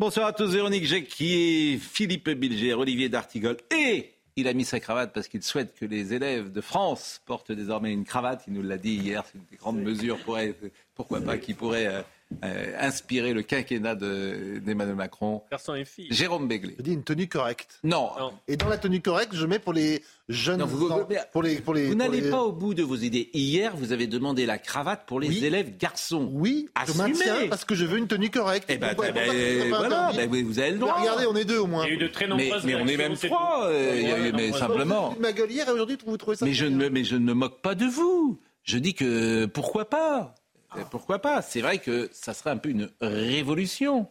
Bonsoir 0.00 0.26
à 0.26 0.32
tous, 0.32 0.50
Véronique 0.50 0.86
Jacquier, 0.86 1.78
Philippe 1.78 2.28
Bilger, 2.28 2.74
Olivier 2.74 3.08
D'Artigol 3.08 3.56
et 3.70 4.10
il 4.34 4.48
a 4.48 4.52
mis 4.52 4.64
sa 4.64 4.80
cravate 4.80 5.12
parce 5.12 5.28
qu'il 5.28 5.44
souhaite 5.44 5.72
que 5.78 5.84
les 5.84 6.12
élèves 6.14 6.50
de 6.50 6.60
France 6.60 7.22
portent 7.26 7.52
désormais 7.52 7.92
une 7.92 8.04
cravate. 8.04 8.42
Il 8.48 8.54
nous 8.54 8.62
l'a 8.62 8.76
dit 8.76 8.96
hier, 8.96 9.22
c'est 9.24 9.38
une 9.38 9.56
grande 9.56 9.78
mesure, 9.78 10.18
pour 10.24 10.36
pourquoi 10.96 11.20
pas, 11.20 11.38
qui 11.38 11.54
pourrait... 11.54 11.86
Euh, 11.86 12.02
euh, 12.42 12.76
inspiré 12.80 13.32
le 13.32 13.42
quinquennat 13.42 13.94
d'Emmanuel 13.94 14.96
Macron. 14.96 15.42
Garçon 15.50 15.74
et 15.74 15.84
fille. 15.84 16.08
Jérôme 16.10 16.48
Béglé. 16.48 16.74
Je 16.78 16.82
dis 16.82 16.92
une 16.92 17.04
tenue 17.04 17.28
correcte. 17.28 17.78
Non. 17.84 18.10
Et 18.48 18.56
dans 18.56 18.68
la 18.68 18.78
tenue 18.78 19.00
correcte, 19.00 19.34
je 19.34 19.46
mets 19.46 19.58
pour 19.58 19.72
les 19.72 20.02
jeunes. 20.28 20.62
vous, 20.62 20.88
pour 21.32 21.42
les, 21.42 21.60
pour 21.60 21.74
les, 21.74 21.86
vous 21.86 21.94
n'allez 21.94 22.30
pas 22.30 22.42
au 22.42 22.52
bout 22.52 22.74
de 22.74 22.82
vos 22.82 22.96
idées. 22.96 23.30
Hier, 23.34 23.76
vous 23.76 23.92
avez 23.92 24.06
demandé 24.06 24.46
la 24.46 24.58
cravate 24.58 25.06
pour 25.06 25.20
les 25.20 25.44
élèves 25.44 25.76
garçons. 25.76 26.28
Oui, 26.32 26.68
je 26.86 26.92
maintiens 26.94 27.48
parce 27.48 27.64
que 27.64 27.74
je 27.74 27.84
veux 27.84 27.98
une 27.98 28.08
tenue 28.08 28.30
correcte. 28.30 28.66
Eh 28.68 28.78
ben, 28.78 28.94
ben 28.96 29.68
voilà, 29.68 30.12
ben, 30.14 30.44
vous 30.44 30.58
avez 30.58 30.72
le 30.72 30.78
droit. 30.78 31.00
regardez, 31.00 31.26
on 31.26 31.36
est 31.36 31.44
deux 31.44 31.58
au 31.58 31.66
moins. 31.66 31.84
Il 31.84 31.88
y 31.88 31.92
a 31.92 31.94
eu 31.94 31.98
de 31.98 32.08
très 32.08 32.26
nombreuses 32.26 32.64
mais, 32.64 32.74
mais 32.74 32.82
on 32.82 32.86
est 32.86 32.96
même 32.96 33.16
trois. 33.16 33.66
Euh, 33.68 34.32
mais 34.34 34.52
simplement. 34.52 35.14
Ma 35.20 35.32
gueule 35.32 35.50
hier 35.50 35.68
et 35.68 35.72
aujourd'hui, 35.72 35.98
vous 36.06 36.16
trouvez 36.16 36.36
ça 36.36 36.44
mais 36.44 36.52
je, 36.52 36.66
ne, 36.66 36.88
mais 36.88 37.04
je 37.04 37.16
ne 37.16 37.24
me 37.24 37.34
moque 37.34 37.60
pas 37.60 37.74
de 37.74 37.86
vous. 37.86 38.38
Je 38.62 38.78
dis 38.78 38.94
que 38.94 39.46
pourquoi 39.46 39.88
pas? 39.88 40.34
Pourquoi 40.90 41.20
pas? 41.20 41.42
C'est 41.42 41.60
vrai 41.60 41.78
que 41.78 42.08
ça 42.12 42.34
serait 42.34 42.50
un 42.50 42.56
peu 42.56 42.70
une 42.70 42.90
révolution. 43.00 44.08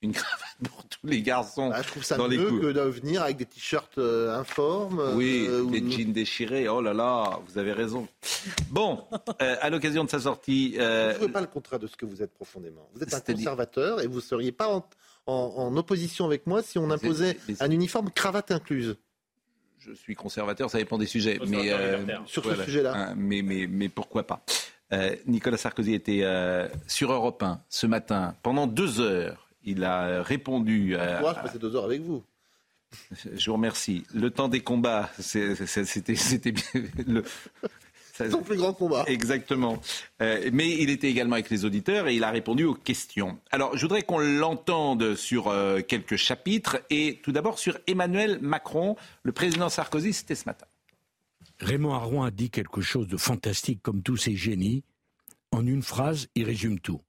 Une 0.00 0.12
cravate 0.14 0.56
pour 0.62 0.84
tous 0.88 1.06
les 1.06 1.22
garçons. 1.22 1.70
Ah, 1.72 1.82
je 1.82 1.88
trouve 1.88 2.04
ça 2.04 2.16
dans 2.16 2.28
mieux 2.28 2.50
les 2.50 2.60
que 2.60 2.72
de 2.72 2.80
venir 2.80 3.22
avec 3.22 3.36
des 3.36 3.46
t-shirts 3.46 3.98
euh, 3.98 4.38
informes. 4.38 5.02
Oui, 5.14 5.46
euh, 5.48 5.64
des 5.64 5.90
jeans 5.90 6.12
déchirés. 6.12 6.68
Oh 6.68 6.80
là 6.80 6.94
là, 6.94 7.40
vous 7.46 7.58
avez 7.58 7.72
raison. 7.72 8.06
Bon, 8.70 9.04
euh, 9.42 9.56
à 9.60 9.70
l'occasion 9.70 10.04
de 10.04 10.10
sa 10.10 10.20
sortie. 10.20 10.72
Vous 10.72 10.82
ne 10.82 11.12
trouvez 11.14 11.32
pas 11.32 11.40
le 11.40 11.46
contraire 11.46 11.80
de 11.80 11.86
ce 11.86 11.96
que 11.96 12.06
vous 12.06 12.22
êtes 12.22 12.32
profondément. 12.32 12.88
Vous 12.94 13.02
êtes 13.02 13.14
un 13.14 13.20
conservateur 13.20 14.00
et 14.00 14.06
vous 14.06 14.16
ne 14.16 14.22
seriez 14.22 14.52
pas 14.52 14.68
en, 15.26 15.76
opposition 15.76 16.24
avec 16.24 16.46
moi 16.46 16.62
si 16.62 16.78
on 16.78 16.90
imposait 16.90 17.36
un 17.60 17.70
uniforme 17.70 18.10
cravate 18.10 18.50
incluse 18.50 18.96
je 19.80 19.92
suis 19.92 20.16
conservateur, 20.16 20.68
ça 20.68 20.78
dépend 20.78 20.98
des 20.98 21.06
sujets. 21.06 21.38
Mais, 21.46 21.72
sur 22.26 22.44
ce 22.44 22.64
sujet-là. 22.64 22.94
Hein, 22.94 23.14
mais, 23.16 23.42
mais, 23.42 23.66
mais 23.68 23.88
pourquoi 23.88 24.26
pas 24.26 24.44
euh, 24.92 25.14
Nicolas 25.26 25.56
Sarkozy 25.56 25.94
était 25.94 26.20
euh, 26.22 26.68
sur 26.86 27.12
Europe 27.12 27.42
1 27.42 27.60
ce 27.68 27.86
matin 27.86 28.34
pendant 28.42 28.66
deux 28.66 29.00
heures. 29.00 29.47
Il 29.70 29.84
a 29.84 30.22
répondu. 30.22 30.96
Euh, 30.96 31.20
Moi, 31.20 31.34
je 31.36 31.42
passais 31.42 31.58
deux 31.58 31.74
heures 31.76 31.84
avec 31.84 32.02
vous. 32.02 32.22
Je 33.36 33.50
vous 33.50 33.56
remercie. 33.56 34.04
Le 34.14 34.30
temps 34.30 34.48
des 34.48 34.60
combats, 34.60 35.10
c'était 35.18 36.52
bien. 36.52 36.64
Le... 37.06 37.22
Son 38.30 38.42
plus 38.42 38.56
grand 38.56 38.72
combat. 38.72 39.04
Exactement. 39.06 39.80
mais 40.18 40.70
il 40.70 40.90
était 40.90 41.08
également 41.08 41.34
avec 41.34 41.50
les 41.50 41.64
auditeurs 41.64 42.08
et 42.08 42.16
il 42.16 42.24
a 42.24 42.30
répondu 42.30 42.64
aux 42.64 42.74
questions. 42.74 43.38
Alors, 43.52 43.76
je 43.76 43.82
voudrais 43.82 44.02
qu'on 44.02 44.18
l'entende 44.18 45.14
sur 45.14 45.54
quelques 45.86 46.16
chapitres 46.16 46.78
et 46.90 47.20
tout 47.22 47.30
d'abord 47.30 47.60
sur 47.60 47.78
Emmanuel 47.86 48.40
Macron. 48.40 48.96
Le 49.22 49.30
président 49.30 49.68
Sarkozy, 49.68 50.12
c'était 50.12 50.34
ce 50.34 50.46
matin. 50.46 50.66
Raymond 51.60 51.92
Aron 51.94 52.22
a 52.22 52.30
dit 52.30 52.50
quelque 52.50 52.80
chose 52.80 53.06
de 53.06 53.16
fantastique 53.16 53.82
comme 53.82 54.02
tous 54.02 54.16
ces 54.16 54.34
génies. 54.34 54.82
En 55.50 55.66
une 55.66 55.82
phrase, 55.82 56.28
il 56.34 56.44
résume 56.44 56.78
tout. 56.78 57.00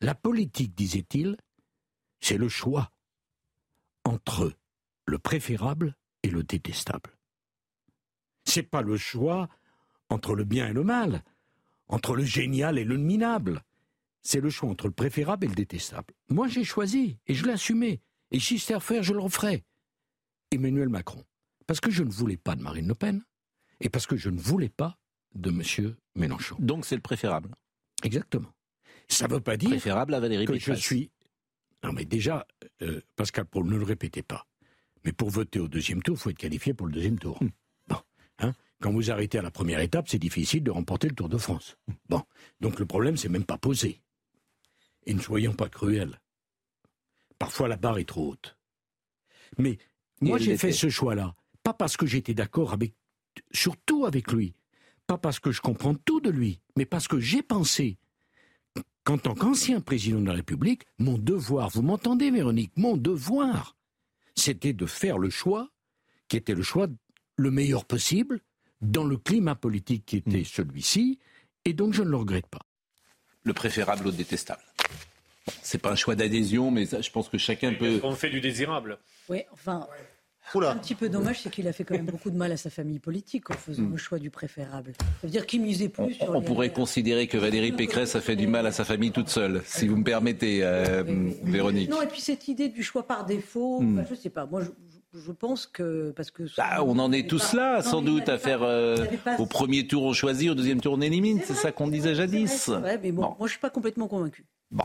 La 0.00 0.14
politique, 0.14 0.74
disait-il, 0.74 1.36
c'est 2.26 2.38
le 2.38 2.48
choix 2.48 2.90
entre 4.04 4.52
le 5.04 5.18
préférable 5.20 5.94
et 6.24 6.28
le 6.28 6.42
détestable. 6.42 7.16
C'est 8.44 8.64
pas 8.64 8.82
le 8.82 8.96
choix 8.96 9.48
entre 10.08 10.34
le 10.34 10.42
bien 10.42 10.66
et 10.66 10.72
le 10.72 10.82
mal, 10.82 11.22
entre 11.86 12.16
le 12.16 12.24
génial 12.24 12.78
et 12.78 12.84
le 12.84 12.96
minable. 12.96 13.62
C'est 14.22 14.40
le 14.40 14.50
choix 14.50 14.68
entre 14.68 14.88
le 14.88 14.92
préférable 14.92 15.44
et 15.44 15.48
le 15.48 15.54
détestable. 15.54 16.14
Moi, 16.28 16.48
j'ai 16.48 16.64
choisi 16.64 17.16
et 17.28 17.34
je 17.34 17.44
l'ai 17.44 17.52
assumé. 17.52 18.02
Et 18.32 18.40
si 18.40 18.58
c'était 18.58 18.74
à 18.74 18.80
faire, 18.80 19.04
je 19.04 19.12
le 19.12 19.20
referais. 19.20 19.62
Emmanuel 20.50 20.88
Macron. 20.88 21.24
Parce 21.68 21.78
que 21.78 21.92
je 21.92 22.02
ne 22.02 22.10
voulais 22.10 22.36
pas 22.36 22.56
de 22.56 22.62
Marine 22.62 22.88
Le 22.88 22.96
Pen 22.96 23.22
et 23.78 23.88
parce 23.88 24.08
que 24.08 24.16
je 24.16 24.30
ne 24.30 24.40
voulais 24.40 24.68
pas 24.68 24.98
de 25.36 25.50
M. 25.50 25.94
Mélenchon. 26.16 26.56
Donc 26.58 26.86
c'est 26.86 26.96
le 26.96 27.02
préférable. 27.02 27.54
Exactement. 28.02 28.52
Ça 29.06 29.28
ne 29.28 29.34
veut 29.34 29.40
pas 29.40 29.56
dire 29.56 29.70
préférable 29.70 30.12
à 30.12 30.18
Valérie 30.18 30.46
que 30.46 30.58
je 30.58 30.72
suis. 30.72 31.12
Non, 31.86 31.92
mais 31.92 32.04
déjà, 32.04 32.44
euh, 32.82 33.00
Pascal 33.14 33.46
Paul, 33.46 33.66
ne 33.66 33.76
le 33.76 33.84
répétez 33.84 34.24
pas. 34.24 34.48
Mais 35.04 35.12
pour 35.12 35.30
voter 35.30 35.60
au 35.60 35.68
deuxième 35.68 36.02
tour, 36.02 36.16
il 36.16 36.20
faut 36.20 36.30
être 36.30 36.36
qualifié 36.36 36.74
pour 36.74 36.88
le 36.88 36.92
deuxième 36.92 37.16
tour. 37.16 37.40
Hmm. 37.40 37.50
Bon, 37.86 37.98
hein 38.40 38.54
Quand 38.80 38.90
vous 38.90 39.12
arrêtez 39.12 39.38
à 39.38 39.42
la 39.42 39.52
première 39.52 39.78
étape, 39.78 40.08
c'est 40.08 40.18
difficile 40.18 40.64
de 40.64 40.72
remporter 40.72 41.08
le 41.08 41.14
Tour 41.14 41.28
de 41.28 41.38
France. 41.38 41.76
Hmm. 41.86 41.92
Bon, 42.08 42.22
donc 42.60 42.80
le 42.80 42.86
problème, 42.86 43.16
c'est 43.16 43.28
même 43.28 43.44
pas 43.44 43.56
posé. 43.56 44.00
Et 45.04 45.14
ne 45.14 45.20
soyons 45.20 45.52
pas 45.52 45.68
cruels. 45.68 46.20
Parfois, 47.38 47.68
la 47.68 47.76
barre 47.76 47.98
est 47.98 48.08
trop 48.08 48.32
haute. 48.32 48.58
Mais 49.58 49.78
moi, 50.20 50.38
j'ai 50.38 50.56
fait 50.56 50.72
ce 50.72 50.88
choix-là, 50.88 51.36
pas 51.62 51.72
parce 51.72 51.96
que 51.96 52.06
j'étais 52.06 52.34
d'accord 52.34 52.72
avec 52.72 52.94
surtout 53.52 54.06
avec 54.06 54.32
lui. 54.32 54.56
Pas 55.06 55.18
parce 55.18 55.38
que 55.38 55.52
je 55.52 55.60
comprends 55.60 55.94
tout 55.94 56.20
de 56.20 56.30
lui, 56.30 56.60
mais 56.76 56.84
parce 56.84 57.06
que 57.06 57.20
j'ai 57.20 57.44
pensé 57.44 57.96
qu'en 59.06 59.18
tant 59.18 59.36
qu'ancien 59.36 59.80
président 59.80 60.20
de 60.20 60.26
la 60.26 60.32
République, 60.32 60.82
mon 60.98 61.16
devoir, 61.16 61.70
vous 61.70 61.82
m'entendez 61.82 62.32
Véronique, 62.32 62.72
mon 62.76 62.96
devoir, 62.96 63.76
c'était 64.34 64.72
de 64.72 64.84
faire 64.84 65.16
le 65.16 65.30
choix 65.30 65.70
qui 66.28 66.36
était 66.36 66.54
le 66.54 66.64
choix 66.64 66.88
le 67.36 67.50
meilleur 67.52 67.84
possible 67.84 68.40
dans 68.80 69.04
le 69.04 69.16
climat 69.16 69.54
politique 69.54 70.04
qui 70.06 70.16
était 70.16 70.40
mm. 70.40 70.44
celui-ci, 70.44 71.20
et 71.64 71.72
donc 71.72 71.94
je 71.94 72.02
ne 72.02 72.08
le 72.08 72.16
regrette 72.16 72.48
pas. 72.48 72.66
Le 73.44 73.52
préférable 73.52 74.08
au 74.08 74.10
détestable. 74.10 74.62
C'est 75.62 75.78
pas 75.78 75.92
un 75.92 75.96
choix 75.96 76.16
d'adhésion, 76.16 76.72
mais 76.72 76.86
je 76.86 77.10
pense 77.12 77.28
que 77.28 77.38
chacun 77.38 77.74
peut. 77.74 78.00
On 78.02 78.16
fait 78.16 78.30
du 78.30 78.40
désirable. 78.40 78.98
Oui, 79.28 79.42
enfin, 79.52 79.86
un 80.54 80.76
petit 80.76 80.94
peu 80.94 81.08
dommage, 81.08 81.40
c'est 81.42 81.50
qu'il 81.50 81.66
a 81.68 81.72
fait 81.72 81.84
quand 81.84 81.94
même 81.94 82.06
beaucoup 82.06 82.30
de 82.30 82.36
mal 82.36 82.52
à 82.52 82.56
sa 82.56 82.70
famille 82.70 82.98
politique 82.98 83.50
en 83.50 83.54
faisant 83.54 83.82
hmm. 83.82 83.92
le 83.92 83.96
choix 83.96 84.18
du 84.18 84.30
préférable. 84.30 84.92
Ça 84.98 85.04
veut 85.24 85.30
dire 85.30 85.46
qu'il 85.46 85.62
misait 85.62 85.88
plus 85.88 86.04
on, 86.04 86.10
sur. 86.10 86.34
On 86.34 86.42
pourrait 86.42 86.72
considérer 86.72 87.26
que 87.26 87.36
Valérie 87.38 87.72
Pécresse 87.76 88.16
a 88.16 88.20
fait 88.20 88.36
du 88.36 88.46
mal 88.46 88.66
à 88.66 88.72
sa 88.72 88.84
famille 88.84 89.12
toute 89.12 89.28
seule, 89.28 89.62
si 89.64 89.88
vous 89.88 89.96
me 89.96 90.04
permettez, 90.04 90.60
euh, 90.62 91.02
Véronique. 91.42 91.90
Non, 91.90 92.02
et 92.02 92.06
puis 92.06 92.20
cette 92.20 92.48
idée 92.48 92.68
du 92.68 92.82
choix 92.82 93.06
par 93.06 93.26
défaut, 93.26 93.80
hmm. 93.80 94.04
je 94.06 94.14
ne 94.14 94.18
sais 94.18 94.30
pas. 94.30 94.46
Moi, 94.46 94.62
je, 95.14 95.32
pense 95.32 95.66
que 95.66 96.12
parce 96.16 96.30
que 96.30 96.44
ah, 96.58 96.84
on 96.84 96.98
en 96.98 97.12
est 97.12 97.28
tous 97.28 97.52
là, 97.52 97.82
sans 97.82 98.02
doute, 98.02 98.28
à 98.28 98.38
faire 98.38 98.62
euh, 98.62 99.04
au 99.38 99.46
premier 99.46 99.86
tour 99.86 100.04
on 100.04 100.12
choisit, 100.12 100.50
au 100.50 100.54
deuxième 100.54 100.80
tour 100.80 100.94
on 100.94 101.00
élimine. 101.00 101.40
C'est 101.44 101.54
ça 101.54 101.72
qu'on 101.72 101.88
disait 101.88 102.14
jadis. 102.14 102.68
Ouais, 102.68 102.98
mais 103.02 103.12
bon, 103.12 103.34
moi 103.38 103.46
je 103.46 103.50
suis 103.52 103.60
pas 103.60 103.70
complètement 103.70 104.08
convaincu. 104.08 104.44
Bon. 104.70 104.84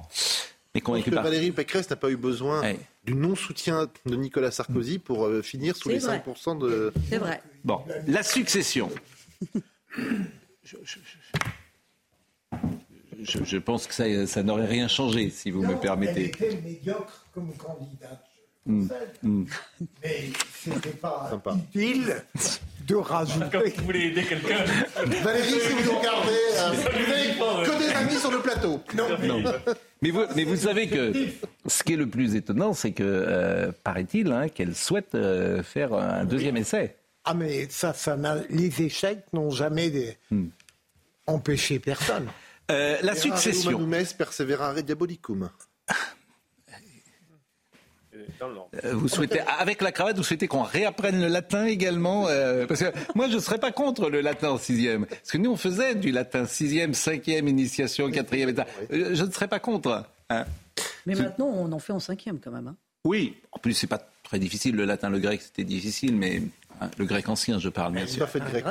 Mais 0.74 0.82
convaincu 0.82 1.12
par... 1.12 1.24
Valérie 1.24 1.52
Pécresse 1.52 1.90
n'a 1.90 1.96
pas 1.96 2.10
eu 2.10 2.18
besoin 2.18 2.62
du 3.04 3.14
non-soutien 3.16 3.90
de 4.06 4.16
Nicolas 4.16 4.52
Sarkozy 4.52 5.00
pour 5.00 5.26
euh, 5.26 5.42
finir 5.42 5.76
sous 5.76 5.90
les 5.90 6.00
5% 6.00 6.58
de. 6.60 6.94
C'est 7.10 7.18
vrai. 7.18 7.42
Bon, 7.64 7.82
la 8.08 8.24
succession. 8.24 8.90
je, 13.22 13.58
pense 13.58 13.88
que 13.88 13.94
ça, 13.94 14.28
ça 14.28 14.44
n'aurait 14.44 14.68
rien 14.68 14.88
changé, 14.88 15.30
si 15.30 15.52
vous 15.52 15.62
me 15.62 15.76
permettez. 15.76 16.32
Elle 16.40 16.48
était 16.48 16.62
médiocre 16.62 17.26
comme 17.34 17.54
candidate. 17.56 18.26
Mmh, 18.64 18.88
mmh. 19.24 19.46
Mais 20.04 20.30
c'était 20.54 20.92
pas 20.92 21.32
utile 21.74 22.24
de 22.88 22.96
rajouter. 22.96 23.46
Quand 23.52 23.78
vous 23.78 23.86
voulez 23.86 24.08
aider 24.08 24.24
quelqu'un. 24.24 24.64
Valérie, 25.24 25.50
si 25.50 25.84
vous 25.84 25.98
regardez, 25.98 26.38
euh, 26.58 26.72
vous 26.72 26.84
n'avez 26.84 27.66
que 27.66 27.80
des 27.80 27.90
amis 27.90 28.20
sur 28.20 28.32
le 28.32 28.40
plateau. 28.40 28.80
Non. 28.96 29.08
non. 29.24 29.44
Mais 30.02 30.10
vous, 30.10 30.24
mais 30.36 30.46
vous 30.46 30.56
savez 30.56 30.88
que 30.88 31.14
ce 31.68 31.84
qui 31.84 31.94
est 31.94 31.98
le 31.98 32.10
plus 32.10 32.36
étonnant, 32.36 32.74
c'est 32.74 32.92
que, 32.92 33.04
euh, 33.04 33.72
paraît-il, 33.84 34.32
hein, 34.32 34.50
qu'elle 34.50 34.76
souhaite 34.76 35.14
euh, 35.14 35.62
faire 35.62 35.94
un 35.94 36.26
deuxième 36.26 36.58
essai. 36.58 36.96
Ah, 37.24 37.36
mais 37.36 37.68
ça, 37.70 37.94
ça 37.94 38.18
les 38.50 38.82
échecs 38.82 39.26
n'ont 39.32 39.52
jamais 39.52 40.18
hmm. 40.32 40.48
empêché 41.28 41.78
personne. 41.78 42.28
Euh, 42.72 42.98
la 43.04 43.16
succession. 43.16 43.88
perseverare 44.18 44.82
diabolicum. 44.82 45.50
Euh, 48.42 48.94
vous 48.94 49.08
souhaitez, 49.08 49.40
avec 49.60 49.82
la 49.82 49.92
cravate, 49.92 50.18
vous 50.18 50.24
souhaitez 50.24 50.48
qu'on 50.48 50.64
réapprenne 50.64 51.20
le 51.22 51.28
latin 51.28 51.66
également 51.66 52.28
euh, 52.28 52.66
Parce 52.66 52.82
que 52.82 52.92
moi, 53.16 53.28
je 53.28 53.36
ne 53.36 53.40
serais 53.40 53.60
pas 53.60 53.72
contre 53.72 54.10
le 54.10 54.22
latin 54.22 54.50
en 54.50 54.58
sixième. 54.58 55.06
Parce 55.06 55.32
que 55.32 55.38
nous, 55.38 55.52
on 55.52 55.58
faisait 55.58 55.96
du 55.96 56.12
latin 56.12 56.46
sixième, 56.46 56.94
cinquième, 56.94 57.48
initiation, 57.48 58.10
quatrième 58.12 58.50
état. 58.50 58.66
Euh, 58.92 59.12
je 59.14 59.24
ne 59.24 59.32
serais 59.32 59.48
pas 59.48 59.60
contre. 59.60 60.06
Hein. 60.30 60.46
Mais 61.06 61.16
maintenant, 61.16 61.48
on 61.48 61.72
en 61.72 61.80
fait 61.80 61.94
en 61.94 62.00
cinquième 62.00 62.40
quand 62.40 62.52
même. 62.52 62.68
Hein. 62.68 62.76
Oui, 63.06 63.36
en 63.52 63.60
plus, 63.60 63.74
c'est 63.74 63.88
pas 63.88 64.02
très 64.24 64.40
difficile. 64.40 64.76
Le 64.76 64.86
latin, 64.86 65.10
le 65.10 65.20
grec, 65.20 65.42
c'était 65.42 65.64
difficile, 65.64 66.16
mais 66.16 66.42
hein, 66.80 66.90
le 66.98 67.06
grec 67.06 67.28
ancien, 67.30 67.60
je 67.60 67.70
parle 67.70 67.94
bien 67.94 68.08
sûr. 68.08 68.20
Pas 68.20 68.28
fait 68.28 68.40
de 68.40 68.46
grec. 68.46 68.66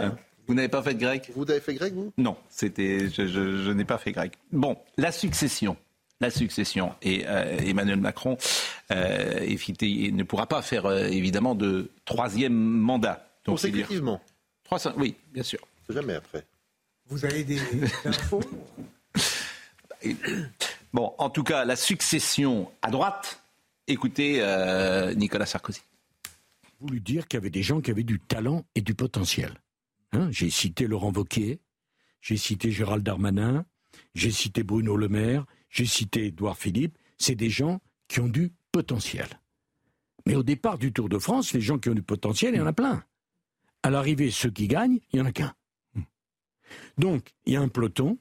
Vous 0.46 0.55
n'avez 0.55 0.69
pas 0.69 0.82
fait 0.82 0.94
de 0.94 1.00
grec? 1.00 1.31
Vous 1.37 1.49
avez 1.49 1.61
fait 1.61 1.75
grec, 1.75 1.93
vous? 1.94 2.12
Non, 2.19 2.37
c'était, 2.49 3.08
je 3.08 3.70
n'ai 3.70 3.85
pas 3.85 3.99
fait 3.99 4.12
grec. 4.12 4.32
Bon, 4.53 4.76
la 4.96 5.12
succession 5.12 5.76
la 6.20 6.31
succession. 6.31 6.93
Et 7.03 7.25
euh, 7.26 7.58
Emmanuel 7.58 7.99
Macron 7.99 8.37
euh, 8.91 9.41
ne 9.41 10.23
pourra 10.23 10.47
pas 10.47 10.63
faire 10.63 10.87
euh, 10.87 11.07
évidemment 11.07 11.55
de 11.55 11.91
troisième 12.05 12.55
mandat. 12.55 13.27
Donc, 13.45 13.57
Consécutivement 13.57 14.21
Oui, 14.97 15.17
bien 15.33 15.43
sûr. 15.43 15.61
Jamais 15.89 16.15
après. 16.15 16.45
Vous 17.07 17.25
avez 17.25 17.45
des 17.45 17.59
infos 18.05 18.43
Bon, 20.93 21.15
en 21.19 21.31
tout 21.31 21.43
cas, 21.43 21.65
la 21.65 21.77
succession 21.77 22.71
à 22.83 22.91
droite, 22.91 23.43
écoutez 23.87 24.43
Nicolas 25.17 25.47
Sarkozy. 25.47 25.83
Vous 26.81 26.89
lui 26.89 27.01
dire 27.01 27.29
qu'il 27.29 27.37
y 27.37 27.41
avait 27.43 27.51
des 27.51 27.63
gens 27.63 27.81
qui 27.81 27.91
avaient 27.91 28.03
du 28.03 28.19
talent 28.19 28.65
et 28.75 28.81
du 28.81 28.95
potentiel. 28.95 29.61
Hein, 30.13 30.29
j'ai 30.31 30.51
cité 30.51 30.87
Laurent 30.87 31.13
Wauquiez, 31.13 31.61
j'ai 32.21 32.37
cité 32.37 32.73
Gérald 32.73 33.05
Darmanin, 33.05 33.65
j'ai 34.15 34.31
cité 34.31 34.63
Bruno 34.63 34.97
Le 34.97 35.09
Maire, 35.09 35.45
j'ai 35.69 35.87
cité 35.87 36.27
Édouard 36.27 36.57
Philippe, 36.57 36.97
c'est 37.19 37.35
des 37.35 37.51
gens 37.51 37.81
qui 38.09 38.21
ont 38.21 38.29
du 38.29 38.51
potentiel. 38.72 39.28
Mais 40.26 40.34
au 40.34 40.43
départ 40.43 40.78
du 40.78 40.93
Tour 40.93 41.08
de 41.08 41.19
France, 41.19 41.52
les 41.52 41.61
gens 41.61 41.78
qui 41.78 41.88
ont 41.88 41.94
du 41.94 42.02
potentiel, 42.02 42.55
il 42.55 42.58
y 42.58 42.61
en 42.61 42.67
a 42.67 42.72
plein. 42.72 43.05
À 43.82 43.90
l'arrivée, 43.90 44.31
ceux 44.31 44.50
qui 44.50 44.69
gagnent, 44.69 45.00
il 45.12 45.17
n'y 45.17 45.22
en 45.22 45.26
a 45.26 45.32
qu'un. 45.32 45.55
Donc, 46.99 47.34
il 47.46 47.55
y 47.55 47.56
a 47.56 47.61
un 47.61 47.69
peloton, 47.69 48.19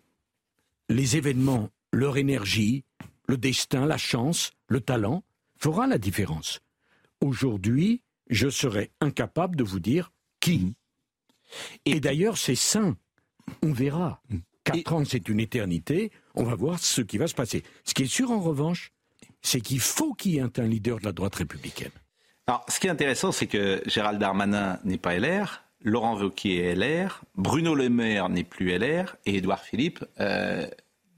les 0.88 1.18
événements, 1.18 1.70
leur 1.92 2.18
énergie, 2.18 2.84
le 3.28 3.38
destin, 3.38 3.86
la 3.86 3.98
chance, 3.98 4.52
le 4.68 4.82
talent, 4.82 5.24
fera 5.58 5.88
la 5.88 5.98
différence. 5.98 6.62
Aujourd'hui, 7.22 8.02
je 8.30 8.50
serais 8.50 8.92
incapable 9.02 9.56
de 9.56 9.64
vous 9.64 9.80
dire 9.80 10.12
qui. 10.40 10.76
Et 11.86 12.00
d'ailleurs, 12.00 12.38
c'est 12.38 12.56
sain. 12.56 12.98
On 13.62 13.74
verra. 13.74 14.22
Quatre 14.64 14.94
ans, 14.94 15.06
c'est 15.06 15.28
une 15.30 15.40
éternité. 15.40 16.12
On 16.36 16.44
va 16.44 16.56
voir 16.56 16.80
ce 16.80 17.02
qui 17.02 17.18
va 17.18 17.28
se 17.28 17.34
passer. 17.36 17.64
Ce 17.84 17.94
qui 17.94 18.04
est 18.04 18.08
sûr, 18.08 18.32
en 18.32 18.40
revanche, 18.40 18.92
c'est 19.42 19.62
qu'il 19.62 19.80
faut 19.80 20.14
qu'il 20.14 20.34
y 20.34 20.38
ait 20.38 20.60
un 20.60 20.68
leader 20.68 21.00
de 21.00 21.06
la 21.06 21.12
droite 21.12 21.36
républicaine. 21.36 21.92
Alors, 22.48 22.66
ce 22.68 22.80
qui 22.80 22.88
est 22.88 22.90
intéressant, 22.90 23.32
c'est 23.32 23.48
que 23.48 23.82
Gérald 23.86 24.20
Darmanin 24.20 24.80
n'est 24.84 24.98
pas 24.98 25.18
LR, 25.18 25.64
Laurent 25.82 26.20
Wauquiez 26.20 26.66
est 26.66 26.76
LR, 26.76 27.22
Bruno 27.36 27.76
Le 27.76 27.90
Maire 27.90 28.30
n'est 28.30 28.44
plus 28.44 28.78
LR 28.78 29.16
et 29.26 29.36
Édouard 29.38 29.64
Philippe 29.64 30.04
euh, 30.20 30.68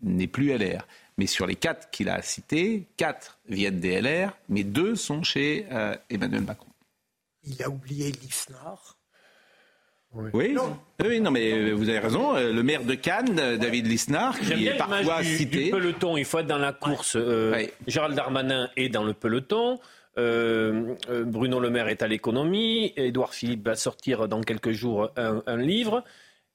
n'est 0.02 0.28
plus 0.28 0.56
LR. 0.56 0.86
Mais 1.18 1.28
sur 1.28 1.48
les 1.48 1.56
quatre 1.56 1.90
qu'il 1.90 2.10
a 2.10 2.22
cités, 2.22 2.88
quatre 2.98 3.40
viennent 3.48 3.80
des 3.80 4.02
LR, 4.02 4.38
mais 4.50 4.64
deux 4.64 4.96
sont 4.96 5.24
chez 5.24 5.68
euh, 5.72 5.96
Emmanuel 6.10 6.44
Macron. 6.44 6.68
Il 7.44 7.62
a 7.64 7.70
oublié 7.70 8.12
l'ISNAR. 8.12 8.98
Oui. 10.14 10.52
Non. 10.52 10.78
oui, 11.04 11.22
non, 11.22 11.32
mais 11.32 11.54
euh, 11.54 11.72
vous 11.72 11.88
avez 11.88 12.00
raison. 12.00 12.36
Euh, 12.36 12.52
le 12.52 12.64
maire 12.64 12.84
de 12.84 12.96
Cannes, 12.96 13.40
euh, 13.40 13.58
David 13.58 13.88
Lisnard, 13.88 14.38
qui 14.40 14.68
est 14.68 14.78
parfois 14.78 15.22
du, 15.22 15.38
cité. 15.38 15.66
Du 15.66 15.72
peloton, 15.72 16.18
il 16.18 16.26
faut 16.26 16.40
être 16.40 16.48
dans 16.48 16.58
la 16.58 16.74
course. 16.74 17.18
Gérald 17.88 18.16
Darmanin 18.16 18.70
est 18.76 18.90
dans 18.90 19.04
le 19.04 19.14
peloton. 19.14 19.80
Bruno 20.18 21.60
Le 21.60 21.70
Maire 21.70 21.88
est 21.88 22.02
à 22.02 22.08
l'économie. 22.08 22.94
Édouard 22.98 23.34
Philippe 23.34 23.66
va 23.66 23.76
sortir 23.76 24.28
dans 24.28 24.42
quelques 24.42 24.72
jours 24.72 25.12
un 25.16 25.58
livre. 25.58 26.04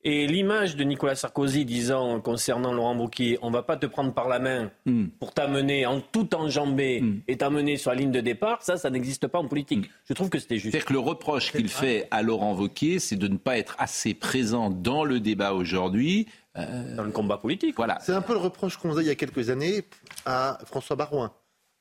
Et 0.08 0.28
l'image 0.28 0.76
de 0.76 0.84
Nicolas 0.84 1.16
Sarkozy 1.16 1.64
disant 1.64 2.20
concernant 2.20 2.72
Laurent 2.72 2.96
Wauquiez, 2.96 3.40
on 3.42 3.50
va 3.50 3.64
pas 3.64 3.76
te 3.76 3.86
prendre 3.86 4.14
par 4.14 4.28
la 4.28 4.38
main 4.38 4.70
hmm. 4.84 5.06
pour 5.18 5.34
t'amener 5.34 5.84
en 5.84 6.00
tout 6.00 6.32
enjambé 6.36 7.00
hmm. 7.00 7.22
et 7.26 7.36
t'amener 7.36 7.76
sur 7.76 7.90
la 7.90 7.96
ligne 7.96 8.12
de 8.12 8.20
départ, 8.20 8.62
ça, 8.62 8.76
ça 8.76 8.88
n'existe 8.88 9.26
pas 9.26 9.40
en 9.40 9.48
politique. 9.48 9.88
Hmm. 9.88 9.92
Je 10.08 10.14
trouve 10.14 10.30
que 10.30 10.38
c'était 10.38 10.58
juste. 10.58 10.70
C'est-à-dire 10.70 10.86
que 10.86 10.92
le 10.92 11.00
reproche 11.00 11.50
qu'il 11.50 11.68
fait 11.68 12.06
à 12.12 12.22
Laurent 12.22 12.54
Wauquiez, 12.54 13.00
c'est 13.00 13.16
de 13.16 13.26
ne 13.26 13.36
pas 13.36 13.58
être 13.58 13.74
assez 13.80 14.14
présent 14.14 14.70
dans 14.70 15.02
le 15.02 15.18
débat 15.18 15.54
aujourd'hui. 15.54 16.28
Euh, 16.56 16.94
dans 16.94 17.02
le 17.02 17.10
combat 17.10 17.38
politique. 17.38 17.74
Voilà. 17.76 17.98
C'est 18.00 18.12
un 18.12 18.22
peu 18.22 18.32
le 18.32 18.38
reproche 18.38 18.76
qu'on 18.76 18.90
faisait 18.90 19.02
il 19.02 19.08
y 19.08 19.10
a 19.10 19.16
quelques 19.16 19.50
années 19.50 19.82
à 20.24 20.58
François 20.66 20.94
Barouin. 20.94 21.32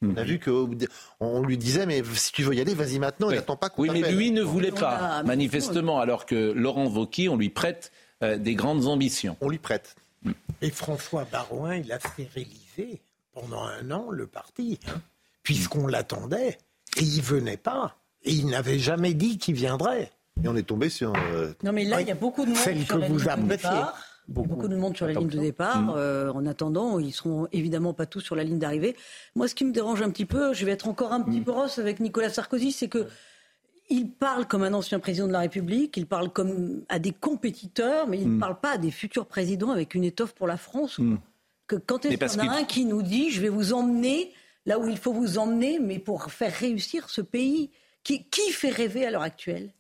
On 0.02 0.18
a 0.18 0.24
vu 0.24 0.40
qu'on 0.40 1.42
lui 1.44 1.58
disait, 1.58 1.86
mais 1.86 2.04
si 2.14 2.32
tu 2.32 2.44
veux 2.44 2.54
y 2.54 2.62
aller, 2.62 2.74
vas-y 2.74 3.00
maintenant, 3.00 3.30
il 3.30 3.36
n'attend 3.36 3.56
pas 3.56 3.70
qu'on 3.70 3.84
Oui, 3.84 3.90
mais 3.94 4.12
lui 4.12 4.32
ne 4.32 4.42
voulait 4.42 4.72
pas, 4.72 5.24
manifestement, 5.24 6.00
alors 6.00 6.26
que 6.26 6.52
Laurent 6.54 6.88
Wauquiez, 6.88 7.30
on 7.30 7.38
lui 7.38 7.50
prête 7.50 7.92
euh, 8.26 8.38
des 8.38 8.56
grandes 8.56 8.88
ambitions. 8.88 9.38
On 9.42 9.50
lui 9.50 9.60
prête. 9.60 9.96
Et 10.62 10.72
François 10.72 11.26
Barouin, 11.32 11.76
il 11.76 11.92
a 11.92 12.00
stérilisé 12.00 13.02
pendant 13.34 13.64
un 13.64 13.92
an 13.92 14.10
le 14.10 14.28
parti, 14.28 14.80
hein, 14.88 15.02
puisqu'on 15.44 15.88
l'attendait, 15.88 16.58
et 16.98 17.04
il 17.04 17.22
venait 17.22 17.58
pas. 17.58 17.96
Et 18.24 18.32
il 18.32 18.48
n'avait 18.48 18.80
jamais 18.80 19.14
dit 19.14 19.38
qu'il 19.38 19.56
viendrait. 19.56 20.12
Et 20.44 20.48
on 20.48 20.56
est 20.56 20.64
tombé 20.64 20.90
sur. 20.90 21.14
Euh, 21.16 21.54
non, 21.64 21.72
mais 21.72 21.86
là, 21.86 22.02
il 22.02 22.08
y 22.08 22.12
a 22.12 22.16
beaucoup 22.16 22.44
de 22.44 22.50
monde 22.50 22.58
Celle 22.58 22.84
sur 22.86 22.96
que 22.96 23.02
la 23.02 23.08
vous 23.08 23.20
ligne 23.20 23.44
de 23.44 23.50
départ. 23.50 23.98
Beaucoup. 24.28 24.68
de 24.68 24.76
monde 24.76 24.98
sur 24.98 25.06
la 25.06 25.14
ligne 25.14 25.28
de 25.28 25.40
départ. 25.40 25.82
Mm. 25.82 25.94
Euh, 25.96 26.34
en 26.34 26.46
attendant, 26.48 27.00
ils 27.00 27.14
seront 27.14 27.48
évidemment 27.52 27.94
pas 27.94 28.08
tous 28.08 28.22
sur 28.22 28.36
la 28.36 28.44
ligne 28.44 28.58
d'arrivée. 28.58 28.96
Moi, 29.36 29.48
ce 29.48 29.54
qui 29.54 29.66
me 29.66 29.72
dérange 29.72 30.02
un 30.02 30.10
petit 30.10 30.26
peu, 30.26 30.54
je 30.54 30.66
vais 30.66 30.72
être 30.72 30.88
encore 30.88 31.14
un 31.14 31.22
petit 31.22 31.42
mm. 31.42 31.44
peu 31.44 31.52
rosse 31.52 31.78
avec 31.78 32.00
Nicolas 32.00 32.30
Sarkozy, 32.30 32.72
c'est 32.72 32.88
que 32.88 33.08
il 33.90 34.10
parle 34.10 34.48
comme 34.48 34.64
un 34.64 34.74
ancien 34.74 35.00
président 35.00 35.28
de 35.28 35.34
la 35.34 35.40
République, 35.40 35.96
il 35.98 36.08
parle 36.08 36.32
comme 36.32 36.84
à 36.90 37.00
des 37.00 37.12
compétiteurs, 37.12 38.08
mais 38.08 38.18
il 38.18 38.30
ne 38.30 38.36
hmm. 38.36 38.40
parle 38.40 38.60
pas 38.60 38.72
à 38.72 38.78
des 38.78 38.92
futurs 38.92 39.26
présidents 39.26 39.72
avec 39.72 39.94
une 39.96 40.04
étoffe 40.04 40.34
pour 40.34 40.48
la 40.48 40.58
France. 40.58 40.98
Hmm. 41.00 41.18
Que 41.68 41.76
quand 41.76 42.06
est-ce 42.06 42.40
en 42.40 42.48
a 42.48 42.58
un 42.58 42.64
qui 42.64 42.86
nous 42.86 43.02
dit 43.02 43.32
je 43.32 43.42
vais 43.42 43.50
vous 43.50 43.74
emmener 43.74 44.32
là 44.66 44.80
où 44.80 44.88
il 44.88 44.98
faut 44.98 45.14
vous 45.14 45.38
emmener, 45.38 45.80
mais 45.80 46.00
pour 46.00 46.32
faire 46.32 46.54
réussir 46.54 47.10
ce 47.10 47.22
pays 47.22 47.70
qui, 48.04 48.24
qui 48.26 48.52
fait 48.52 48.70
rêver 48.70 49.06
à 49.06 49.12
l'heure 49.12 49.24
actuelle? 49.24 49.72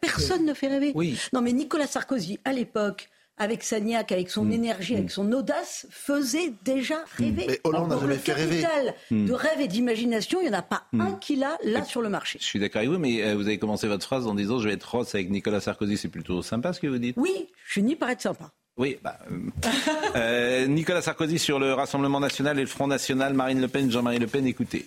Personne 0.00 0.44
ne 0.44 0.54
fait 0.54 0.68
rêver. 0.68 0.94
Non, 1.32 1.40
mais 1.40 1.52
Nicolas 1.52 1.86
Sarkozy, 1.86 2.38
à 2.44 2.52
l'époque, 2.52 3.10
avec 3.40 3.64
Sagnac, 3.64 4.12
avec 4.12 4.30
son 4.30 4.44
mm. 4.44 4.52
énergie, 4.52 4.94
avec 4.94 5.06
mm. 5.06 5.10
son 5.10 5.32
audace, 5.32 5.86
faisait 5.90 6.52
déjà 6.62 6.96
mm. 6.96 7.04
rêver. 7.16 7.44
Mais 7.48 7.60
Hollande 7.64 7.88
n'a 7.88 7.98
jamais 7.98 8.18
fait 8.18 8.32
rêver. 8.34 8.62
de 9.10 9.32
rêve 9.32 9.60
et 9.60 9.66
d'imagination, 9.66 10.40
il 10.40 10.48
n'y 10.48 10.54
en 10.54 10.58
a 10.58 10.62
pas 10.62 10.84
un 10.92 11.12
qui 11.14 11.36
l'a 11.36 11.56
là 11.64 11.82
sur 11.84 12.02
le 12.02 12.10
marché. 12.10 12.38
Je 12.40 12.44
suis 12.44 12.60
d'accord 12.60 12.80
avec 12.80 12.90
vous, 12.90 12.98
mais 12.98 13.24
euh, 13.24 13.34
vous 13.34 13.46
avez 13.46 13.58
commencé 13.58 13.88
votre 13.88 14.04
phrase 14.04 14.26
en 14.26 14.34
disant 14.34 14.58
je 14.58 14.68
vais 14.68 14.74
être 14.74 14.84
rosse 14.84 15.14
avec 15.14 15.30
Nicolas 15.30 15.60
Sarkozy. 15.60 15.96
C'est 15.96 16.08
plutôt 16.08 16.42
sympa 16.42 16.74
ce 16.74 16.80
que 16.80 16.86
vous 16.86 16.98
dites. 16.98 17.16
Oui, 17.16 17.48
je 17.66 17.72
finis 17.72 17.96
par 17.96 18.10
être 18.10 18.20
sympa. 18.20 18.52
Oui, 18.76 18.98
bah, 19.02 19.18
euh, 19.30 19.50
euh, 20.16 20.66
Nicolas 20.66 21.00
Sarkozy 21.00 21.38
sur 21.38 21.58
le 21.58 21.72
Rassemblement 21.72 22.20
national 22.20 22.58
et 22.58 22.62
le 22.62 22.66
Front 22.66 22.86
national, 22.86 23.32
Marine 23.32 23.60
Le 23.60 23.68
Pen, 23.68 23.90
Jean-Marie 23.90 24.18
Le 24.18 24.26
Pen, 24.26 24.46
écoutez. 24.46 24.86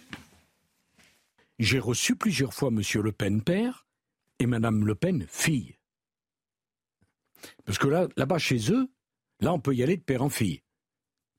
J'ai 1.58 1.80
reçu 1.80 2.16
plusieurs 2.16 2.54
fois 2.54 2.70
M. 2.70 2.82
Le 3.02 3.12
Pen 3.12 3.42
père 3.42 3.88
et 4.38 4.46
Mme 4.46 4.86
Le 4.86 4.94
Pen 4.94 5.26
fille. 5.28 5.76
Parce 7.66 7.78
que 7.78 7.88
là, 7.88 8.08
là-bas, 8.18 8.38
chez 8.38 8.72
eux, 8.72 8.88
là, 9.40 9.54
on 9.54 9.60
peut 9.60 9.76
y 9.76 9.84
aller 9.84 9.98
de 9.98 10.04
père 10.04 10.24
en 10.24 10.30
fille. 10.30 10.62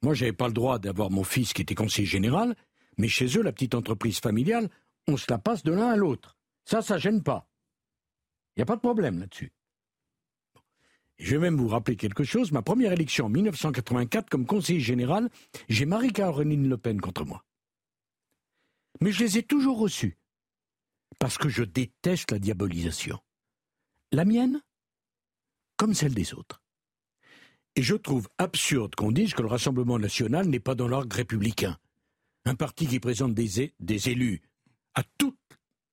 Moi, 0.02 0.14
j'avais 0.14 0.32
pas 0.32 0.49
le 0.49 0.52
droit 0.52 0.78
d'avoir 0.78 1.11
mon 1.11 1.25
fils 1.25 1.52
qui 1.52 1.62
était 1.62 1.75
conseiller 1.75 2.06
général, 2.06 2.54
mais 2.99 3.08
chez 3.08 3.26
eux, 3.38 3.42
la 3.42 3.52
petite 3.52 3.75
entreprise 3.75 4.20
familiale, 4.20 4.68
on 5.08 5.16
se 5.16 5.26
la 5.30 5.38
passe 5.38 5.62
de 5.62 5.73
l'un 5.73 5.88
à 5.88 5.96
l'autre. 5.96 6.37
Ça, 6.64 6.82
ça 6.82 6.99
gêne 6.99 7.23
pas. 7.23 7.49
Il 8.54 8.61
n'y 8.61 8.62
a 8.62 8.66
pas 8.66 8.76
de 8.76 8.80
problème 8.80 9.18
là-dessus. 9.18 9.52
Je 11.16 11.37
vais 11.37 11.42
même 11.42 11.56
vous 11.56 11.68
rappeler 11.68 11.96
quelque 11.96 12.25
chose. 12.25 12.52
Ma 12.52 12.62
première 12.62 12.92
élection 12.92 13.26
en 13.26 13.28
1984 13.28 14.28
comme 14.28 14.46
conseiller 14.46 14.80
général, 14.80 15.30
j'ai 15.68 15.87
Marie-Caroline 15.87 16.68
Le 16.68 16.76
Pen 16.76 17.00
contre 17.00 17.25
moi. 17.25 17.44
Mais 19.00 19.12
je 19.12 19.25
les 19.25 19.38
ai 19.38 19.42
toujours 19.42 19.78
reçus. 19.78 20.18
Parce 21.18 21.38
que 21.38 21.49
je 21.49 21.62
déteste 21.62 22.32
la 22.32 22.38
diabolisation. 22.38 23.18
La 24.12 24.25
mienne, 24.25 24.61
comme 25.76 25.95
celle 25.95 26.14
des 26.14 26.35
autres. 26.35 26.62
Et 27.76 27.83
je 27.83 27.97
trouve 27.97 28.28
absurde 28.38 28.95
qu'on 28.95 29.11
dise 29.11 29.35
que 29.35 29.43
le 29.43 29.49
Rassemblement 29.49 29.99
national 29.99 30.47
n'est 30.47 30.61
pas 30.61 30.75
dans 30.75 30.88
l'arc 30.88 31.12
républicain. 31.12 31.76
Un 32.45 32.54
parti 32.54 32.87
qui 32.87 33.00
présente 33.00 33.35
des, 33.35 33.73
des 33.81 34.09
élus 34.11 34.43
à 34.95 35.02
toutes 35.19 35.37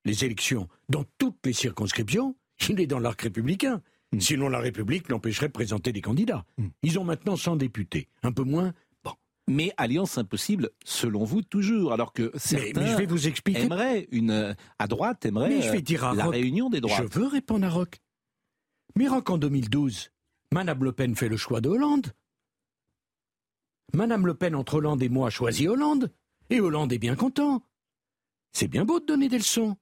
les 0.06 0.26
élections, 0.26 0.68
dans 0.90 1.06
toutes 1.18 1.46
les 1.46 1.54
circonscriptions, 1.54 2.36
il 2.70 2.80
est 2.80 2.88
dans 2.88 3.00
l'arc 3.00 3.22
républicain. 3.22 3.82
Hmm. 4.12 4.20
Sinon, 4.20 4.50
la 4.50 4.60
République 4.60 5.10
l'empêcherait 5.10 5.48
de 5.48 5.54
présenter 5.54 5.92
des 5.92 6.02
candidats. 6.02 6.46
Hmm. 6.58 6.68
Ils 6.84 7.00
ont 7.00 7.04
maintenant 7.04 7.36
100 7.36 7.56
députés, 7.56 8.08
un 8.24 8.32
peu 8.32 8.44
moins. 8.44 8.74
Bon. 9.04 9.14
Mais 9.48 9.72
alliance 9.78 10.18
impossible, 10.18 10.70
selon 10.84 11.24
vous, 11.24 11.42
toujours. 11.42 11.94
Alors 11.94 12.14
que 12.14 12.32
certains 12.36 12.82
mais, 12.82 12.92
je 12.92 12.98
vais 12.98 13.06
vous 13.06 13.28
expliquer. 13.28 13.62
aimeraient 13.62 14.08
une 14.12 14.56
à 14.80 14.88
droite, 14.88 15.26
aimeraient 15.26 15.62
je 15.62 15.72
vais 15.72 15.82
dire 15.82 16.14
la 16.14 16.28
réunion 16.28 16.70
des 16.70 16.82
droits. 16.82 16.98
Je 16.98 17.20
veux 17.20 17.28
répondre 17.28 17.66
à 17.66 17.70
Roch. 17.70 18.00
Mais 18.96 19.08
en 19.08 19.38
2012, 19.38 20.12
Madame 20.52 20.84
Le 20.84 20.92
Pen 20.92 21.16
fait 21.16 21.30
le 21.30 21.38
choix 21.38 21.62
de 21.62 21.70
Hollande. 21.70 22.14
Madame 23.94 24.26
Le 24.26 24.34
Pen, 24.34 24.56
entre 24.56 24.76
Hollande 24.76 25.04
et 25.04 25.10
moi, 25.10 25.30
choisit 25.30 25.68
Hollande. 25.68 26.12
Et 26.50 26.60
Hollande 26.60 26.92
est 26.94 27.00
bien 27.00 27.16
content. 27.16 27.64
C'est 28.52 28.68
bien 28.68 28.86
beau 28.86 29.00
de 29.00 29.06
donner 29.06 29.30
des 29.30 29.38
leçons, 29.38 29.78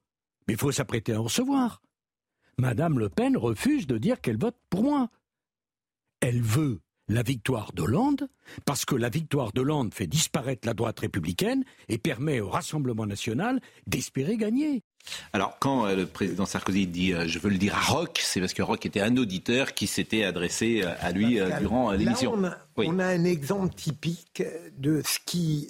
mais 0.47 0.53
il 0.53 0.59
faut 0.59 0.71
s'apprêter 0.71 1.13
à 1.13 1.19
en 1.19 1.23
recevoir. 1.23 1.81
Madame 2.57 2.99
Le 2.99 3.09
Pen 3.09 3.37
refuse 3.37 3.87
de 3.87 3.97
dire 3.97 4.21
qu'elle 4.21 4.37
vote 4.37 4.57
pour 4.69 4.83
moi. 4.83 5.09
Elle 6.19 6.41
veut 6.41 6.81
la 7.07 7.23
victoire 7.23 7.73
d'Hollande, 7.73 8.29
parce 8.65 8.85
que 8.85 8.95
la 8.95 9.09
victoire 9.09 9.51
d'Hollande 9.51 9.93
fait 9.93 10.05
disparaître 10.05 10.67
la 10.67 10.75
droite 10.75 10.99
républicaine 10.99 11.63
et 11.87 11.97
permet 11.97 12.39
au 12.39 12.49
Rassemblement 12.49 13.07
national 13.07 13.59
d'espérer 13.87 14.37
gagner. 14.37 14.83
Alors, 15.33 15.57
quand 15.59 15.85
euh, 15.85 15.95
le 15.95 16.05
président 16.05 16.45
Sarkozy 16.45 16.87
dit 16.87 17.13
euh, 17.13 17.27
je 17.27 17.39
veux 17.39 17.49
le 17.49 17.57
dire 17.57 17.75
à 17.75 17.81
Roch, 17.81 18.19
c'est 18.19 18.39
parce 18.39 18.53
que 18.53 18.61
Roch 18.61 18.85
était 18.85 19.01
un 19.01 19.15
auditeur 19.17 19.73
qui 19.73 19.87
s'était 19.87 20.23
adressé 20.23 20.81
euh, 20.83 20.91
à 20.99 21.11
lui 21.11 21.39
durant 21.59 21.91
l'émission. 21.91 22.33
On, 22.77 22.99
a 22.99 23.07
un 23.07 23.25
exemple 23.25 23.75
typique 23.75 24.41
de 24.77 25.01
ce 25.05 25.19
qui 25.25 25.67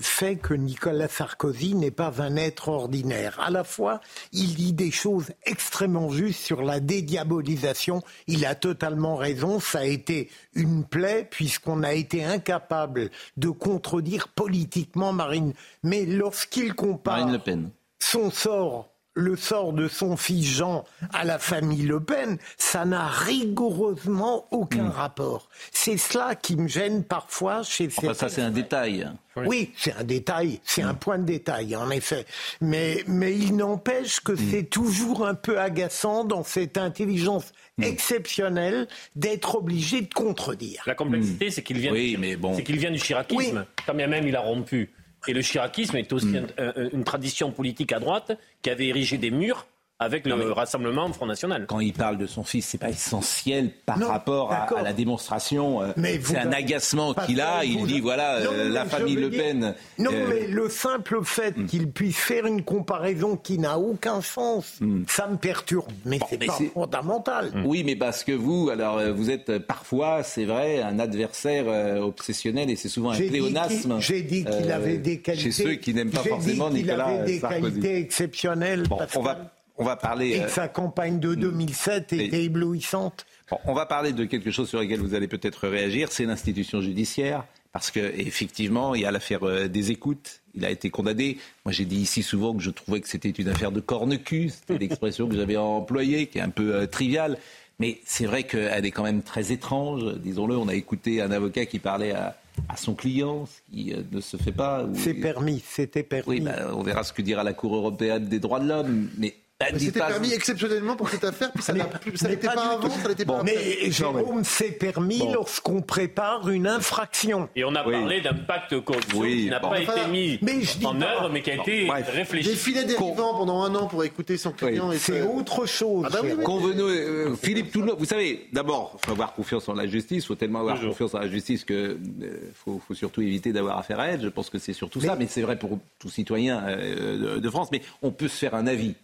fait 0.00 0.36
que 0.36 0.54
Nicolas 0.54 1.08
Sarkozy 1.08 1.74
n'est 1.74 1.90
pas 1.90 2.22
un 2.22 2.36
être 2.36 2.68
ordinaire. 2.68 3.38
À 3.40 3.50
la 3.50 3.62
fois, 3.62 4.00
il 4.32 4.54
dit 4.54 4.72
des 4.72 4.90
choses 4.90 5.32
extrêmement 5.44 6.08
justes 6.08 6.40
sur 6.40 6.62
la 6.62 6.80
dédiabolisation. 6.80 8.00
Il 8.26 8.46
a 8.46 8.54
totalement 8.54 9.16
raison. 9.16 9.60
Ça 9.60 9.80
a 9.80 9.84
été 9.84 10.30
une 10.54 10.84
plaie 10.84 11.28
puisqu'on 11.30 11.82
a 11.82 11.92
été 11.92 12.24
incapable 12.24 13.10
de 13.36 13.50
contredire 13.50 14.28
politiquement 14.28 15.12
Marine. 15.12 15.52
Mais 15.82 16.06
lorsqu'il 16.06 16.72
compare. 16.72 17.18
Marine 17.18 17.32
Le 17.32 17.38
Pen 17.38 17.70
son 18.00 18.30
sort 18.30 18.90
le 19.14 19.36
sort 19.36 19.72
de 19.72 19.88
son 19.88 20.16
fils 20.16 20.46
Jean 20.46 20.84
à 21.12 21.24
la 21.24 21.38
famille 21.38 21.82
Le 21.82 22.00
Pen, 22.00 22.38
ça 22.56 22.84
n'a 22.84 23.06
rigoureusement 23.06 24.46
aucun 24.50 24.84
hmm. 24.84 24.90
rapport. 24.90 25.48
C'est 25.72 25.96
cela 25.96 26.34
qui 26.34 26.56
me 26.56 26.68
gêne 26.68 27.04
parfois 27.04 27.62
chez 27.62 27.88
enfin, 27.88 28.14
Ça, 28.14 28.28
c'est 28.28 28.42
un 28.42 28.50
détail. 28.50 29.08
Oui, 29.36 29.72
c'est 29.76 29.94
un 29.94 30.04
détail, 30.04 30.60
c'est 30.64 30.82
un 30.82 30.92
hmm. 30.92 30.98
point 30.98 31.18
de 31.18 31.24
détail, 31.24 31.74
en 31.74 31.90
effet. 31.90 32.24
Mais, 32.60 33.02
mais 33.06 33.34
il 33.34 33.56
n'empêche 33.56 34.20
que 34.20 34.32
hmm. 34.32 34.50
c'est 34.50 34.64
toujours 34.64 35.26
un 35.26 35.34
peu 35.34 35.58
agaçant 35.58 36.24
dans 36.24 36.44
cette 36.44 36.78
intelligence 36.78 37.52
exceptionnelle 37.82 38.86
d'être 39.16 39.56
obligé 39.56 40.02
de 40.02 40.12
contredire. 40.12 40.82
La 40.86 40.94
complexité, 40.94 41.50
c'est 41.50 41.62
qu'il 41.62 41.78
vient, 41.78 41.92
oui, 41.92 42.36
bon. 42.36 42.56
qu'il 42.56 42.78
vient 42.78 42.90
du 42.90 42.98
chiracisme, 42.98 43.64
quand 43.86 43.94
bien 43.94 44.06
même 44.06 44.28
il 44.28 44.36
a 44.36 44.40
rompu. 44.40 44.92
Et 45.28 45.32
le 45.32 45.42
chiracisme 45.42 45.96
est 45.96 46.12
aussi 46.12 46.26
mm. 46.26 46.46
une 46.92 47.04
tradition 47.04 47.50
politique 47.52 47.92
à 47.92 48.00
droite 48.00 48.38
qui 48.62 48.70
avait 48.70 48.88
érigé 48.88 49.18
des 49.18 49.30
murs 49.30 49.66
avec 50.00 50.26
le 50.26 50.50
Rassemblement 50.50 51.12
Front 51.12 51.26
National. 51.26 51.66
Quand 51.68 51.80
il 51.80 51.92
parle 51.92 52.16
de 52.16 52.26
son 52.26 52.42
fils, 52.42 52.66
c'est 52.66 52.78
pas 52.78 52.88
essentiel 52.88 53.70
par 53.84 53.98
rapport 53.98 54.50
à, 54.50 54.82
la 54.82 54.94
démonstration. 54.94 55.82
Euh, 55.82 55.92
c'est 56.22 56.38
un 56.38 56.52
agacement 56.52 57.12
qu'il 57.12 57.42
a. 57.42 57.64
Il 57.64 57.86
dit 57.86 58.00
voilà, 58.00 58.36
euh, 58.36 58.70
la 58.70 58.86
famille 58.86 59.16
Le 59.16 59.28
Pen. 59.28 59.74
non, 59.98 60.10
euh, 60.10 60.26
mais 60.30 60.46
le 60.46 60.70
simple 60.70 61.20
fait 61.22 61.56
hmm. 61.56 61.66
qu'il 61.66 61.90
puisse 61.90 62.16
faire 62.16 62.46
une 62.46 62.62
comparaison 62.62 63.36
qui 63.36 63.58
n'a 63.58 63.78
aucun 63.78 64.22
sens, 64.22 64.78
hmm. 64.80 65.02
ça 65.06 65.28
me 65.28 65.36
perturbe. 65.36 65.92
Mais 66.06 66.18
c'est 66.30 66.46
pas 66.46 66.58
fondamental. 66.72 67.50
Hmm. 67.54 67.66
Oui, 67.66 67.84
mais 67.84 67.94
parce 67.94 68.24
que 68.24 68.32
vous, 68.32 68.70
alors, 68.70 69.00
vous 69.12 69.28
êtes 69.28 69.58
parfois, 69.58 70.22
c'est 70.22 70.46
vrai, 70.46 70.80
un 70.80 70.98
adversaire 70.98 71.66
obsessionnel 72.02 72.70
et 72.70 72.76
c'est 72.76 72.88
souvent 72.88 73.10
un 73.10 73.16
pléonasme. 73.18 74.00
J'ai 74.00 74.22
dit 74.22 74.46
qu'il 74.46 74.72
avait 74.72 74.96
des 74.96 75.20
qualités. 75.20 75.50
Chez 75.50 75.62
ceux 75.62 75.74
qui 75.74 75.92
n'aiment 75.92 76.10
pas 76.10 76.22
forcément 76.22 76.70
Nicolas 76.70 77.04
Sarkozy. 77.04 77.20
avait 77.20 77.32
des 77.32 77.40
qualités 77.40 77.96
exceptionnelles. 77.98 78.84
Bon, 78.88 78.98
on 79.14 79.20
va 79.20 79.36
on 79.80 79.84
va 79.84 79.96
parler. 79.96 80.28
Et 80.28 80.42
euh, 80.42 80.48
sa 80.48 80.68
campagne 80.68 81.18
de 81.18 81.34
2007 81.34 82.12
était 82.12 82.44
éblouissante. 82.44 83.26
on 83.64 83.74
va 83.74 83.86
parler 83.86 84.12
de 84.12 84.24
quelque 84.24 84.50
chose 84.50 84.68
sur 84.68 84.80
lequel 84.80 85.00
vous 85.00 85.14
allez 85.14 85.28
peut-être 85.28 85.66
réagir, 85.66 86.12
c'est 86.12 86.26
l'institution 86.26 86.80
judiciaire. 86.80 87.44
Parce 87.72 87.92
qu'effectivement, 87.92 88.96
il 88.96 89.02
y 89.02 89.04
a 89.04 89.12
l'affaire 89.12 89.44
euh, 89.44 89.68
des 89.68 89.92
écoutes. 89.92 90.40
Il 90.54 90.64
a 90.64 90.70
été 90.70 90.90
condamné. 90.90 91.38
Moi, 91.64 91.72
j'ai 91.72 91.84
dit 91.84 91.98
ici 91.98 92.22
souvent 92.22 92.52
que 92.52 92.62
je 92.62 92.70
trouvais 92.70 93.00
que 93.00 93.08
c'était 93.08 93.30
une 93.30 93.48
affaire 93.48 93.70
de 93.70 93.80
corne-cul. 93.80 94.50
C'était 94.50 94.78
l'expression 94.86 95.28
que 95.28 95.36
j'avais 95.36 95.56
employée, 95.56 96.26
qui 96.26 96.38
est 96.38 96.42
un 96.42 96.50
peu 96.50 96.74
euh, 96.74 96.86
triviale. 96.86 97.38
Mais 97.78 98.00
c'est 98.04 98.26
vrai 98.26 98.42
qu'elle 98.42 98.84
est 98.84 98.90
quand 98.90 99.04
même 99.04 99.22
très 99.22 99.52
étrange. 99.52 100.16
Disons-le, 100.16 100.56
on 100.56 100.68
a 100.68 100.74
écouté 100.74 101.22
un 101.22 101.30
avocat 101.30 101.64
qui 101.64 101.78
parlait 101.78 102.12
à, 102.12 102.36
son 102.76 102.94
client, 102.94 103.46
ce 103.46 103.72
qui 103.72 103.94
ne 104.12 104.20
se 104.20 104.36
fait 104.36 104.52
pas. 104.52 104.86
C'est 104.92 105.14
permis, 105.14 105.62
c'était 105.66 106.02
permis. 106.02 106.40
Oui, 106.40 106.40
bah, 106.40 106.72
on 106.74 106.82
verra 106.82 107.04
ce 107.04 107.14
que 107.14 107.22
dira 107.22 107.42
la 107.42 107.54
Cour 107.54 107.74
européenne 107.74 108.26
des 108.26 108.38
droits 108.38 108.60
de 108.60 108.68
l'homme. 108.68 109.08
Mais 109.16 109.34
c'était 109.76 110.00
permis 110.00 110.32
exceptionnellement 110.32 110.96
pour 110.96 111.08
cette 111.08 111.24
affaire, 111.24 111.52
puis 111.52 111.62
ça 111.62 111.72
n'était 111.72 112.46
pas, 112.46 112.54
pas 112.54 112.72
avant, 112.72 112.90
ça 112.90 113.08
n'était 113.08 113.24
pas 113.24 113.42
Mais 113.42 113.90
Jérôme, 113.90 114.44
c'est 114.44 114.72
permis 114.72 115.22
lorsqu'on 115.32 115.82
prépare 115.82 116.48
une 116.48 116.66
infraction. 116.66 117.48
Et 117.56 117.64
on 117.64 117.74
a 117.74 117.82
parlé 117.82 118.20
d'un 118.20 118.34
pacte 118.34 118.78
corruption 118.80 119.22
qui 119.22 119.50
n'a 119.50 119.60
pas 119.60 119.80
été 119.80 120.06
mis 120.10 120.40
en 120.84 121.00
œuvre, 121.00 121.28
mais 121.30 121.42
qui 121.42 121.50
a 121.50 121.56
été 121.56 121.90
réfléchi. 121.90 122.48
Des 122.48 122.56
filets 122.56 122.84
dérivants 122.84 123.34
pendant 123.34 123.62
un 123.62 123.74
an 123.74 123.86
pour 123.86 124.04
écouter 124.04 124.36
son 124.36 124.52
client. 124.52 124.90
C'est 124.96 125.22
autre 125.22 125.66
chose. 125.66 126.06
Ah 126.06 126.10
bah 126.10 126.20
euh, 126.24 127.34
Philippe 127.36 127.72
Toulon, 127.72 127.94
vous 127.98 128.04
savez, 128.04 128.48
d'abord, 128.52 128.96
il 129.02 129.06
faut 129.06 129.12
avoir 129.12 129.34
confiance 129.34 129.68
en 129.68 129.74
la 129.74 129.86
justice, 129.86 130.24
il 130.24 130.26
faut 130.26 130.34
tellement 130.34 130.60
avoir 130.60 130.80
confiance 130.80 131.14
en 131.14 131.18
la 131.18 131.28
justice 131.28 131.64
qu'il 131.64 131.76
euh, 131.76 132.52
faut, 132.54 132.80
surtout 132.92 133.22
éviter 133.22 133.52
d'avoir 133.52 133.78
affaire 133.78 134.00
à 134.00 134.08
elle. 134.08 134.22
Je 134.22 134.28
pense 134.28 134.50
que 134.50 134.58
c'est 134.58 134.72
surtout 134.72 135.00
ça, 135.00 135.16
mais 135.16 135.26
c'est 135.26 135.42
vrai 135.42 135.58
pour 135.58 135.78
tout 135.98 136.10
citoyen 136.10 136.62
euh, 136.66 137.40
de 137.40 137.50
France. 137.50 137.68
Mais 137.72 137.82
on 138.02 138.10
peut 138.10 138.28
se 138.28 138.36
faire 138.36 138.54
un 138.54 138.66
avis 138.66 138.94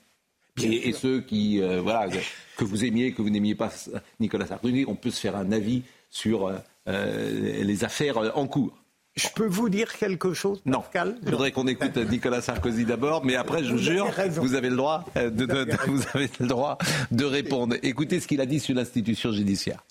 et, 0.62 0.92
ceux 0.92 1.20
qui, 1.20 1.60
euh, 1.60 1.80
voilà, 1.80 2.08
que 2.56 2.64
vous 2.64 2.84
aimiez, 2.84 3.12
que 3.12 3.22
vous 3.22 3.30
n'aimiez 3.30 3.54
pas 3.54 3.72
Nicolas 4.20 4.46
Sarkozy, 4.46 4.84
on 4.88 4.94
peut 4.94 5.10
se 5.10 5.20
faire 5.20 5.36
un 5.36 5.52
avis 5.52 5.82
sur 6.10 6.46
euh, 6.46 6.56
euh, 6.88 7.62
les 7.62 7.84
affaires 7.84 8.36
en 8.36 8.46
cours. 8.46 8.76
Je 9.16 9.28
peux 9.34 9.46
vous 9.46 9.70
dire 9.70 9.96
quelque 9.96 10.34
chose, 10.34 10.60
Pascal? 10.70 11.08
Non. 11.08 11.18
Je 11.24 11.30
voudrais 11.30 11.50
qu'on 11.50 11.66
écoute 11.66 11.96
Nicolas 11.96 12.42
Sarkozy 12.42 12.84
d'abord, 12.84 13.24
mais 13.24 13.34
après, 13.34 13.64
je 13.64 13.72
vous, 13.72 13.78
jure, 13.78 14.10
vous 14.30 14.54
avez 14.54 14.68
le 14.68 14.76
droit 14.76 15.06
de, 15.14 15.86
vous 15.90 16.02
avez 16.12 16.28
le 16.38 16.46
droit 16.46 16.76
de 17.10 17.24
répondre. 17.24 17.76
Écoutez 17.82 18.20
ce 18.20 18.26
qu'il 18.26 18.42
a 18.42 18.46
dit 18.46 18.60
sur 18.60 18.74
l'institution 18.74 19.32
judiciaire. 19.32 19.86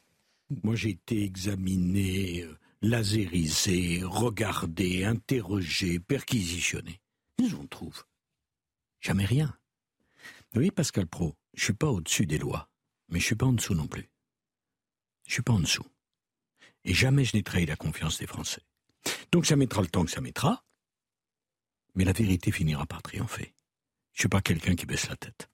Moi, 0.64 0.76
j'ai 0.76 0.92
été 0.92 1.24
examiné, 1.24 2.46
laserisé, 2.84 4.02
regardé, 4.04 5.06
interrogé, 5.06 5.98
perquisitionné. 6.00 7.00
Ils 7.40 7.56
en 7.56 7.66
trouvent 7.66 8.06
jamais 9.02 9.26
rien. 9.26 9.56
Oui, 10.56 10.72
Pascal 10.72 11.06
Pro, 11.06 11.36
je 11.54 11.66
suis 11.66 11.74
pas 11.74 11.90
au-dessus 11.90 12.26
des 12.26 12.38
lois, 12.38 12.70
mais 13.10 13.20
je 13.20 13.26
suis 13.26 13.36
pas 13.36 13.46
en 13.46 13.52
dessous 13.52 13.76
non 13.76 13.88
plus. 13.88 14.10
Je 15.28 15.34
suis 15.34 15.42
pas 15.42 15.52
en 15.52 15.60
dessous. 15.60 15.86
Et 16.86 16.94
jamais 16.94 17.26
je 17.26 17.36
n'ai 17.36 17.44
trahi 17.44 17.66
la 17.66 17.76
confiance 17.76 18.20
des 18.20 18.28
Français. 18.28 18.62
Donc 19.34 19.46
ça 19.46 19.58
mettra 19.58 19.82
le 19.82 19.90
temps 19.90 20.06
que 20.06 20.12
ça 20.12 20.22
mettra, 20.22 20.64
mais 21.94 22.06
la 22.06 22.14
vérité 22.14 22.54
finira 22.54 22.86
par 22.86 23.02
triompher. 23.02 23.54
Je 24.14 24.22
suis 24.22 24.30
pas 24.30 24.42
quelqu'un 24.42 24.76
qui 24.76 24.86
baisse 24.86 25.10
la 25.10 25.18
tête. 25.18 25.50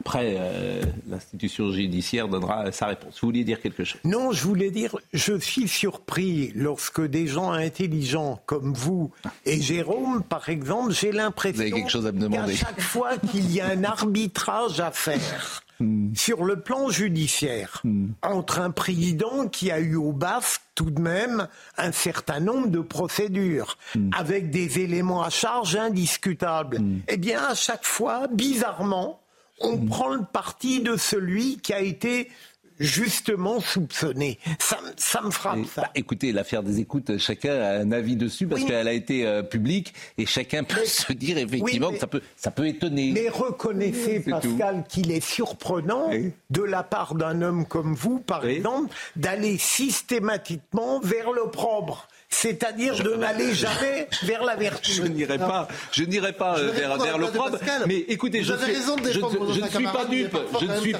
Après, 0.00 0.34
euh, 0.36 0.82
l'institution 1.08 1.72
judiciaire 1.72 2.28
donnera 2.28 2.70
sa 2.72 2.86
réponse. 2.86 3.20
Vous 3.20 3.28
vouliez 3.28 3.44
dire 3.44 3.60
quelque 3.60 3.84
chose? 3.84 4.00
Non, 4.04 4.32
je 4.32 4.42
voulais 4.44 4.70
dire, 4.70 4.96
je 5.12 5.38
suis 5.38 5.68
surpris 5.68 6.52
lorsque 6.54 7.00
des 7.00 7.26
gens 7.26 7.52
intelligents 7.52 8.40
comme 8.44 8.74
vous 8.74 9.12
et 9.46 9.60
Jérôme, 9.60 10.22
par 10.22 10.48
exemple, 10.48 10.92
j'ai 10.92 11.12
l'impression 11.12 11.86
qu'à 11.86 12.46
chaque 12.54 12.80
fois 12.80 13.16
qu'il 13.16 13.50
y 13.50 13.60
a 13.60 13.68
un 13.68 13.84
arbitrage 13.84 14.80
à 14.80 14.90
faire, 14.90 15.62
hmm. 15.80 16.14
sur 16.14 16.44
le 16.44 16.60
plan 16.60 16.90
judiciaire 16.90 17.80
hmm. 17.84 18.08
entre 18.22 18.60
un 18.60 18.70
président 18.70 19.48
qui 19.48 19.70
a 19.70 19.78
eu 19.78 19.96
au 19.96 20.12
BAF 20.12 20.60
tout 20.74 20.90
de 20.90 21.00
même 21.00 21.48
un 21.78 21.92
certain 21.92 22.40
nombre 22.40 22.68
de 22.68 22.80
procédures 22.80 23.78
hmm. 23.94 24.10
avec 24.16 24.50
des 24.50 24.80
éléments 24.80 25.22
à 25.22 25.30
charge 25.30 25.76
indiscutables. 25.76 26.80
Eh 27.08 27.16
bien, 27.16 27.42
à 27.42 27.54
chaque 27.54 27.84
fois, 27.84 28.26
bizarrement, 28.26 29.20
on 29.60 29.78
prend 29.78 30.14
le 30.14 30.24
parti 30.24 30.80
de 30.80 30.96
celui 30.96 31.58
qui 31.58 31.72
a 31.72 31.80
été 31.80 32.30
justement 32.78 33.60
soupçonné. 33.60 34.38
Ça, 34.58 35.20
me 35.22 35.30
frappe, 35.30 35.64
ça. 35.66 35.82
Bah, 35.82 35.90
écoutez, 35.94 36.32
l'affaire 36.32 36.62
des 36.62 36.80
écoutes, 36.80 37.18
chacun 37.18 37.54
a 37.54 37.78
un 37.78 37.92
avis 37.92 38.16
dessus 38.16 38.46
parce 38.46 38.64
qu'elle 38.64 38.88
a 38.88 38.92
été 38.92 39.26
euh, 39.26 39.42
publique 39.42 39.94
et 40.18 40.26
chacun 40.26 40.64
peut 40.64 40.84
se 40.84 41.12
dire 41.12 41.38
effectivement 41.38 41.92
que 41.92 41.98
ça 41.98 42.06
peut, 42.06 42.22
ça 42.36 42.50
peut 42.50 42.66
étonner. 42.66 43.12
Mais 43.12 43.28
reconnaissez, 43.28 44.20
Pascal, 44.20 44.84
qu'il 44.88 45.12
est 45.12 45.24
surprenant 45.24 46.10
de 46.50 46.62
la 46.62 46.82
part 46.82 47.14
d'un 47.14 47.42
homme 47.42 47.66
comme 47.66 47.94
vous, 47.94 48.18
par 48.18 48.44
exemple, 48.46 48.94
d'aller 49.16 49.58
systématiquement 49.58 51.00
vers 51.00 51.30
l'opprobre 51.30 52.08
c'est-à-dire 52.34 53.02
de 53.02 53.14
n'aller 53.14 53.54
jamais 53.54 54.08
vers 54.24 54.44
la 54.44 54.56
vertu. 54.56 54.92
Je 54.92 55.02
n'irai 55.02 55.38
pas, 55.38 55.68
je 55.92 56.04
n'irai 56.04 56.32
pas 56.32 56.58
euh, 56.58 56.70
vers, 56.72 56.98
vers 56.98 57.18
l'opprobre. 57.18 57.58
Mais 57.86 57.98
écoutez, 58.08 58.42
je, 58.42 58.52
suis, 58.54 58.72
raison 58.72 58.96
de 58.96 59.10
je, 59.10 59.20
je, 59.20 59.60
ne 59.60 59.68
suis 59.68 59.84
pas 59.84 60.04
dupe. 60.04 60.36
Je 60.60 60.66
ne 60.66 60.76
suis, 60.80 60.94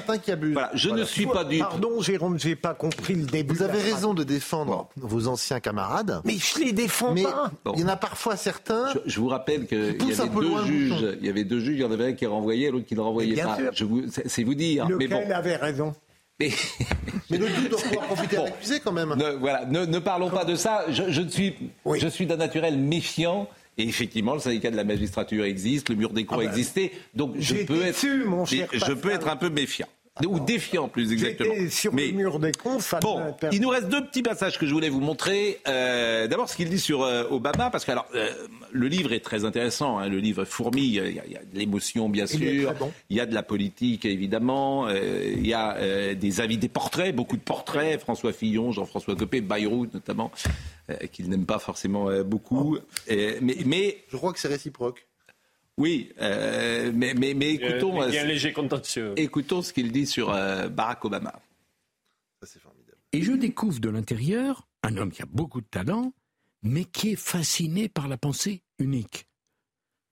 voilà, 0.53 0.71
je 0.73 0.89
ne 0.89 1.03
suis 1.03 1.27
pas 1.27 1.43
dupe. 1.43 1.59
Pardon, 1.59 2.01
Jérôme, 2.01 2.39
j'ai 2.39 2.55
pas 2.55 2.73
compris 2.73 3.15
le 3.15 3.23
début. 3.23 3.53
Vous 3.53 3.63
avez 3.63 3.79
raison 3.79 4.13
de 4.13 4.23
défendre 4.23 4.87
vos 4.95 5.27
anciens 5.27 5.59
camarades. 5.59 6.21
Mais 6.23 6.37
je 6.37 6.59
les 6.59 6.71
défends 6.71 7.13
mais 7.13 7.23
pas. 7.23 7.51
Il 7.75 7.81
y 7.81 7.83
en 7.83 7.89
a 7.89 7.97
parfois 7.97 8.37
certains. 8.37 8.87
Je, 9.05 9.19
vous 9.19 9.27
rappelle 9.27 9.67
qu'il 9.67 9.77
y 9.77 10.13
avait 10.13 10.29
deux 10.29 10.65
juges. 10.65 11.17
Il 11.19 11.25
y 11.25 11.29
avait 11.29 11.43
deux 11.43 11.59
juges. 11.59 11.77
Il 11.77 11.81
y 11.81 11.85
en 11.85 11.91
avait 11.91 12.07
un 12.07 12.13
qui 12.13 12.25
renvoyait, 12.25 12.71
l'autre 12.71 12.85
qui 12.85 12.95
ne 12.95 13.01
renvoyait 13.01 13.41
pas. 13.41 13.57
C'est 14.25 14.43
vous 14.43 14.55
dire. 14.55 14.87
Lequel 14.87 15.09
mais 15.09 15.25
bon. 15.25 15.33
avait 15.33 15.57
raison? 15.57 15.93
mais, 16.39 17.37
le 17.37 17.47
doute 17.47 17.69
doit 17.69 17.81
pouvoir 17.81 18.05
profiter 18.07 18.37
à 18.37 18.43
l'accusé 18.43 18.81
quand 18.81 18.91
même. 18.91 19.15
Ne, 19.15 19.31
voilà, 19.31 19.65
ne, 19.65 19.99
parlons 19.99 20.29
pas 20.29 20.43
de 20.43 20.55
ça. 20.55 20.85
Je, 20.89 21.21
suis, 21.29 21.55
je 21.85 22.07
suis 22.07 22.25
d'un 22.25 22.35
naturel 22.35 22.77
méfiant 22.77 23.47
Et 23.77 23.87
effectivement, 23.87 24.33
le 24.33 24.41
syndicat 24.41 24.69
de 24.69 24.75
la 24.75 24.83
magistrature 24.83 25.45
existe, 25.45 25.89
le 25.89 25.95
mur 25.95 26.11
des 26.11 26.25
cours 26.25 26.39
ah 26.41 26.43
bah, 26.43 26.49
existait. 26.49 26.91
Donc 27.13 27.35
je 27.39 27.55
peux 27.63 27.85
être, 27.85 28.01
je 28.01 28.93
peux 28.93 29.11
être 29.11 29.29
un 29.29 29.37
peu 29.37 29.49
méfiant 29.49 29.87
ou 30.23 30.39
défiant 30.39 30.87
plus 30.87 31.11
exactement. 31.11 31.53
Sur 31.69 31.93
Mais, 31.93 32.07
le 32.07 32.13
mur 32.13 32.39
des 32.39 32.53
cons, 32.53 32.77
bon, 33.01 33.35
il 33.51 33.59
nous 33.59 33.67
reste 33.67 33.89
deux 33.89 34.05
petits 34.05 34.21
passages 34.21 34.57
que 34.57 34.65
je 34.65 34.73
voulais 34.73 34.87
vous 34.87 35.01
montrer. 35.01 35.59
Euh, 35.67 36.27
D'abord, 36.27 36.47
ce 36.47 36.55
qu'il 36.55 36.69
dit 36.69 36.79
sur 36.79 37.03
euh, 37.03 37.25
Obama, 37.29 37.69
parce 37.69 37.83
que 37.83 37.91
alors 37.91 38.07
euh, 38.15 38.31
le 38.71 38.87
livre 38.87 39.11
est 39.11 39.19
très 39.19 39.43
intéressant. 39.43 39.99
Hein, 39.99 40.07
le 40.07 40.19
livre 40.19 40.45
fourmille. 40.45 41.03
Il 41.05 41.31
y, 41.31 41.37
a, 41.37 41.43
de 41.43 41.57
l'émotion, 41.57 42.07
bien 42.07 42.27
sûr. 42.27 42.73
Il, 43.09 43.17
y 43.17 43.19
a 43.19 43.25
de 43.25 43.33
la 43.33 43.43
politique, 43.43 44.05
évidemment. 44.05 44.87
Euh, 44.87 45.33
il 45.35 45.45
y 45.45 45.53
a 45.53 46.15
des 46.15 46.39
avis, 46.39 46.57
des 46.57 46.69
portraits, 46.69 47.13
beaucoup 47.13 47.35
de 47.35 47.41
portraits. 47.41 47.99
François 47.99 48.31
Fillon, 48.31 48.71
Jean-François 48.71 49.15
Copé, 49.15 49.41
Bayrou 49.41 49.87
notamment, 49.93 50.31
qu'il 51.11 51.29
n'aime 51.29 51.45
pas 51.45 51.59
forcément 51.59 52.09
beaucoup. 52.23 52.77
Oh. 52.77 53.13
mais, 53.41 53.57
mais 53.65 53.97
je 54.09 54.15
crois 54.15 54.31
que 54.31 54.39
c'est 54.39 54.47
réciproque. 54.47 55.05
Oui, 55.77 56.13
euh, 56.21 56.91
mais, 56.93 57.13
mais, 57.13 57.33
mais, 57.33 57.53
écoutons, 57.53 58.07
il 58.07 58.13
y 58.13 58.17
a 58.17 58.21
un 58.21 58.25
léger 58.25 58.53
contentieux. 58.53 59.13
écoutons 59.17 59.61
ce 59.61 59.73
qu'il 59.73 59.91
dit 59.91 60.05
sur 60.05 60.29
euh, 60.29 60.69
Barack 60.69 61.03
Obama. 61.03 61.33
Ça, 62.41 62.47
c'est 62.47 62.59
formidable. 62.59 62.97
Et 63.11 63.21
je 63.21 63.33
découvre 63.33 63.79
de 63.79 63.89
l'intérieur 63.89 64.67
un 64.83 64.95
homme 64.97 65.11
qui 65.11 65.21
a 65.21 65.25
beaucoup 65.25 65.61
de 65.61 65.67
talent, 65.67 66.13
mais 66.63 66.85
qui 66.85 67.11
est 67.11 67.17
fasciné 67.17 67.89
par 67.89 68.07
la 68.07 68.17
pensée 68.17 68.61
unique. 68.79 69.27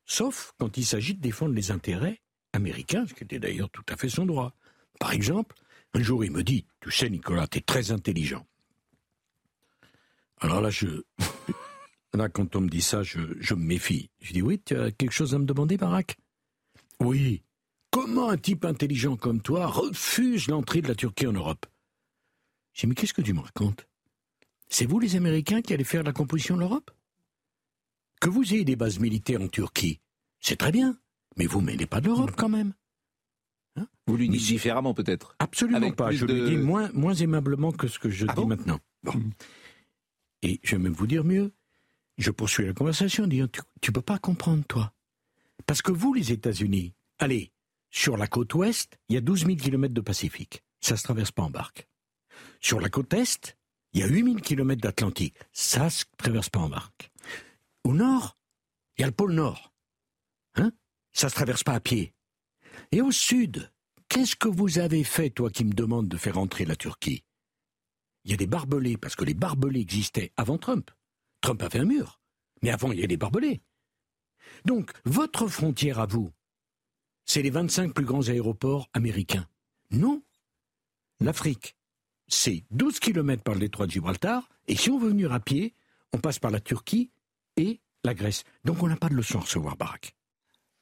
Sauf 0.05 0.53
quand 0.57 0.77
il 0.77 0.85
s'agit 0.85 1.13
de 1.13 1.21
défendre 1.21 1.53
les 1.53 1.71
intérêts 1.71 2.21
américains, 2.51 3.05
ce 3.07 3.13
qui 3.13 3.23
était 3.23 3.39
d'ailleurs 3.39 3.69
tout 3.69 3.85
à 3.89 3.95
fait 3.95 4.09
son 4.09 4.25
droit. 4.25 4.53
Par 4.99 5.13
exemple, 5.13 5.55
un 5.93 6.01
jour 6.01 6.25
il 6.25 6.31
me 6.31 6.43
dit, 6.43 6.65
tu 6.81 6.91
sais 6.91 7.09
Nicolas, 7.09 7.47
tu 7.47 7.59
es 7.59 7.61
très 7.61 7.91
intelligent. 7.91 8.45
Alors 10.39 10.59
là, 10.59 10.69
je, 10.69 11.03
Là, 12.15 12.29
quand 12.29 12.55
on 12.55 12.61
me 12.61 12.69
dit 12.69 12.81
ça, 12.81 13.01
je, 13.01 13.19
me 13.19 13.65
méfie. 13.65 14.09
Je 14.21 14.33
dis 14.33 14.41
oui, 14.41 14.61
tu 14.63 14.75
as 14.75 14.91
quelque 14.91 15.11
chose 15.11 15.33
à 15.33 15.39
me 15.39 15.45
demander, 15.45 15.77
Barack? 15.77 16.17
Oui. 16.99 17.43
Comment 17.89 18.29
un 18.29 18.37
type 18.37 18.65
intelligent 18.65 19.17
comme 19.17 19.41
toi 19.41 19.67
refuse 19.67 20.47
l'entrée 20.47 20.81
de 20.81 20.87
la 20.87 20.95
Turquie 20.95 21.27
en 21.27 21.33
Europe? 21.33 21.65
J'ai 22.73 22.81
dit 22.81 22.89
mais 22.89 22.95
qu'est-ce 22.95 23.13
que 23.13 23.21
tu 23.21 23.33
me 23.33 23.39
racontes? 23.39 23.87
C'est 24.69 24.85
vous 24.85 24.99
les 24.99 25.15
Américains 25.15 25.61
qui 25.61 25.73
allez 25.73 25.83
faire 25.83 26.03
la 26.03 26.13
composition 26.13 26.55
de 26.55 26.61
l'Europe? 26.61 26.91
Que 28.21 28.29
vous 28.29 28.53
ayez 28.53 28.65
des 28.65 28.75
bases 28.75 28.99
militaires 28.99 29.41
en 29.41 29.47
Turquie, 29.47 29.99
c'est 30.39 30.55
très 30.55 30.71
bien, 30.71 30.97
mais 31.37 31.45
vous 31.45 31.61
mêlez 31.61 31.85
pas 31.85 32.01
de 32.01 32.07
l'Europe 32.07 32.33
quand 32.37 32.49
même. 32.49 32.73
Hein? 33.75 33.87
Vous 34.07 34.17
lui 34.17 34.29
dites 34.29 34.41
différemment 34.41 34.93
peut-être 34.93 35.35
Absolument 35.39 35.91
pas. 35.91 36.11
Je 36.11 36.25
lui 36.25 36.49
dis 36.49 36.57
moins, 36.57 36.91
moins 36.93 37.13
aimablement 37.15 37.71
que 37.71 37.87
ce 37.87 37.99
que 37.99 38.09
je 38.09 38.25
ah 38.27 38.33
dis 38.35 38.45
maintenant. 38.45 38.79
Bon. 39.03 39.21
Et 40.41 40.59
je 40.63 40.75
vais 40.75 40.81
même 40.81 40.93
vous 40.93 41.07
dire 41.07 41.23
mieux. 41.23 41.51
Je 42.17 42.31
poursuis 42.31 42.65
la 42.65 42.73
conversation 42.73 43.23
en 43.23 43.27
disant 43.27 43.47
Tu 43.81 43.89
ne 43.89 43.93
peux 43.93 44.01
pas 44.01 44.19
comprendre, 44.19 44.63
toi. 44.67 44.93
Parce 45.65 45.81
que 45.81 45.91
vous, 45.91 46.13
les 46.13 46.31
États-Unis, 46.31 46.93
allez, 47.19 47.51
sur 47.89 48.17
la 48.17 48.27
côte 48.27 48.53
ouest, 48.53 48.97
il 49.09 49.15
y 49.15 49.17
a 49.17 49.21
12 49.21 49.45
000 49.45 49.55
km 49.55 49.93
de 49.93 50.01
Pacifique. 50.01 50.63
Ça 50.81 50.93
ne 50.93 50.97
se 50.97 51.03
traverse 51.03 51.31
pas 51.31 51.43
en 51.43 51.49
barque. 51.49 51.87
Sur 52.59 52.79
la 52.79 52.89
côte 52.89 53.13
est, 53.13 53.57
il 53.93 54.01
y 54.01 54.03
a 54.03 54.07
8 54.07 54.23
000 54.23 54.35
km 54.37 54.81
d'Atlantique. 54.81 55.37
Ça 55.51 55.89
se 55.89 56.05
traverse 56.17 56.49
pas 56.49 56.59
en 56.59 56.69
barque. 56.69 57.11
Au 57.83 57.93
nord, 57.93 58.37
il 58.97 59.01
y 59.01 59.03
a 59.03 59.07
le 59.07 59.13
pôle 59.13 59.33
Nord. 59.33 59.73
Hein? 60.55 60.71
Ça 61.11 61.27
ne 61.27 61.29
se 61.29 61.35
traverse 61.35 61.63
pas 61.63 61.73
à 61.73 61.79
pied. 61.79 62.13
Et 62.91 63.01
au 63.01 63.11
sud, 63.11 63.71
qu'est-ce 64.09 64.35
que 64.35 64.47
vous 64.47 64.79
avez 64.79 65.03
fait, 65.03 65.29
toi 65.29 65.49
qui 65.49 65.63
me 65.63 65.73
demandes 65.73 66.07
de 66.07 66.17
faire 66.17 66.37
entrer 66.37 66.65
la 66.65 66.75
Turquie? 66.75 67.23
Il 68.25 68.31
y 68.31 68.33
a 68.33 68.37
des 68.37 68.47
barbelés, 68.47 68.97
parce 68.97 69.15
que 69.15 69.25
les 69.25 69.33
barbelés 69.33 69.81
existaient 69.81 70.31
avant 70.37 70.57
Trump. 70.57 70.89
Trump 71.43 71.61
a 71.61 71.69
fait 71.69 71.79
un 71.79 71.85
mur. 71.85 72.21
Mais 72.63 72.71
avant, 72.71 72.91
il 72.93 72.99
y 73.01 73.03
a 73.03 73.07
des 73.07 73.17
barbelés. 73.17 73.61
Donc, 74.65 74.91
votre 75.03 75.47
frontière 75.47 75.99
à 75.99 76.05
vous, 76.05 76.31
c'est 77.25 77.41
les 77.41 77.49
25 77.49 77.93
plus 77.93 78.05
grands 78.05 78.29
aéroports 78.29 78.89
américains. 78.93 79.45
Non. 79.91 80.23
L'Afrique, 81.19 81.75
c'est 82.27 82.63
12 82.71 82.99
km 82.99 83.43
par 83.43 83.55
le 83.55 83.59
détroit 83.59 83.85
de 83.87 83.91
Gibraltar, 83.91 84.47
et 84.67 84.75
si 84.75 84.89
on 84.89 84.97
veut 84.97 85.09
venir 85.09 85.33
à 85.33 85.41
pied, 85.41 85.75
on 86.13 86.17
passe 86.17 86.39
par 86.39 86.49
la 86.49 86.61
Turquie 86.61 87.11
et 87.57 87.81
la 88.05 88.13
Grèce. 88.13 88.45
Donc 88.63 88.81
on 88.81 88.87
n'a 88.87 88.95
pas 88.95 89.09
de 89.09 89.15
leçon 89.15 89.39
à 89.39 89.41
recevoir, 89.41 89.75
Barack. 89.75 90.15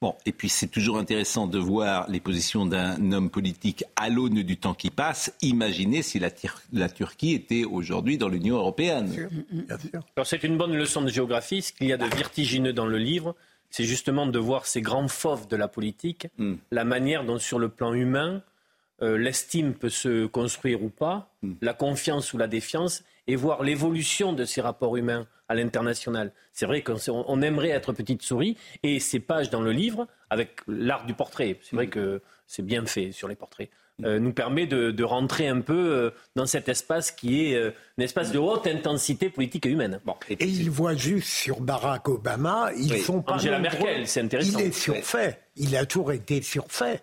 Bon, 0.01 0.15
et 0.25 0.31
puis 0.31 0.49
c'est 0.49 0.67
toujours 0.67 0.97
intéressant 0.97 1.45
de 1.45 1.59
voir 1.59 2.09
les 2.09 2.19
positions 2.19 2.65
d'un 2.65 3.11
homme 3.11 3.29
politique 3.29 3.83
à 3.95 4.09
l'aune 4.09 4.41
du 4.41 4.57
temps 4.57 4.73
qui 4.73 4.89
passe. 4.89 5.31
Imaginez 5.43 6.01
si 6.01 6.17
la, 6.17 6.89
Turquie 6.89 7.33
était 7.33 7.65
aujourd'hui 7.65 8.17
dans 8.17 8.27
l'Union 8.27 8.57
européenne. 8.57 9.29
Alors 10.15 10.25
c'est 10.25 10.43
une 10.43 10.57
bonne 10.57 10.75
leçon 10.75 11.03
de 11.03 11.09
géographie. 11.09 11.61
Ce 11.61 11.71
qu'il 11.71 11.87
y 11.87 11.93
a 11.93 11.97
de 11.97 12.05
vertigineux 12.15 12.73
dans 12.73 12.87
le 12.87 12.97
livre, 12.97 13.35
c'est 13.69 13.83
justement 13.83 14.25
de 14.25 14.39
voir 14.39 14.65
ces 14.65 14.81
grands 14.81 15.07
fauves 15.07 15.47
de 15.47 15.55
la 15.55 15.67
politique, 15.67 16.27
hmm. 16.39 16.55
la 16.71 16.83
manière 16.83 17.23
dont 17.23 17.37
sur 17.37 17.59
le 17.59 17.69
plan 17.69 17.93
humain, 17.93 18.41
euh, 19.03 19.19
l'estime 19.19 19.75
peut 19.75 19.89
se 19.89 20.25
construire 20.25 20.83
ou 20.83 20.89
pas, 20.89 21.31
hmm. 21.43 21.53
la 21.61 21.75
confiance 21.75 22.33
ou 22.33 22.39
la 22.39 22.47
défiance, 22.47 23.03
et 23.27 23.35
voir 23.35 23.63
l'évolution 23.63 24.33
de 24.33 24.45
ces 24.45 24.61
rapports 24.61 24.97
humains 24.97 25.27
à 25.47 25.55
l'international. 25.55 26.31
C'est 26.53 26.65
vrai 26.65 26.81
qu'on 26.81 27.41
aimerait 27.41 27.69
être 27.69 27.93
petite 27.93 28.21
souris, 28.21 28.57
et 28.83 28.99
ces 28.99 29.19
pages 29.19 29.49
dans 29.49 29.61
le 29.61 29.71
livre, 29.71 30.07
avec 30.29 30.61
l'art 30.67 31.05
du 31.05 31.13
portrait, 31.13 31.59
c'est 31.61 31.75
vrai 31.75 31.87
hmm. 31.87 31.91
que 31.91 32.21
c'est 32.47 32.65
bien 32.65 32.85
fait 32.85 33.11
sur 33.11 33.27
les 33.27 33.35
portraits, 33.35 33.69
euh, 34.03 34.19
nous 34.19 34.33
permet 34.33 34.65
de, 34.65 35.03
rentrer 35.03 35.47
un 35.47 35.61
peu 35.61 35.73
euh, 35.73 36.09
dans 36.35 36.45
cet 36.45 36.69
espace 36.69 37.11
qui 37.11 37.45
est 37.45 37.55
euh, 37.55 37.71
un 37.97 38.03
espace 38.03 38.31
de 38.31 38.39
haute 38.39 38.65
intensité 38.67 39.29
politique 39.29 39.65
et 39.65 39.69
humaine. 39.69 39.99
et, 40.29 40.45
il 40.45 40.69
voit 40.69 40.95
juste 40.95 41.27
sur 41.27 41.59
Barack 41.59 42.07
Obama, 42.07 42.71
ils 42.77 42.93
font 42.97 43.21
pas. 43.21 43.33
Angela 43.33 43.59
Merkel, 43.59 44.07
c'est 44.07 44.21
intéressant. 44.21 44.59
Il 44.59 44.65
est 44.65 44.71
surfait. 44.71 45.39
Il 45.57 45.75
a 45.75 45.85
toujours 45.85 46.13
été 46.13 46.41
surfait. 46.41 47.01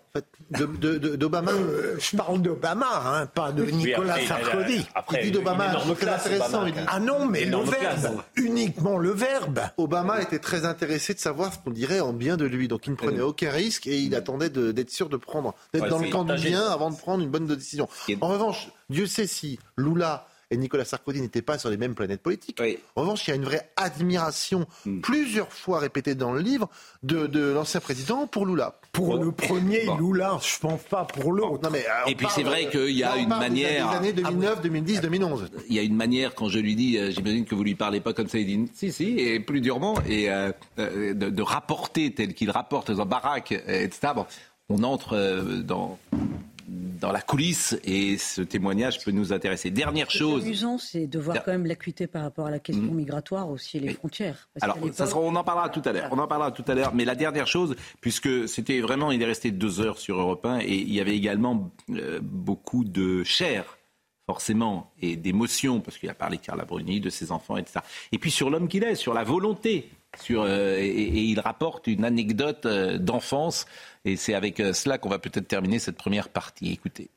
D'Obama, 0.49 1.51
je 1.99 2.17
parle 2.17 2.41
d'Obama, 2.41 2.87
hein, 3.05 3.25
pas 3.27 3.51
de 3.51 3.63
Nicolas 3.63 4.19
Sarkozy. 4.25 4.87
il 5.13 5.19
dit 5.21 5.31
d'Obama, 5.31 5.79
c'est 5.99 6.09
intéressant. 6.09 6.63
ah 6.87 6.99
non, 6.99 7.27
mais 7.27 7.45
le 7.45 7.57
verbe, 7.57 8.23
uniquement 8.35 8.97
le 8.97 9.11
verbe. 9.11 9.59
Obama 9.77 10.21
était 10.21 10.39
très 10.39 10.65
intéressé 10.65 11.13
de 11.13 11.19
savoir 11.19 11.53
ce 11.53 11.59
qu'on 11.59 11.69
dirait 11.69 11.99
en 11.99 12.11
bien 12.11 12.37
de 12.37 12.45
lui, 12.45 12.67
donc 12.67 12.87
il 12.87 12.91
ne 12.91 12.95
prenait 12.95 13.21
aucun 13.21 13.51
risque 13.51 13.85
et 13.85 13.99
il 13.99 14.15
attendait 14.15 14.49
d'être 14.49 14.89
sûr 14.89 15.09
de 15.09 15.17
prendre, 15.17 15.53
d'être 15.73 15.87
dans 15.87 15.99
le 15.99 16.09
camp 16.09 16.23
du 16.23 16.33
bien 16.41 16.63
avant 16.63 16.89
de 16.89 16.97
prendre 16.97 17.23
une 17.23 17.29
bonne 17.29 17.45
décision. 17.45 17.87
En 18.21 18.27
revanche, 18.29 18.69
Dieu 18.89 19.05
sait 19.05 19.27
si 19.27 19.59
Lula 19.77 20.25
et 20.51 20.57
Nicolas 20.57 20.85
Sarkozy 20.85 21.21
n'étaient 21.21 21.41
pas 21.41 21.57
sur 21.57 21.69
les 21.69 21.77
mêmes 21.77 21.95
planètes 21.95 22.21
politiques. 22.21 22.61
En 22.95 23.01
revanche, 23.01 23.27
il 23.27 23.31
y 23.31 23.33
a 23.33 23.35
une 23.35 23.45
vraie 23.45 23.69
admiration, 23.75 24.65
hmm. 24.85 25.01
plusieurs 25.01 25.51
fois 25.51 25.79
répétée 25.79 26.15
dans 26.15 26.31
le 26.31 26.41
livre, 26.41 26.69
de, 27.03 27.53
l'ancien 27.53 27.79
président 27.79 28.27
pour 28.27 28.45
Lula. 28.45 28.79
Pour 28.91 29.17
le 29.17 29.31
premier 29.31 29.85
Lula, 29.99 30.39
je 30.41 30.59
pense 30.59 30.81
pas 30.83 31.05
pour 31.05 31.31
l'autre. 31.31 31.69
Euh, 31.73 31.79
et 32.07 32.15
puis 32.15 32.27
c'est 32.33 32.43
vrai 32.43 32.69
qu'il 32.69 32.91
y 32.91 33.03
a 33.03 33.17
une 33.17 33.29
manière. 33.29 33.91
Des 33.91 33.97
années 33.97 34.13
2009, 34.13 34.61
2010, 34.61 35.01
2011. 35.01 35.51
Il 35.69 35.75
y 35.75 35.79
a 35.79 35.83
une 35.83 35.95
manière 35.95 36.33
quand 36.33 36.49
je 36.49 36.59
lui 36.59 36.75
dis, 36.75 36.97
euh, 36.97 37.11
j'imagine 37.11 37.45
que 37.45 37.55
vous 37.55 37.63
lui 37.63 37.75
parlez 37.75 38.01
pas 38.01 38.13
comme 38.13 38.27
ça, 38.27 38.39
il 38.39 38.45
dit 38.45 38.71
si 38.73 38.91
si 38.91 39.19
et 39.19 39.39
plus 39.39 39.61
durement 39.61 39.95
et 40.07 40.29
euh, 40.29 40.51
de, 40.77 41.41
rapporter 41.41 42.13
tel 42.13 42.33
qu'il 42.33 42.51
rapporte 42.51 42.91
dans 42.91 43.05
Barack, 43.05 43.51
etc. 43.51 44.13
on 44.69 44.83
entre 44.83 45.61
dans 45.61 45.97
dans 46.69 47.11
la 47.11 47.21
coulisse 47.21 47.77
et 47.83 48.17
ce 48.17 48.41
témoignage 48.41 49.03
peut 49.03 49.11
nous 49.11 49.33
intéresser. 49.33 49.71
Dernière 49.71 50.11
chose. 50.11 50.43
amusant, 50.43 50.77
c'est 50.77 51.07
de 51.07 51.19
voir 51.19 51.43
quand 51.43 51.51
même 51.51 51.65
l'acuité 51.65 52.07
par 52.07 52.23
rapport 52.23 52.47
à 52.47 52.51
la 52.51 52.59
question 52.59 52.83
mm. 52.83 52.95
migratoire 52.95 53.49
aussi 53.49 53.77
et 53.77 53.79
les 53.79 53.93
frontières. 53.93 54.49
Alors, 54.61 54.77
ça 54.93 55.07
on 55.17 55.35
en 55.35 55.43
parlera 55.43 55.69
tout 55.69 55.81
à 55.85 55.91
l'heure. 55.91 56.09
On 56.11 56.19
en 56.19 56.27
parlera 56.27 56.51
tout 56.51 56.65
à 56.67 56.75
l'heure. 56.75 56.93
Mais 56.93 57.05
la 57.05 57.15
dernière 57.15 57.47
chose, 57.47 57.75
puisque 58.01 58.47
c'était 58.47 58.79
vraiment, 58.81 59.11
il 59.11 59.21
est 59.21 59.25
resté 59.25 59.51
deux 59.51 59.81
heures 59.81 59.97
sur 59.97 60.19
Europe 60.19 60.45
1 60.45 60.59
et 60.59 60.75
il 60.75 60.93
y 60.93 60.99
avait 60.99 61.15
également 61.15 61.71
euh, 61.91 62.19
beaucoup 62.21 62.83
de 62.83 63.23
chair 63.23 63.77
forcément, 64.29 64.93
et 65.01 65.15
d'émotion, 65.15 65.81
parce 65.81 65.97
qu'il 65.97 66.07
a 66.07 66.13
parlé 66.13 66.37
de 66.37 66.43
Carla 66.43 66.63
Bruni, 66.63 66.99
de 66.99 67.09
ses 67.09 67.31
enfants, 67.31 67.57
etc. 67.57 67.79
Et 68.11 68.19
puis 68.19 68.29
sur 68.29 68.51
l'homme 68.51 68.67
qu'il 68.67 68.83
est, 68.83 68.93
sur 68.93 69.15
la 69.15 69.23
volonté 69.23 69.89
euh, 70.31 70.77
et, 70.77 71.23
il 71.23 71.39
rapporte 71.39 71.87
une 71.87 72.05
anecdote 72.05 72.65
euh, 72.65 72.97
d'enfance. 72.97 73.65
Et 74.05 74.15
c'est 74.15 74.33
avec 74.33 74.59
euh, 74.59 74.73
cela 74.73 74.97
qu'on 74.97 75.09
va 75.09 75.19
peut-être 75.19 75.47
terminer 75.47 75.79
cette 75.79 75.97
première 75.97 76.29
partie. 76.29 76.71
Écoutez. 76.71 77.09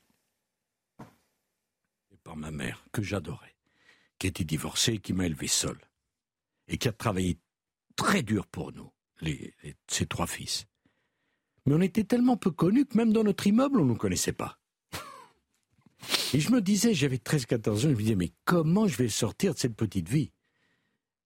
Par 2.23 2.37
ma 2.37 2.51
mère, 2.51 2.85
que 2.93 3.01
j'adorais, 3.01 3.55
qui 4.17 4.27
était 4.27 4.45
divorcée, 4.45 4.99
qui 4.99 5.11
m'a 5.11 5.25
élevé 5.25 5.47
seul, 5.47 5.77
et 6.69 6.77
qui 6.77 6.87
a 6.87 6.93
travaillé 6.93 7.37
très 7.97 8.23
dur 8.23 8.47
pour 8.47 8.71
nous, 8.71 8.89
les, 9.19 9.53
ses 9.87 10.05
trois 10.05 10.25
fils. 10.25 10.65
Mais 11.65 11.75
on 11.75 11.81
était 11.81 12.05
tellement 12.05 12.37
peu 12.37 12.51
connus 12.51 12.85
que 12.85 12.97
même 12.97 13.11
dans 13.11 13.25
notre 13.25 13.45
immeuble, 13.45 13.79
on 13.81 13.83
ne 13.83 13.89
nous 13.89 13.97
connaissait 13.97 14.31
pas. 14.31 14.57
Et 16.33 16.39
je 16.39 16.49
me 16.51 16.61
disais, 16.61 16.93
j'avais 16.93 17.17
13-14 17.17 17.69
ans, 17.71 17.77
je 17.77 17.87
me 17.89 17.95
disais, 17.95 18.15
mais 18.15 18.31
comment 18.45 18.87
je 18.87 18.95
vais 18.97 19.09
sortir 19.09 19.53
de 19.53 19.59
cette 19.59 19.75
petite 19.75 20.07
vie? 20.07 20.31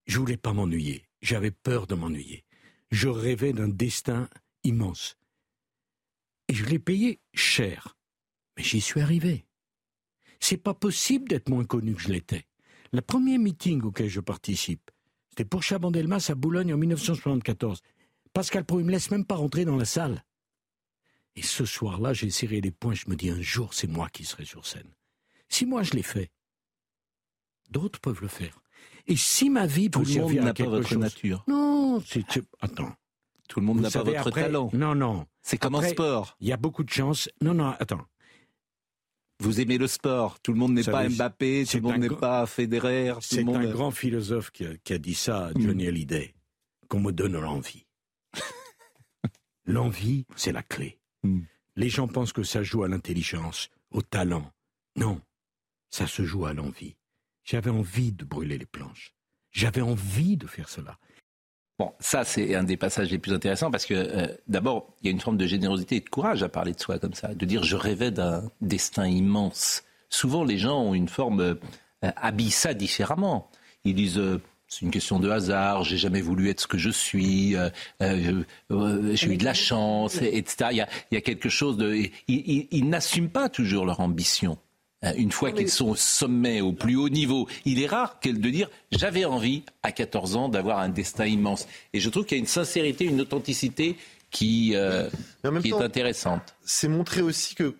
Je 0.06 0.18
voulais 0.18 0.36
pas 0.36 0.52
m'ennuyer. 0.52 1.07
J'avais 1.20 1.50
peur 1.50 1.86
de 1.86 1.94
m'ennuyer. 1.94 2.44
Je 2.90 3.08
rêvais 3.08 3.52
d'un 3.52 3.68
destin 3.68 4.28
immense. 4.64 5.16
Et 6.48 6.54
je 6.54 6.64
l'ai 6.64 6.78
payé 6.78 7.20
cher. 7.34 7.96
Mais 8.56 8.62
j'y 8.62 8.80
suis 8.80 9.00
arrivé. 9.00 9.46
C'est 10.40 10.56
pas 10.56 10.74
possible 10.74 11.28
d'être 11.28 11.48
moins 11.48 11.64
connu 11.64 11.94
que 11.94 12.00
je 12.00 12.08
l'étais. 12.08 12.46
Le 12.92 13.02
premier 13.02 13.38
meeting 13.38 13.82
auquel 13.82 14.08
je 14.08 14.20
participe, 14.20 14.90
C'était 15.30 15.44
pour 15.44 15.62
Chabandelmas 15.62 16.30
à 16.30 16.34
Boulogne 16.34 16.72
en 16.72 16.78
1974. 16.78 17.82
Pascal 18.32 18.64
Pro, 18.64 18.80
il 18.80 18.86
me 18.86 18.90
laisse 18.90 19.10
même 19.10 19.24
pas 19.24 19.36
rentrer 19.36 19.64
dans 19.64 19.76
la 19.76 19.84
salle. 19.84 20.24
Et 21.36 21.42
ce 21.42 21.64
soir-là, 21.64 22.12
j'ai 22.12 22.30
serré 22.30 22.60
les 22.60 22.72
poings, 22.72 22.94
je 22.94 23.08
me 23.08 23.14
dis 23.14 23.30
un 23.30 23.40
jour, 23.40 23.74
c'est 23.74 23.86
moi 23.86 24.08
qui 24.08 24.24
serai 24.24 24.44
sur 24.44 24.66
scène. 24.66 24.92
Si 25.48 25.66
moi 25.66 25.82
je 25.82 25.92
l'ai 25.92 26.02
fait, 26.02 26.32
d'autres 27.70 28.00
peuvent 28.00 28.20
le 28.20 28.28
faire. 28.28 28.60
Et 29.08 29.16
si 29.16 29.48
ma 29.48 29.66
vie 29.66 29.88
peut 29.88 30.04
servir 30.04 30.46
à 30.46 30.52
quelque 30.52 30.68
votre 30.68 30.94
nature. 30.96 31.42
Non, 31.48 32.02
c'est 32.06 32.24
attends. 32.60 32.94
Tout 33.48 33.60
le 33.60 33.66
monde 33.66 33.80
n'a 33.80 33.90
pas 33.90 34.02
votre 34.02 34.30
talent. 34.30 34.70
Non, 34.74 34.94
non. 34.94 35.26
C'est 35.42 35.56
comme 35.56 35.74
un 35.74 35.82
sport. 35.82 36.36
Il 36.40 36.48
y 36.48 36.52
a 36.52 36.58
beaucoup 36.58 36.84
de 36.84 36.90
chance. 36.90 37.30
Non, 37.40 37.54
non, 37.54 37.74
attends. 37.80 38.04
Vous 39.40 39.60
aimez 39.60 39.78
le 39.78 39.86
sport. 39.86 40.40
Tout 40.40 40.52
le 40.52 40.58
monde 40.58 40.74
n'est 40.74 40.84
pas 40.84 41.08
Mbappé, 41.08 41.64
tout 41.64 41.78
le 41.78 41.82
monde 41.82 41.98
n'est 41.98 42.08
pas 42.10 42.44
Federer. 42.46 43.14
C'est 43.20 43.48
un 43.48 43.70
grand 43.70 43.90
philosophe 43.90 44.50
qui 44.50 44.92
a, 44.92 44.98
dit 44.98 45.14
ça, 45.14 45.46
à 45.46 45.52
Johnny 45.52 45.84
hmm. 45.84 45.88
Hallyday, 45.88 46.34
qu'on 46.88 47.00
me 47.00 47.12
donne 47.12 47.38
l'envie. 47.38 47.86
l'envie, 49.64 50.26
c'est 50.36 50.52
la 50.52 50.62
clé. 50.62 50.98
Hmm. 51.22 51.40
Les 51.76 51.88
gens 51.88 52.08
pensent 52.08 52.32
que 52.32 52.42
ça 52.42 52.62
joue 52.62 52.82
à 52.82 52.88
l'intelligence, 52.88 53.70
au 53.90 54.02
talent. 54.02 54.52
Non, 54.96 55.20
ça 55.88 56.06
se 56.06 56.24
joue 56.24 56.44
à 56.44 56.52
l'envie. 56.52 56.97
J'avais 57.48 57.70
envie 57.70 58.12
de 58.12 58.26
brûler 58.26 58.58
les 58.58 58.66
planches. 58.66 59.14
J'avais 59.52 59.80
envie 59.80 60.36
de 60.36 60.46
faire 60.46 60.68
cela. 60.68 60.98
Bon, 61.78 61.94
ça, 61.98 62.22
c'est 62.22 62.54
un 62.54 62.62
des 62.62 62.76
passages 62.76 63.10
les 63.10 63.18
plus 63.18 63.32
intéressants 63.32 63.70
parce 63.70 63.86
que, 63.86 63.94
euh, 63.94 64.26
d'abord, 64.48 64.94
il 65.00 65.06
y 65.06 65.08
a 65.08 65.12
une 65.12 65.20
forme 65.20 65.38
de 65.38 65.46
générosité 65.46 65.96
et 65.96 66.00
de 66.00 66.08
courage 66.10 66.42
à 66.42 66.50
parler 66.50 66.74
de 66.74 66.80
soi 66.80 66.98
comme 66.98 67.14
ça, 67.14 67.34
de 67.34 67.46
dire 67.46 67.62
je 67.62 67.76
rêvais 67.76 68.10
d'un 68.10 68.42
destin 68.60 69.06
immense. 69.06 69.84
Souvent, 70.10 70.44
les 70.44 70.58
gens 70.58 70.78
ont 70.78 70.92
une 70.92 71.08
forme, 71.08 71.40
euh, 71.40 71.54
habillent 72.02 72.50
ça 72.50 72.74
différemment. 72.74 73.50
Ils 73.84 73.94
disent. 73.94 74.18
Euh, 74.18 74.42
c'est 74.70 74.82
une 74.82 74.90
question 74.90 75.18
de 75.18 75.30
hasard, 75.30 75.82
j'ai 75.82 75.96
jamais 75.96 76.20
voulu 76.20 76.50
être 76.50 76.60
ce 76.60 76.66
que 76.66 76.76
je 76.76 76.90
suis, 76.90 77.56
euh, 77.56 77.70
j'ai 78.02 79.32
eu 79.32 79.36
de 79.38 79.44
la 79.44 79.54
chance, 79.54 80.20
etc. 80.20 80.68
Il 80.72 80.76
y 80.76 80.80
a, 80.82 80.88
il 81.10 81.14
y 81.14 81.16
a 81.16 81.22
quelque 81.22 81.48
chose 81.48 81.78
de... 81.78 81.96
ils 82.28 82.86
n'assument 82.86 83.30
pas 83.30 83.48
toujours 83.48 83.86
leur 83.86 84.00
ambition. 84.00 84.58
Euh, 85.04 85.12
une 85.16 85.30
fois 85.30 85.52
qu'ils 85.52 85.70
sont 85.70 85.90
au 85.90 85.94
sommet, 85.94 86.60
au 86.60 86.72
plus 86.72 86.96
haut 86.96 87.08
niveau. 87.08 87.46
Il 87.64 87.80
est 87.80 87.86
rare 87.86 88.18
qu'elle 88.18 88.40
de 88.40 88.50
dire 88.50 88.68
j'avais 88.90 89.24
envie 89.24 89.62
à 89.82 89.92
14 89.92 90.34
ans 90.36 90.48
d'avoir 90.48 90.78
un 90.80 90.88
destin 90.88 91.26
immense. 91.26 91.68
Et 91.92 92.00
je 92.00 92.10
trouve 92.10 92.24
qu'il 92.24 92.36
y 92.36 92.40
a 92.40 92.42
une 92.42 92.48
sincérité, 92.48 93.04
une 93.04 93.20
authenticité 93.20 93.96
qui, 94.30 94.72
euh, 94.74 95.08
est 95.44 95.72
intéressante. 95.72 96.54
C'est 96.64 96.88
montrer 96.88 97.22
aussi 97.22 97.54
que 97.54 97.76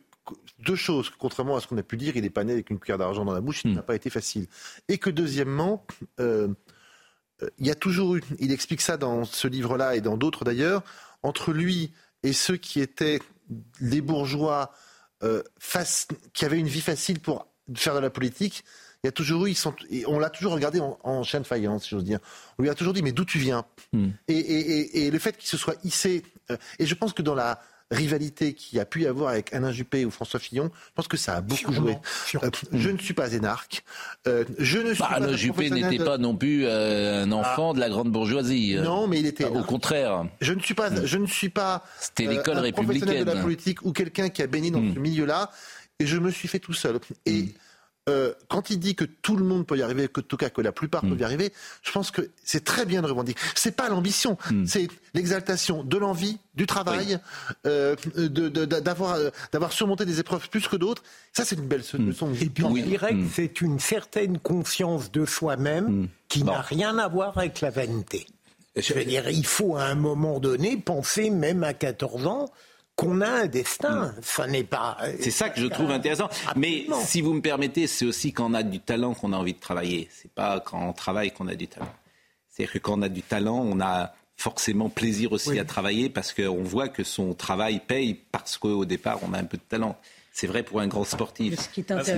deux 0.65 0.77
choses, 0.77 1.11
contrairement 1.11 1.57
à 1.57 1.61
ce 1.61 1.67
qu'on 1.67 1.79
a 1.79 1.83
pu 1.83 1.97
dire, 1.97 2.17
il 2.17 2.25
est 2.25 2.31
pas 2.31 2.45
né 2.45 2.53
avec 2.53 2.71
une 2.71 2.79
cuillère 2.79 2.99
d'argent 2.99 3.25
dans 3.25 3.33
la 3.33 3.41
bouche, 3.41 3.63
il 3.65 3.73
hmm. 3.73 3.75
n'a 3.75 3.83
pas 3.83 3.97
été 3.97 4.11
facile. 4.11 4.47
Et 4.89 4.99
que 4.99 5.11
deuxièmement, 5.11 5.85
euh, 6.21 6.49
il 7.59 7.67
y 7.67 7.71
a 7.71 7.75
toujours 7.75 8.17
eu, 8.17 8.23
il 8.39 8.53
explique 8.53 8.81
ça 8.81 8.97
dans 8.97 9.25
ce 9.25 9.49
livre-là 9.49 9.97
et 9.97 10.01
dans 10.01 10.17
d'autres 10.17 10.45
d'ailleurs, 10.45 10.83
entre 11.23 11.53
lui 11.53 11.93
et 12.23 12.33
ceux 12.33 12.57
qui 12.57 12.81
étaient 12.81 13.21
les 13.81 14.01
bourgeois 14.01 14.73
euh, 15.23 15.43
qui 16.33 16.45
avait 16.45 16.59
une 16.59 16.69
vie 16.69 16.81
facile 16.81 17.21
pour 17.21 17.47
faire 17.75 17.95
de 17.95 18.01
la 18.01 18.11
politique, 18.11 18.65
il 19.03 19.07
y 19.07 19.09
a 19.09 19.13
toujours 19.13 19.47
eu, 19.47 19.51
ils 19.51 19.57
sont, 19.57 19.75
on 20.07 20.19
l'a 20.19 20.31
toujours 20.31 20.53
regardé 20.53 20.81
en, 20.81 20.99
en 21.05 21.23
chien 21.23 21.41
de 21.41 21.47
faïence, 21.47 21.85
si 21.85 21.91
j'ose 21.91 22.05
dire. 22.05 22.19
On 22.59 22.63
lui 22.63 22.71
a 22.71 22.75
toujours 22.75 22.93
dit, 22.93 23.03
mais 23.03 23.13
d'où 23.13 23.25
tu 23.25 23.39
viens? 23.39 23.65
Hmm. 23.93 24.11
et, 24.27 25.11
le 25.11 25.19
fait 25.19 25.37
qu'il 25.37 25.49
se 25.49 25.57
soit 25.57 25.77
hissé, 25.85 26.25
euh, 26.51 26.57
et 26.79 26.87
je 26.87 26.95
pense 26.95 27.13
que 27.13 27.23
dans 27.23 27.35
la 27.35 27.61
rivalité 27.91 28.53
qu'il 28.53 28.79
a 28.81 28.85
pu 28.85 29.03
y 29.03 29.07
avoir 29.07 29.31
avec 29.31 29.53
Alain 29.55 29.73
Juppé 29.73 30.05
ou 30.05 30.11
François 30.11 30.39
Fillon, 30.41 30.71
je 30.75 30.93
pense 30.95 31.09
que 31.09 31.17
ça 31.17 31.37
a 31.37 31.41
beaucoup 31.41 31.73
joué. 31.73 31.97
Euh, 32.35 32.51
je 32.73 32.91
ne 32.91 32.99
suis 32.99 33.15
pas 33.15 33.33
énarque. 33.33 33.83
Euh, 34.27 34.45
je 34.59 34.79
ne 34.79 34.93
suis 34.93 34.99
bah, 34.99 35.11
Alain 35.13 35.37
Juppé 35.37 35.71
n'était 35.71 36.05
pas 36.05 36.19
non 36.19 36.37
plus 36.37 36.67
euh, 36.67 37.25
un 37.25 37.33
enfant 37.33 37.73
de 37.73 37.81
la 37.81 37.89
grande 37.89 38.11
bourgeoisie. 38.13 38.77
Non, 38.77 39.07
mais 39.07 39.21
il 39.21 39.27
était. 39.27 39.45
au 39.45 39.63
contraire. 39.63 40.27
Je 40.41 40.53
ne 40.53 40.61
suis 40.61 40.75
pas. 40.75 41.05
Je 41.05 41.17
ne 41.17 41.27
suis 41.27 41.49
pas. 41.49 41.85
C'était 41.99 42.27
l'école 42.27 42.59
républicaine. 42.59 43.25
de 43.25 43.31
la 43.31 43.43
politique 43.43 43.85
ou 43.85 43.93
quelqu'un 43.93 44.29
qui 44.29 44.43
a 44.43 44.47
baigné 44.47 44.71
dans 44.71 44.81
hmm. 44.81 44.95
ce 44.95 44.99
milieu-là. 44.99 45.51
Et 46.01 46.07
je 46.07 46.17
me 46.19 46.31
suis 46.31 46.47
fait 46.47 46.61
tout 46.61 46.75
seul. 46.75 47.01
Et 47.27 47.43
hmm. 47.43 47.49
Euh, 48.09 48.33
quand 48.49 48.71
il 48.71 48.79
dit 48.79 48.95
que 48.95 49.05
tout 49.05 49.37
le 49.37 49.45
monde 49.45 49.67
peut 49.67 49.77
y 49.77 49.83
arriver, 49.83 50.09
que, 50.09 50.21
en 50.21 50.25
tout 50.25 50.37
cas 50.37 50.51
que 50.51 50.61
la 50.61 50.73
plupart 50.73 51.03
peuvent 51.03 51.21
y 51.21 51.25
arriver, 51.25 51.53
je 51.83 51.93
pense 51.93 52.11
que 52.11 52.31
c'est 52.43 52.65
très 52.65 52.87
bien 52.87 53.03
de 53.03 53.07
revendiquer. 53.07 53.41
C'est 53.55 53.77
pas 53.77 53.89
l'ambition, 53.89 54.39
hmm. 54.51 54.67
c'est 54.67 54.89
l'exaltation 55.15 55.85
de 55.85 55.97
l'envie, 55.97 56.39
du 56.55 56.67
travail, 56.67 57.19
euh, 57.67 57.95
d'avoir 58.17 59.15
euh, 59.15 59.31
d'avoir 59.53 59.73
surmonté 59.73 60.05
des 60.05 60.21
épreuves 60.21 60.49
plus 60.49 60.67
que 60.67 60.77
d'autres. 60.77 61.03
Ça, 61.33 61.45
c'est 61.45 61.57
une 61.57 61.69
belle 61.69 61.83
hmm. 61.93 62.07
leçon. 62.09 62.33
Et 62.41 62.47
puis, 62.47 62.65
je 62.65 62.83
dirais 62.83 63.13
que 63.13 63.29
c'est 63.33 63.61
une 63.61 63.79
certaine 63.79 64.39
conscience 64.39 65.13
de 65.13 65.25
soi-même 65.25 66.09
qui 66.29 66.45
n'a 66.45 66.61
rien 66.61 66.99
à 66.99 67.09
voir 67.09 67.37
avec 67.37 67.61
la 67.61 67.71
vanité. 67.71 68.27
Je 68.77 68.95
veux 68.95 69.05
dire, 69.05 69.29
il 69.29 69.47
faut 69.47 69.77
à 69.77 69.85
un 69.85 69.97
moment 69.97 70.39
donné 70.39 70.77
penser, 70.77 71.31
même 71.31 71.65
à 71.65 71.75
14 71.75 72.27
ans, 72.27 72.49
qu'on 72.99 73.21
a 73.21 73.29
un 73.29 73.47
destin. 73.47 74.13
Ça 74.23 74.49
n'est 74.49 74.65
pas. 74.65 74.97
Euh, 75.03 75.13
c'est 75.21 75.31
ça 75.31 75.49
que 75.49 75.61
je 75.61 75.67
trouve 75.67 75.93
intéressant. 75.93 76.29
Mais 76.57 76.87
si 77.05 77.21
vous 77.21 77.33
me 77.33 77.41
permettez, 77.41 77.87
c'est 77.87 78.05
aussi 78.05 78.33
quand 78.33 78.51
on 78.51 78.55
a 78.55 78.65
du 78.65 78.81
talent 78.81 79.15
qu'on 79.15 79.33
a 79.33 79.37
envie 79.37 79.55
de 79.55 79.61
travailler. 79.61 80.09
C'est 80.11 80.33
pas 80.33 80.59
quand 80.59 80.85
on 80.89 80.93
travaille 80.93 81.31
qu'on 81.31 81.47
a 81.47 81.55
du 81.55 81.69
talent. 81.69 81.89
C'est-à-dire 82.51 82.73
que 82.73 82.79
quand 82.79 82.99
on 82.99 83.03
a 83.03 83.09
du 83.09 83.23
talent, 83.23 83.61
on 83.65 83.81
a 83.81 84.13
forcément 84.37 84.89
plaisir 84.89 85.33
aussi 85.33 85.59
à 85.61 85.65
travailler 85.65 86.09
parce 86.09 86.35
qu'on 86.35 86.63
voit 86.65 86.89
que 86.89 87.05
son 87.05 87.35
travail 87.35 87.81
paye 87.87 88.15
parce 88.15 88.59
qu'au 88.59 88.85
départ, 88.85 89.21
on 89.23 89.33
a 89.33 89.39
un 89.39 89.45
peu 89.45 89.59
de 89.59 89.63
talent. 89.63 89.97
C'est 90.33 90.49
vrai 90.49 90.65
pour 90.65 90.81
un 90.81 90.89
grand 90.89 91.05
sportif. 91.05 91.71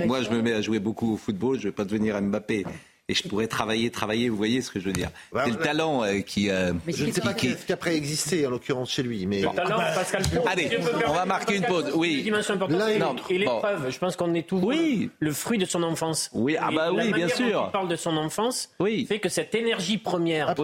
Moi, 0.05 0.23
je 0.23 0.29
me 0.31 0.41
mets 0.41 0.53
à 0.53 0.61
jouer 0.61 0.79
beaucoup 0.79 1.13
au 1.13 1.17
football, 1.17 1.57
je 1.57 1.65
ne 1.65 1.67
vais 1.69 1.75
pas 1.75 1.85
devenir 1.85 2.19
Mbappé 2.19 2.65
et 3.11 3.13
je 3.13 3.27
pourrais 3.27 3.47
travailler, 3.47 3.91
travailler. 3.91 4.29
Vous 4.29 4.37
voyez 4.37 4.61
ce 4.61 4.71
que 4.71 4.79
je 4.79 4.85
veux 4.85 4.93
dire 4.93 5.09
C'est 5.33 5.49
le 5.49 5.57
talent 5.57 6.03
euh, 6.03 6.21
qui. 6.21 6.49
Euh, 6.49 6.73
je 6.87 7.05
ne 7.05 7.11
sais 7.11 7.21
pas 7.21 7.33
qui... 7.33 7.49
ce 7.49 7.65
qui 7.65 7.73
a 7.73 7.77
préexisté 7.77 8.47
en 8.47 8.49
l'occurrence 8.49 8.89
chez 8.89 9.03
lui, 9.03 9.25
mais. 9.25 9.41
Le 9.41 9.49
talent, 9.49 9.77
Pascal 9.93 10.23
Allez, 10.47 10.79
on 11.07 11.13
va 11.13 11.25
marquer 11.25 11.57
une 11.57 11.65
pause. 11.65 11.91
Oui. 11.95 12.23
Dimension 12.23 12.55
importante. 12.55 13.21
et 13.29 13.37
l'épreuve. 13.37 13.89
Je 13.89 13.99
pense 13.99 14.15
qu'on 14.15 14.33
est 14.33 14.47
tous 14.47 14.59
oui. 14.59 15.09
le 15.19 15.33
fruit 15.33 15.57
de 15.57 15.65
son 15.65 15.83
enfance. 15.83 16.29
Oui, 16.33 16.55
ah 16.59 16.69
bah 16.73 16.91
oui, 16.93 17.11
bien 17.11 17.27
sûr. 17.27 17.65
il 17.67 17.71
parle 17.71 17.89
de 17.89 17.95
son 17.95 18.15
enfance. 18.17 18.69
Oui. 18.79 19.05
Fait 19.05 19.19
que 19.19 19.29
cette 19.29 19.53
énergie 19.55 19.97
première 19.97 20.55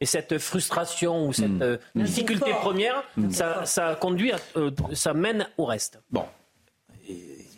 et 0.00 0.06
cette 0.06 0.38
frustration 0.38 1.26
ou 1.26 1.32
cette 1.32 1.48
mm. 1.48 1.62
Euh, 1.62 1.76
difficulté 1.94 2.50
première, 2.60 3.02
ça, 3.30 3.64
ça 3.64 3.96
conduit, 3.98 4.32
à, 4.32 4.38
ça 4.92 5.14
mène 5.14 5.46
au 5.56 5.64
reste. 5.64 6.00
Bon. 6.10 6.24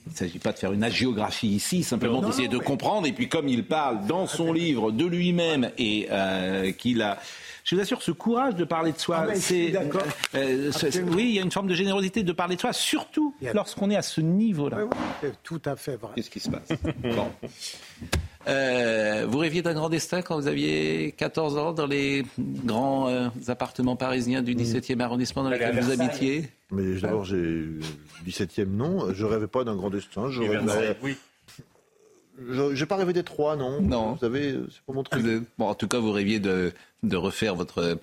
Il 0.06 0.12
ne 0.12 0.16
s'agit 0.16 0.38
pas 0.38 0.52
de 0.52 0.58
faire 0.58 0.72
une 0.72 0.84
agiographie 0.84 1.48
ici, 1.48 1.82
simplement 1.82 2.22
d'essayer 2.22 2.48
de 2.48 2.58
comprendre. 2.58 3.06
Et 3.08 3.12
puis 3.12 3.28
comme 3.28 3.48
il 3.48 3.64
parle 3.64 4.06
dans 4.06 4.26
son 4.26 4.52
livre 4.52 4.92
de 4.92 5.04
lui-même 5.04 5.70
et 5.78 6.06
euh, 6.10 6.70
qu'il 6.72 7.02
a... 7.02 7.18
Je 7.64 7.74
vous 7.74 7.80
assure, 7.80 8.00
ce 8.00 8.12
courage 8.12 8.54
de 8.54 8.64
parler 8.64 8.92
de 8.92 8.98
soi, 8.98 9.26
ah, 9.28 9.34
c'est, 9.34 9.74
euh, 10.36 10.70
oui, 11.08 11.24
il 11.24 11.34
y 11.34 11.38
a 11.40 11.42
une 11.42 11.50
forme 11.50 11.66
de 11.66 11.74
générosité 11.74 12.22
de 12.22 12.30
parler 12.30 12.54
de 12.54 12.60
soi, 12.60 12.72
surtout 12.72 13.34
lorsqu'on 13.52 13.90
est 13.90 13.96
à 13.96 14.02
ce 14.02 14.20
niveau-là. 14.20 14.84
Oui, 14.84 15.30
tout 15.42 15.60
à 15.64 15.74
fait 15.74 15.96
vrai. 15.96 16.12
Qu'est-ce 16.14 16.30
qui 16.30 16.38
se 16.38 16.50
passe? 16.50 16.68
Bon. 17.02 17.28
Euh, 18.48 19.26
vous 19.28 19.38
rêviez 19.38 19.62
d'un 19.62 19.74
grand 19.74 19.88
destin 19.88 20.22
quand 20.22 20.38
vous 20.38 20.46
aviez 20.46 21.12
14 21.16 21.58
ans 21.58 21.72
dans 21.72 21.86
les 21.86 22.24
grands 22.38 23.08
euh, 23.08 23.28
appartements 23.48 23.96
parisiens 23.96 24.42
du 24.42 24.54
17e 24.54 25.00
arrondissement 25.00 25.42
dans 25.42 25.50
lesquels 25.50 25.80
vous 25.80 25.90
habitiez 25.90 26.48
Mais 26.70 27.00
d'abord, 27.00 27.24
j'ai 27.24 27.66
17e 28.26 28.66
non, 28.66 29.12
je 29.12 29.24
rêvais 29.24 29.48
pas 29.48 29.64
d'un 29.64 29.74
grand 29.74 29.90
destin. 29.90 30.30
Je 30.30 30.42
rêvais... 30.42 30.96
Oui. 31.02 31.16
Je 32.48 32.78
n'ai 32.78 32.86
pas 32.86 32.96
rêvé 32.96 33.14
des 33.14 33.22
trois, 33.22 33.56
non. 33.56 33.80
Non. 33.80 34.12
Vous 34.12 34.18
savez, 34.18 34.58
c'est 34.70 34.82
pas 34.86 34.92
mon 34.92 35.02
truc. 35.02 35.24
Bon, 35.58 35.68
en 35.68 35.74
tout 35.74 35.88
cas, 35.88 35.98
vous 35.98 36.12
rêviez 36.12 36.38
de, 36.38 36.72
de 37.02 37.16
refaire 37.16 37.54
votre, 37.54 37.98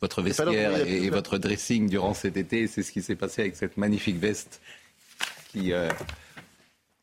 votre 0.00 0.20
vestiaire 0.20 0.86
et, 0.86 1.08
votre 1.10 1.38
dressing 1.38 1.88
durant 1.88 2.12
cet 2.12 2.36
été. 2.36 2.66
C'est 2.66 2.82
ce 2.82 2.90
qui 2.90 3.02
s'est 3.02 3.14
passé 3.14 3.42
avec 3.42 3.56
cette 3.56 3.76
magnifique 3.76 4.18
veste 4.18 4.60
qui, 5.52 5.72
euh, 5.72 5.88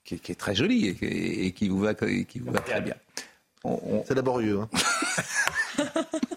qui, 0.06 0.32
est 0.32 0.39
très 0.39 0.56
jolie 0.56 0.96
et, 1.02 1.52
qui 1.52 1.68
vous 1.68 1.80
va, 1.80 1.94
qui 1.94 2.39
vous 2.39 2.52
va 2.52 2.60
très 2.60 2.82
bien. 2.82 2.96
C'est 4.06 4.13
laborieux. 4.13 4.62
Hein. 4.62 4.70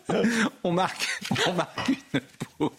on, 0.64 0.72
marque, 0.72 1.06
on 1.46 1.52
marque 1.52 1.90
une 2.14 2.20
pause. 2.56 2.70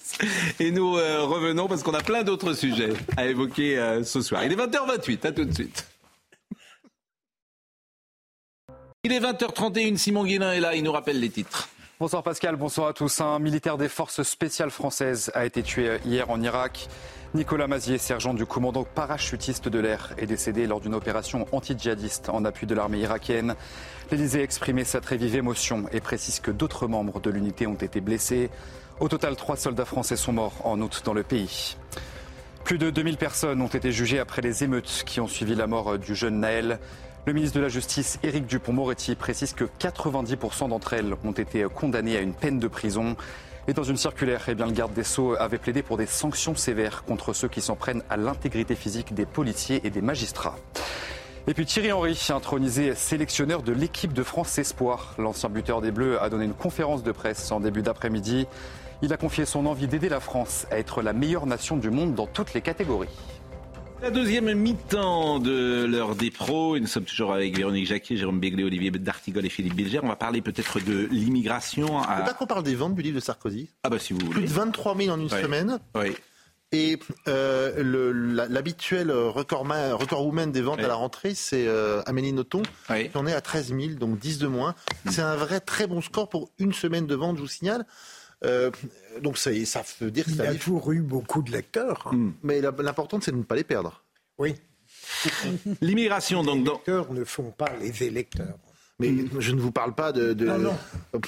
Et 0.59 0.71
nous 0.71 0.97
euh, 0.97 1.23
revenons 1.23 1.67
parce 1.67 1.83
qu'on 1.83 1.93
a 1.93 2.01
plein 2.01 2.23
d'autres 2.23 2.53
sujets 2.53 2.93
à 3.15 3.27
évoquer 3.27 3.77
euh, 3.77 4.03
ce 4.03 4.21
soir. 4.21 4.43
Il 4.43 4.51
est 4.51 4.55
20h28, 4.55 5.27
à 5.27 5.31
tout 5.31 5.45
de 5.45 5.53
suite. 5.53 5.87
Il 9.03 9.13
est 9.13 9.19
20h31, 9.19 9.97
Simon 9.97 10.25
Guillain 10.25 10.53
est 10.53 10.59
là, 10.59 10.75
il 10.75 10.83
nous 10.83 10.91
rappelle 10.91 11.19
les 11.19 11.29
titres. 11.29 11.69
Bonsoir 11.99 12.23
Pascal, 12.23 12.55
bonsoir 12.55 12.87
à 12.87 12.93
tous. 12.93 13.21
Un 13.21 13.39
militaire 13.39 13.77
des 13.77 13.89
forces 13.89 14.23
spéciales 14.23 14.71
françaises 14.71 15.31
a 15.35 15.45
été 15.45 15.61
tué 15.61 15.99
hier 16.05 16.29
en 16.29 16.41
Irak. 16.41 16.87
Nicolas 17.35 17.67
Mazier, 17.67 17.99
sergent 17.99 18.33
du 18.33 18.47
commandant 18.47 18.83
parachutiste 18.83 19.69
de 19.69 19.77
l'air, 19.77 20.13
est 20.17 20.25
décédé 20.25 20.65
lors 20.65 20.81
d'une 20.81 20.95
opération 20.95 21.45
anti-djihadiste 21.51 22.29
en 22.29 22.43
appui 22.43 22.65
de 22.65 22.73
l'armée 22.73 22.97
irakienne. 23.01 23.53
L'Élysée 24.09 24.39
a 24.39 24.43
exprimé 24.43 24.83
sa 24.83 24.99
très 24.99 25.15
vive 25.15 25.35
émotion 25.35 25.85
et 25.91 25.99
précise 25.99 26.39
que 26.39 26.49
d'autres 26.49 26.87
membres 26.87 27.19
de 27.19 27.29
l'unité 27.29 27.67
ont 27.67 27.75
été 27.75 28.01
blessés. 28.01 28.49
Au 28.99 29.07
total, 29.09 29.35
trois 29.35 29.57
soldats 29.57 29.85
français 29.85 30.15
sont 30.15 30.33
morts 30.33 30.55
en 30.63 30.81
août 30.81 31.03
dans 31.05 31.13
le 31.13 31.21
pays. 31.21 31.77
Plus 32.63 32.79
de 32.79 32.89
2000 32.89 33.17
personnes 33.17 33.61
ont 33.61 33.67
été 33.67 33.91
jugées 33.91 34.17
après 34.17 34.41
les 34.41 34.63
émeutes 34.63 35.03
qui 35.05 35.19
ont 35.19 35.27
suivi 35.27 35.53
la 35.53 35.67
mort 35.67 35.99
du 35.99 36.15
jeune 36.15 36.39
Naël. 36.39 36.79
Le 37.27 37.33
ministre 37.33 37.57
de 37.57 37.61
la 37.61 37.69
Justice, 37.69 38.17
Éric 38.23 38.47
Dupont-Moretti, 38.47 39.13
précise 39.13 39.53
que 39.53 39.65
90% 39.79 40.69
d'entre 40.69 40.93
elles 40.93 41.13
ont 41.23 41.31
été 41.31 41.63
condamnées 41.75 42.17
à 42.17 42.21
une 42.21 42.33
peine 42.33 42.57
de 42.57 42.67
prison. 42.67 43.15
Et 43.69 43.73
dans 43.73 43.83
une 43.83 43.97
circulaire, 43.97 44.45
eh 44.47 44.55
le 44.55 44.71
garde 44.71 44.93
des 44.93 45.03
Sceaux 45.03 45.35
avait 45.39 45.59
plaidé 45.59 45.83
pour 45.83 45.95
des 45.95 46.07
sanctions 46.07 46.55
sévères 46.55 47.03
contre 47.03 47.33
ceux 47.33 47.47
qui 47.47 47.61
s'en 47.61 47.75
prennent 47.75 48.01
à 48.09 48.17
l'intégrité 48.17 48.73
physique 48.73 49.13
des 49.13 49.27
policiers 49.27 49.79
et 49.83 49.91
des 49.91 50.01
magistrats. 50.01 50.55
Et 51.45 51.53
puis 51.53 51.67
Thierry 51.67 51.91
Henry, 51.91 52.19
intronisé 52.31 52.95
sélectionneur 52.95 53.61
de 53.61 53.71
l'équipe 53.71 54.11
de 54.11 54.23
France 54.23 54.57
Espoir. 54.57 55.13
L'ancien 55.19 55.49
buteur 55.49 55.81
des 55.81 55.91
Bleus 55.91 56.19
a 56.19 56.31
donné 56.31 56.45
une 56.45 56.55
conférence 56.55 57.03
de 57.03 57.11
presse 57.11 57.51
en 57.51 57.59
début 57.59 57.83
d'après-midi. 57.83 58.47
Il 59.03 59.13
a 59.13 59.17
confié 59.17 59.45
son 59.45 59.67
envie 59.67 59.87
d'aider 59.87 60.09
la 60.09 60.19
France 60.19 60.65
à 60.71 60.79
être 60.79 61.03
la 61.03 61.13
meilleure 61.13 61.45
nation 61.45 61.77
du 61.77 61.91
monde 61.91 62.15
dans 62.15 62.25
toutes 62.25 62.55
les 62.55 62.61
catégories. 62.61 63.07
La 64.01 64.11
deuxième 64.11 64.53
mi-temps 64.53 65.39
de 65.39 65.83
l'heure 65.83 66.15
des 66.15 66.31
pros, 66.31 66.77
et 66.77 66.79
nous 66.79 66.87
sommes 66.87 67.03
toujours 67.03 67.33
avec 67.33 67.57
Véronique 67.57 67.85
Jacquier, 67.85 68.15
Jérôme 68.15 68.39
Béglé, 68.39 68.63
Olivier 68.63 68.91
D'Artigol 68.91 69.45
et 69.45 69.49
Philippe 69.49 69.75
Bilger. 69.75 69.99
On 70.01 70.07
va 70.07 70.15
parler 70.15 70.41
peut-être 70.41 70.79
de 70.79 71.09
l'immigration. 71.11 72.01
À... 72.01 72.21
pas 72.21 72.33
qu'on 72.33 72.45
parle 72.45 72.63
des 72.63 72.75
ventes 72.75 72.95
du 72.95 73.01
livre 73.01 73.15
de 73.15 73.19
Sarkozy 73.19 73.69
Ah 73.83 73.89
bah 73.89 73.99
si 73.99 74.13
vous 74.13 74.19
voulez. 74.19 74.31
Plus 74.31 74.43
de 74.43 74.53
23 74.53 74.95
000 74.95 75.09
en 75.09 75.19
une 75.19 75.29
semaine. 75.29 75.79
Oui. 75.95 76.15
Et 76.71 76.97
euh, 77.27 78.47
l'habituel 78.47 79.11
record, 79.11 79.67
record 79.67 80.25
woman 80.25 80.51
des 80.51 80.61
ventes 80.61 80.79
à 80.79 80.87
la 80.87 80.93
rentrée, 80.93 81.33
c'est 81.33 81.67
euh, 81.67 82.01
Amélie 82.05 82.31
Nothomb, 82.31 82.61
qui 82.87 83.17
en 83.17 83.27
est 83.27 83.33
à 83.33 83.41
13 83.41 83.75
000, 83.75 83.93
donc 83.95 84.17
10 84.19 84.37
de 84.37 84.47
moins. 84.47 84.75
C'est 85.09 85.21
un 85.21 85.35
vrai 85.35 85.59
très 85.59 85.87
bon 85.87 85.99
score 85.99 86.29
pour 86.29 86.51
une 86.57 86.71
semaine 86.71 87.05
de 87.05 87.15
vente, 87.15 87.37
je 87.37 87.41
vous 87.41 87.47
signale. 87.47 87.85
Euh, 88.45 88.71
donc 89.21 89.37
ça, 89.37 89.51
ça 89.65 89.83
veut 89.99 90.11
dire 90.11 90.25
qu'il 90.25 90.41
a 90.41 90.53
toujours 90.55 90.91
eu 90.91 91.01
beaucoup 91.01 91.41
de 91.41 91.51
lecteurs. 91.51 92.09
Hmm. 92.11 92.31
Mais 92.43 92.61
l'important, 92.61 93.19
c'est 93.21 93.31
de 93.31 93.37
ne 93.37 93.43
pas 93.43 93.55
les 93.55 93.63
perdre. 93.63 94.03
Oui. 94.37 94.55
L'immigration, 95.81 96.43
donc. 96.43 96.65
Les 96.65 96.71
lecteurs 96.71 97.13
ne 97.13 97.23
font 97.23 97.51
pas 97.51 97.71
les 97.81 98.03
électeurs. 98.03 98.57
Mais 98.99 99.13
je 99.39 99.53
ne 99.53 99.61
vous 99.61 99.71
parle 99.71 99.95
pas 99.95 100.11
de. 100.11 100.33
de... 100.33 100.45
Non, 100.45 100.57
non. 100.57 100.77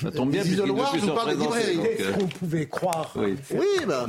Ça 0.01 0.11
tombe 0.11 0.31
bien, 0.31 0.43
je 0.43 0.61
vous 0.61 1.13
parle 1.13 1.37
de 1.37 1.85
Est-ce 1.87 2.11
qu'on 2.11 2.27
pouvait 2.27 2.67
croire 2.67 3.13
Oui, 3.15 3.37
oui 3.51 3.85
bah, 3.87 4.07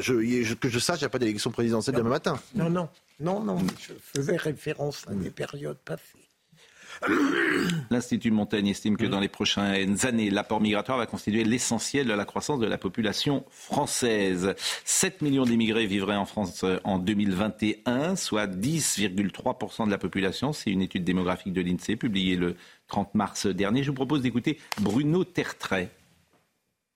je, 0.00 0.54
que 0.54 0.68
je 0.68 0.78
sache, 0.78 0.98
il 0.98 1.02
n'y 1.02 1.06
a 1.06 1.10
pas 1.10 1.18
d'élection 1.20 1.50
présidentielle 1.50 1.96
demain 1.96 2.10
matin. 2.10 2.40
Non, 2.54 2.68
non, 2.68 2.88
non, 3.20 3.40
non. 3.40 3.58
Je 3.78 3.92
faisais 4.00 4.36
référence 4.36 5.04
à 5.08 5.14
des 5.14 5.30
périodes 5.30 5.78
passées. 5.78 6.25
L'Institut 7.90 8.30
Montaigne 8.30 8.68
estime 8.68 8.96
que 8.96 9.06
dans 9.06 9.20
les 9.20 9.28
prochaines 9.28 10.06
années, 10.06 10.30
l'apport 10.30 10.60
migratoire 10.60 10.98
va 10.98 11.06
constituer 11.06 11.44
l'essentiel 11.44 12.06
de 12.06 12.12
la 12.12 12.24
croissance 12.24 12.60
de 12.60 12.66
la 12.66 12.78
population 12.78 13.44
française. 13.50 14.54
7 14.84 15.22
millions 15.22 15.44
d'immigrés 15.44 15.86
vivraient 15.86 16.16
en 16.16 16.26
France 16.26 16.64
en 16.84 16.98
2021, 16.98 18.16
soit 18.16 18.46
10,3% 18.46 19.86
de 19.86 19.90
la 19.90 19.98
population. 19.98 20.52
C'est 20.52 20.70
une 20.70 20.82
étude 20.82 21.04
démographique 21.04 21.52
de 21.52 21.60
l'INSEE 21.60 21.96
publiée 21.96 22.36
le 22.36 22.56
30 22.88 23.14
mars 23.14 23.46
dernier. 23.46 23.82
Je 23.82 23.90
vous 23.90 23.94
propose 23.94 24.22
d'écouter 24.22 24.58
Bruno 24.80 25.24
Tertrais. 25.24 25.90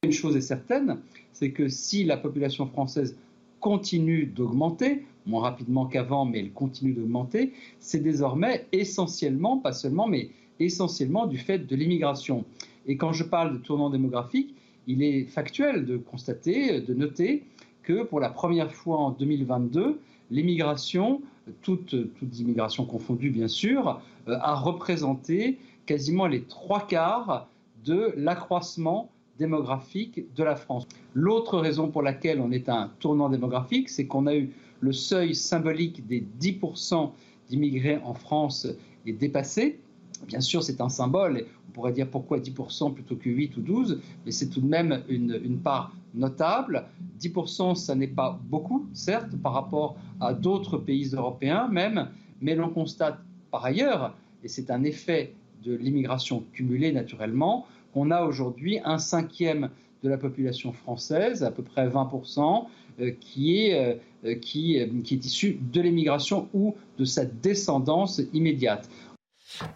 Une 0.02 0.12
chose 0.12 0.36
est 0.36 0.40
certaine, 0.40 0.98
c'est 1.32 1.50
que 1.50 1.68
si 1.68 2.04
la 2.04 2.16
population 2.16 2.66
française 2.66 3.16
continue 3.60 4.24
d'augmenter, 4.24 5.04
moins 5.26 5.42
rapidement 5.42 5.86
qu'avant, 5.86 6.24
mais 6.24 6.40
elle 6.40 6.52
continue 6.52 6.92
d'augmenter, 6.92 7.52
c'est 7.78 8.02
désormais 8.02 8.66
essentiellement, 8.72 9.58
pas 9.58 9.72
seulement, 9.72 10.06
mais 10.06 10.30
essentiellement 10.58 11.26
du 11.26 11.38
fait 11.38 11.58
de 11.58 11.76
l'immigration. 11.76 12.44
Et 12.86 12.96
quand 12.96 13.12
je 13.12 13.24
parle 13.24 13.52
de 13.52 13.58
tournant 13.58 13.90
démographique, 13.90 14.54
il 14.86 15.02
est 15.02 15.24
factuel 15.24 15.86
de 15.86 15.96
constater, 15.96 16.80
de 16.80 16.94
noter 16.94 17.44
que 17.82 18.02
pour 18.02 18.20
la 18.20 18.30
première 18.30 18.72
fois 18.72 18.98
en 18.98 19.10
2022, 19.10 20.00
l'immigration, 20.30 21.22
toutes, 21.62 22.14
toutes 22.14 22.38
immigrations 22.38 22.84
confondues 22.84 23.30
bien 23.30 23.48
sûr, 23.48 24.00
euh, 24.28 24.36
a 24.40 24.54
représenté 24.54 25.58
quasiment 25.86 26.26
les 26.26 26.42
trois 26.42 26.86
quarts 26.86 27.48
de 27.84 28.12
l'accroissement 28.16 29.10
démographique 29.38 30.34
de 30.34 30.44
la 30.44 30.54
France. 30.54 30.86
L'autre 31.14 31.58
raison 31.58 31.88
pour 31.88 32.02
laquelle 32.02 32.40
on 32.40 32.52
est 32.52 32.68
à 32.68 32.76
un 32.76 32.88
tournant 33.00 33.28
démographique, 33.28 33.88
c'est 33.88 34.06
qu'on 34.06 34.26
a 34.26 34.36
eu 34.36 34.50
le 34.80 34.92
seuil 34.92 35.34
symbolique 35.34 36.06
des 36.06 36.26
10% 36.40 37.12
d'immigrés 37.48 37.98
en 38.04 38.14
France 38.14 38.66
est 39.06 39.12
dépassé. 39.12 39.80
Bien 40.26 40.40
sûr, 40.40 40.62
c'est 40.62 40.80
un 40.80 40.88
symbole. 40.88 41.46
On 41.68 41.72
pourrait 41.72 41.92
dire 41.92 42.08
pourquoi 42.10 42.38
10% 42.38 42.94
plutôt 42.94 43.16
que 43.16 43.30
8 43.30 43.56
ou 43.56 43.60
12, 43.60 44.00
mais 44.24 44.32
c'est 44.32 44.48
tout 44.48 44.60
de 44.60 44.66
même 44.66 45.02
une, 45.08 45.58
part 45.58 45.94
notable. 46.14 46.86
10%, 47.20 47.74
ça 47.74 47.94
n'est 47.94 48.08
pas 48.08 48.40
beaucoup, 48.48 48.86
certes, 48.92 49.36
par 49.42 49.52
rapport 49.52 49.96
à 50.20 50.34
d'autres 50.34 50.78
pays 50.78 51.10
européens 51.12 51.68
même, 51.68 52.08
mais 52.40 52.54
l'on 52.54 52.70
constate 52.70 53.18
par 53.50 53.64
ailleurs, 53.64 54.16
et 54.42 54.48
c'est 54.48 54.70
un 54.70 54.84
effet 54.84 55.34
de 55.62 55.74
l'immigration 55.74 56.44
cumulée 56.52 56.92
naturellement, 56.92 57.66
qu'on 57.92 58.10
a 58.10 58.22
aujourd'hui 58.22 58.78
un 58.84 58.98
cinquième 58.98 59.70
de 60.02 60.08
la 60.08 60.16
population 60.16 60.72
française, 60.72 61.42
à 61.42 61.50
peu 61.50 61.62
près 61.62 61.88
20%, 61.88 62.66
euh, 63.00 63.10
qui 63.20 63.58
est, 63.58 63.78
euh, 63.78 63.94
qui, 64.40 64.78
qui 65.04 65.14
est 65.14 65.24
issue 65.24 65.58
de 65.60 65.80
l'immigration 65.80 66.48
ou 66.52 66.76
de 66.98 67.04
sa 67.04 67.24
descendance 67.24 68.20
immédiate. 68.32 68.88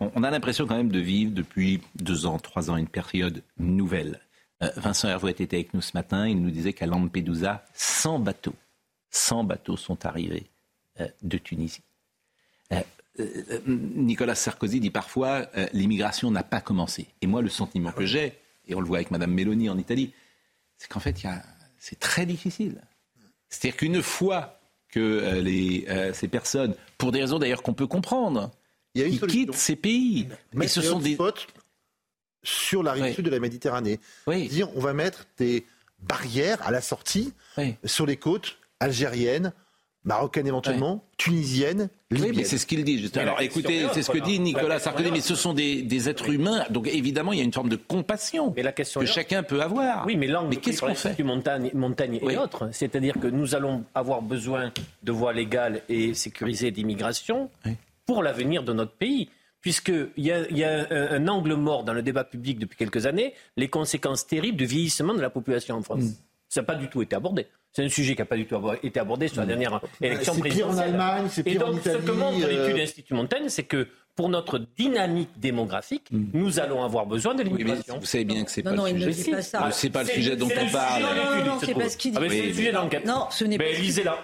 On 0.01 0.23
a 0.23 0.31
l'impression 0.31 0.67
quand 0.67 0.77
même 0.77 0.93
de 0.93 1.01
vivre 1.01 1.33
depuis 1.33 1.81
deux 1.97 2.27
ans, 2.27 2.39
trois 2.39 2.71
ans, 2.71 2.77
une 2.77 2.89
période 2.89 3.43
nouvelle. 3.59 4.21
Euh, 4.63 4.71
Vincent 4.77 5.09
Hervouet 5.09 5.33
était 5.33 5.57
avec 5.57 5.75
nous 5.75 5.81
ce 5.81 5.93
matin, 5.95 6.29
il 6.29 6.41
nous 6.41 6.51
disait 6.51 6.73
qu'à 6.73 6.87
Lampedusa, 6.87 7.65
100 7.75 8.21
bateaux, 8.21 8.55
100 9.11 9.45
bateaux 9.45 9.77
sont 9.77 10.07
arrivés 10.07 10.47
de 11.23 11.39
Tunisie. 11.39 11.83
Nicolas 13.67 14.35
Sarkozy 14.35 14.81
dit 14.81 14.91
parfois 14.91 15.49
l'immigration 15.73 16.31
n'a 16.31 16.43
pas 16.43 16.61
commencé. 16.61 17.09
Et 17.21 17.27
moi, 17.27 17.43
le 17.43 17.49
sentiment 17.49 17.93
que 17.93 18.07
j'ai, 18.07 18.39
et 18.67 18.75
on 18.75 18.81
le 18.81 18.87
voit 18.87 18.99
avec 18.99 19.11
Mme 19.11 19.33
Mélanie 19.33 19.69
en 19.69 19.79
Italie, 19.79 20.13
c'est 20.77 20.89
qu'en 20.89 21.01
fait, 21.01 21.17
c'est 21.79 21.99
très 21.99 22.27
difficile. 22.27 22.81
C'est-à-dire 23.55 23.77
qu'une 23.77 24.03
fois 24.03 24.59
que 24.89 25.01
euh, 25.01 25.41
les, 25.41 25.87
euh, 25.89 26.13
ces 26.13 26.29
personnes, 26.29 26.75
pour 26.99 27.13
des 27.13 27.21
raisons 27.21 27.39
d'ailleurs 27.39 27.63
qu'on 27.63 27.75
peut 27.75 27.87
comprendre, 27.87 28.51
quittent 29.29 29.55
ces 29.55 29.77
pays, 29.77 30.29
mais 30.53 30.69
ce 30.69 30.83
sont 30.83 30.99
des 30.99 31.17
sur 32.43 32.83
la 32.83 32.93
rive 32.93 33.15
sud 33.15 33.25
de 33.25 33.31
la 33.31 33.41
Méditerranée. 33.41 34.01
Dire 34.29 34.69
on 34.77 34.81
va 34.81 34.93
mettre 34.93 35.27
des 35.39 35.65
barrières 36.01 36.59
à 36.67 36.71
la 36.71 36.81
sortie 36.81 37.33
sur 37.85 38.07
les 38.07 38.17
côtes 38.17 38.59
algériennes, 38.81 39.53
marocaine 40.05 40.47
éventuellement, 40.47 41.05
tunisienne, 41.17 41.89
libyenne. 42.11 42.31
Oui, 42.31 42.37
mais 42.37 42.45
c'est 42.45 42.59
ce 42.59 42.67
qu'il 42.67 42.85
dit. 42.85 43.11
Alors 43.17 43.41
écoutez, 43.41 43.87
c'est 43.93 44.03
ce 44.03 44.11
que 44.11 44.19
dit 44.19 44.39
Nicolas 44.39 44.79
Sarkozy, 44.79 45.11
mais 45.11 45.21
ce 45.21 45.35
sont 45.35 45.55
des, 45.55 46.09
êtres 46.09 46.31
humains, 46.31 46.65
donc 46.71 46.89
évidemment 46.89 47.33
il 47.33 47.39
y 47.39 47.41
a 47.41 47.45
une 47.45 47.53
forme 47.53 47.71
de 47.71 47.77
compassion 47.77 48.53
que 48.53 49.07
chacun 49.07 49.43
peut 49.43 49.63
avoir. 49.63 50.07
Oui, 50.07 50.17
mais 50.17 50.27
l'angle 50.27 50.57
qu'est-ce 50.59 50.81
qu'on 50.81 50.95
fait 50.95 51.23
Montagne, 51.25 51.71
montagne 51.75 52.21
et 52.23 52.37
autres, 52.37 52.69
c'est-à-dire 52.73 53.15
que 53.19 53.27
nous 53.27 53.55
allons 53.55 53.85
avoir 53.95 54.21
besoin 54.21 54.73
de 55.03 55.13
voies 55.13 55.33
légales 55.33 55.83
et 55.89 56.13
sécurisées 56.13 56.71
d'immigration 56.71 57.51
pour 58.05 58.23
l'avenir 58.23 58.63
de 58.63 58.73
notre 58.73 58.93
pays 58.93 59.31
puisqu'il 59.65 60.11
y 60.19 60.31
a, 60.31 60.47
y 60.51 60.63
a 60.63 60.87
un, 60.91 61.27
angle 61.27 61.55
mort 61.55 61.85
dans 61.85 61.95
le 61.95 62.03
débat 62.03 62.23
public 62.23 62.59
depuis 62.59 62.77
quelques 62.77 63.07
années, 63.07 63.33
les 63.57 63.69
conséquences 63.69 64.27
terribles 64.27 64.59
du 64.59 64.67
vieillissement 64.67 65.15
de 65.15 65.23
la 65.23 65.31
population 65.31 65.77
en 65.77 65.83
France. 65.83 66.03
Mm. 66.03 66.15
Ça 66.55 66.61
n'a 66.61 66.67
pas 66.67 66.77
du 66.77 66.89
tout 66.89 67.03
été 67.03 67.17
abordé. 67.17 67.49
C'est 67.73 67.83
un 67.83 67.89
sujet 67.89 68.15
qui 68.15 68.21
n'a 68.21 68.27
pas 68.27 68.37
du 68.37 68.47
tout 68.47 68.57
été 68.81 69.01
abordé 69.01 69.27
sur 69.27 69.41
la 69.41 69.47
dernière 69.47 69.81
élection 70.01 70.37
présidentielle. 70.39 70.53
C'est 70.53 70.63
pire 70.63 70.69
en 70.69 70.79
Allemagne, 70.79 71.27
c'est 71.29 71.43
pire 71.43 71.55
Et 71.55 71.59
donc, 71.59 71.81
ce 71.83 71.97
que 71.97 72.13
montre 72.13 72.47
l'étude 72.47 72.75
de 72.75 72.79
l'Institut 72.79 73.15
Montaigne, 73.15 73.49
c'est 73.49 73.65
que 73.65 73.89
pour 74.15 74.29
notre 74.29 74.61
dynamique 74.61 75.31
démographique, 75.37 76.13
mm. 76.13 76.27
nous 76.33 76.61
allons 76.61 76.85
avoir 76.85 77.07
besoin 77.07 77.35
de 77.35 77.43
l'immigration. 77.43 77.99
vous 77.99 78.07
savez 78.07 78.25
bien 78.25 78.45
que 78.45 78.53
c'est 78.53 78.63
pas, 78.63 78.71
le 78.71 79.13
sujet. 79.13 79.33
C'est 79.73 79.91
pas 79.91 80.05
le 80.05 80.09
sujet 80.11 80.37
dont 80.37 80.47
on 80.47 80.71
parle. 80.71 81.03
Non, 81.03 81.09
non, 81.09 81.45
non, 81.45 81.59
c'est 81.59 81.75
pas 81.75 81.89
ce 81.89 81.97
qu'il 81.97 82.13
dit. 82.13 82.19
Ah, 82.21 82.27
c'est 82.29 82.43
le 82.43 82.55
sujet 82.55 82.71
d'enquête. 82.71 83.05
Non, 83.05 83.27
ce 83.31 83.45
n'est 83.45 83.59
pas. 83.59 83.73
lisez-la. 83.73 84.17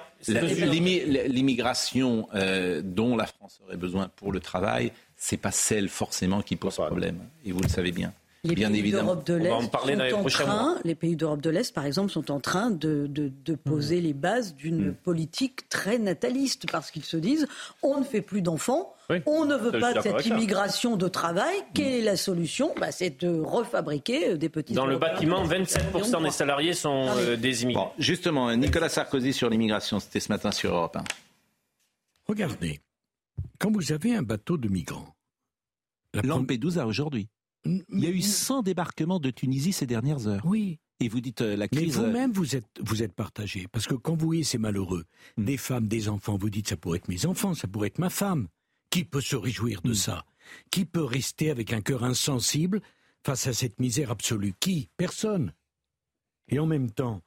L'immigration 1.26 2.28
euh, 2.36 2.80
dont 2.84 3.16
la 3.16 3.26
France 3.26 3.60
aurait 3.64 3.76
besoin 3.76 4.08
pour 4.14 4.30
le 4.30 4.38
travail, 4.38 4.92
c'est 5.16 5.36
pas 5.36 5.50
celle 5.50 5.88
forcément 5.88 6.42
qui 6.42 6.54
pose 6.54 6.76
problème. 6.76 7.18
Et 7.44 7.50
vous 7.50 7.60
le 7.60 7.68
savez 7.68 7.90
bien. 7.90 8.12
Les 8.42 8.54
Bien 8.54 8.70
pays 8.70 8.78
évidemment. 8.78 9.14
d'Europe 9.16 9.26
de 9.26 9.34
l'Est 9.34 10.10
sont 10.10 10.16
en 10.16 10.24
train, 10.24 10.78
les 10.84 10.94
pays 10.94 11.14
d'Europe 11.14 11.42
de 11.42 11.50
l'Est, 11.50 11.74
par 11.74 11.84
exemple, 11.84 12.10
sont 12.10 12.30
en 12.30 12.40
train 12.40 12.70
de, 12.70 13.06
de, 13.06 13.30
de 13.44 13.54
poser 13.54 14.00
mmh. 14.00 14.04
les 14.04 14.12
bases 14.14 14.54
d'une 14.54 14.88
mmh. 14.88 14.94
politique 14.94 15.68
très 15.68 15.98
nataliste, 15.98 16.70
parce 16.70 16.90
qu'ils 16.90 17.04
se 17.04 17.18
disent 17.18 17.46
on 17.82 17.98
ne 17.98 18.04
fait 18.04 18.22
plus 18.22 18.40
d'enfants, 18.40 18.94
on 19.26 19.44
ne 19.44 19.56
veut 19.56 19.78
pas 19.78 20.00
cette 20.00 20.24
immigration 20.24 20.96
de 20.96 21.06
travail. 21.08 21.54
Quelle 21.74 21.92
est 21.92 22.02
la 22.02 22.16
solution? 22.16 22.72
Bah, 22.80 22.92
C'est 22.92 23.20
de 23.20 23.28
refabriquer 23.28 24.38
des 24.38 24.48
petits. 24.48 24.72
Dans 24.72 24.86
le 24.86 24.96
bâtiment, 24.96 25.44
27% 25.44 26.22
des 26.22 26.30
salariés 26.30 26.72
sont 26.72 27.08
euh, 27.10 27.36
des 27.36 27.64
immigrés. 27.64 27.88
justement, 27.98 28.54
Nicolas 28.56 28.88
Sarkozy 28.88 29.34
sur 29.34 29.50
l'immigration, 29.50 30.00
c'était 30.00 30.20
ce 30.20 30.32
matin 30.32 30.50
sur 30.50 30.74
Europe 30.74 30.96
1. 30.96 31.04
Regardez, 32.26 32.80
quand 33.58 33.70
vous 33.70 33.92
avez 33.92 34.14
un 34.14 34.22
bateau 34.22 34.56
de 34.56 34.68
migrants. 34.68 35.14
Lampedusa 36.24 36.86
aujourd'hui. 36.86 37.28
Il 37.64 37.84
y 37.92 38.06
a 38.06 38.10
eu 38.10 38.22
100 38.22 38.62
débarquements 38.62 39.20
de 39.20 39.30
Tunisie 39.30 39.72
ces 39.72 39.86
dernières 39.86 40.26
heures. 40.26 40.44
Oui. 40.44 40.78
Et 41.00 41.08
vous 41.08 41.20
dites 41.20 41.40
euh, 41.40 41.56
la 41.56 41.66
crise. 41.66 41.98
Mais 41.98 42.04
vous-même, 42.04 42.32
vous 42.32 42.56
êtes, 42.56 42.68
vous 42.80 43.02
êtes 43.02 43.14
partagé. 43.14 43.66
Parce 43.72 43.86
que 43.86 43.94
quand 43.94 44.14
vous 44.14 44.26
voyez 44.26 44.44
ces 44.44 44.58
malheureux, 44.58 45.04
hmm. 45.36 45.44
des 45.44 45.56
femmes, 45.56 45.88
des 45.88 46.08
enfants, 46.08 46.36
vous 46.38 46.50
dites 46.50 46.68
ça 46.68 46.76
pourrait 46.76 46.98
être 46.98 47.08
mes 47.08 47.26
enfants, 47.26 47.54
ça 47.54 47.68
pourrait 47.68 47.88
être 47.88 47.98
ma 47.98 48.10
femme. 48.10 48.48
Qui 48.90 49.04
peut 49.04 49.20
se 49.20 49.36
réjouir 49.36 49.82
de 49.82 49.90
hmm. 49.90 49.94
ça? 49.94 50.24
Qui 50.70 50.84
peut 50.84 51.04
rester 51.04 51.50
avec 51.50 51.72
un 51.72 51.80
cœur 51.80 52.04
insensible 52.04 52.82
face 53.24 53.46
à 53.46 53.52
cette 53.52 53.80
misère 53.80 54.10
absolue? 54.10 54.54
Qui? 54.60 54.88
Personne. 54.96 55.54
Et 56.48 56.58
en 56.58 56.66
même 56.66 56.90
temps, 56.90 57.22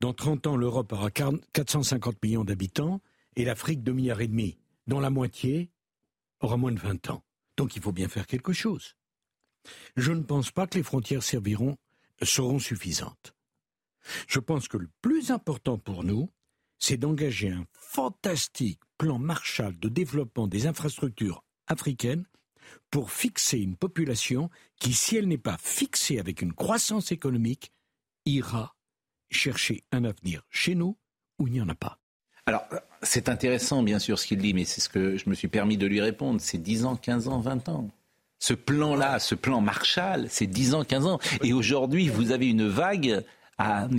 dans 0.00 0.12
30 0.12 0.46
ans, 0.46 0.56
l'Europe 0.56 0.92
aura 0.92 1.10
450 1.10 2.22
millions 2.22 2.44
d'habitants 2.44 3.00
et 3.34 3.44
l'Afrique 3.44 3.82
2 3.82 3.92
milliards 3.92 4.20
et 4.20 4.28
demi, 4.28 4.58
dont 4.86 5.00
la 5.00 5.10
moitié 5.10 5.70
aura 6.40 6.56
moins 6.56 6.72
de 6.72 6.80
20 6.80 7.10
ans. 7.10 7.22
Donc 7.56 7.76
il 7.76 7.82
faut 7.82 7.92
bien 7.92 8.08
faire 8.08 8.26
quelque 8.26 8.52
chose. 8.52 8.94
Je 9.96 10.12
ne 10.12 10.22
pense 10.22 10.50
pas 10.50 10.66
que 10.66 10.76
les 10.76 10.82
frontières 10.82 11.22
serviront, 11.22 11.76
seront 12.22 12.58
suffisantes. 12.58 13.34
Je 14.28 14.38
pense 14.38 14.68
que 14.68 14.76
le 14.76 14.88
plus 15.02 15.30
important 15.30 15.78
pour 15.78 16.04
nous, 16.04 16.30
c'est 16.78 16.96
d'engager 16.96 17.50
un 17.50 17.66
fantastique 17.72 18.80
plan 18.98 19.18
Marshall 19.18 19.78
de 19.78 19.88
développement 19.88 20.46
des 20.46 20.66
infrastructures 20.66 21.42
africaines 21.66 22.26
pour 22.90 23.10
fixer 23.10 23.58
une 23.58 23.76
population 23.76 24.50
qui, 24.78 24.92
si 24.92 25.16
elle 25.16 25.28
n'est 25.28 25.38
pas 25.38 25.56
fixée 25.58 26.18
avec 26.18 26.42
une 26.42 26.52
croissance 26.52 27.12
économique, 27.12 27.72
ira 28.24 28.76
chercher 29.30 29.82
un 29.92 30.04
avenir 30.04 30.42
chez 30.50 30.74
nous 30.74 30.96
où 31.38 31.46
il 31.46 31.54
n'y 31.54 31.60
en 31.60 31.68
a 31.68 31.74
pas. 31.74 31.98
Alors, 32.46 32.64
c'est 33.02 33.28
intéressant, 33.28 33.82
bien 33.82 33.98
sûr, 33.98 34.18
ce 34.18 34.26
qu'il 34.26 34.38
dit, 34.38 34.54
mais 34.54 34.64
c'est 34.64 34.80
ce 34.80 34.88
que 34.88 35.16
je 35.16 35.28
me 35.28 35.34
suis 35.34 35.48
permis 35.48 35.76
de 35.76 35.86
lui 35.86 36.00
répondre. 36.00 36.40
C'est 36.40 36.58
10 36.58 36.84
ans, 36.84 36.96
15 36.96 37.28
ans, 37.28 37.40
20 37.40 37.68
ans. 37.68 37.90
Ce 38.38 38.54
plan-là, 38.54 39.18
ce 39.18 39.34
plan 39.34 39.60
Marshall, 39.60 40.26
c'est 40.28 40.46
10 40.46 40.74
ans, 40.74 40.84
15 40.84 41.06
ans. 41.06 41.18
Et 41.42 41.52
aujourd'hui, 41.52 42.08
vous 42.08 42.32
avez 42.32 42.48
une 42.48 42.68
vague 42.68 43.24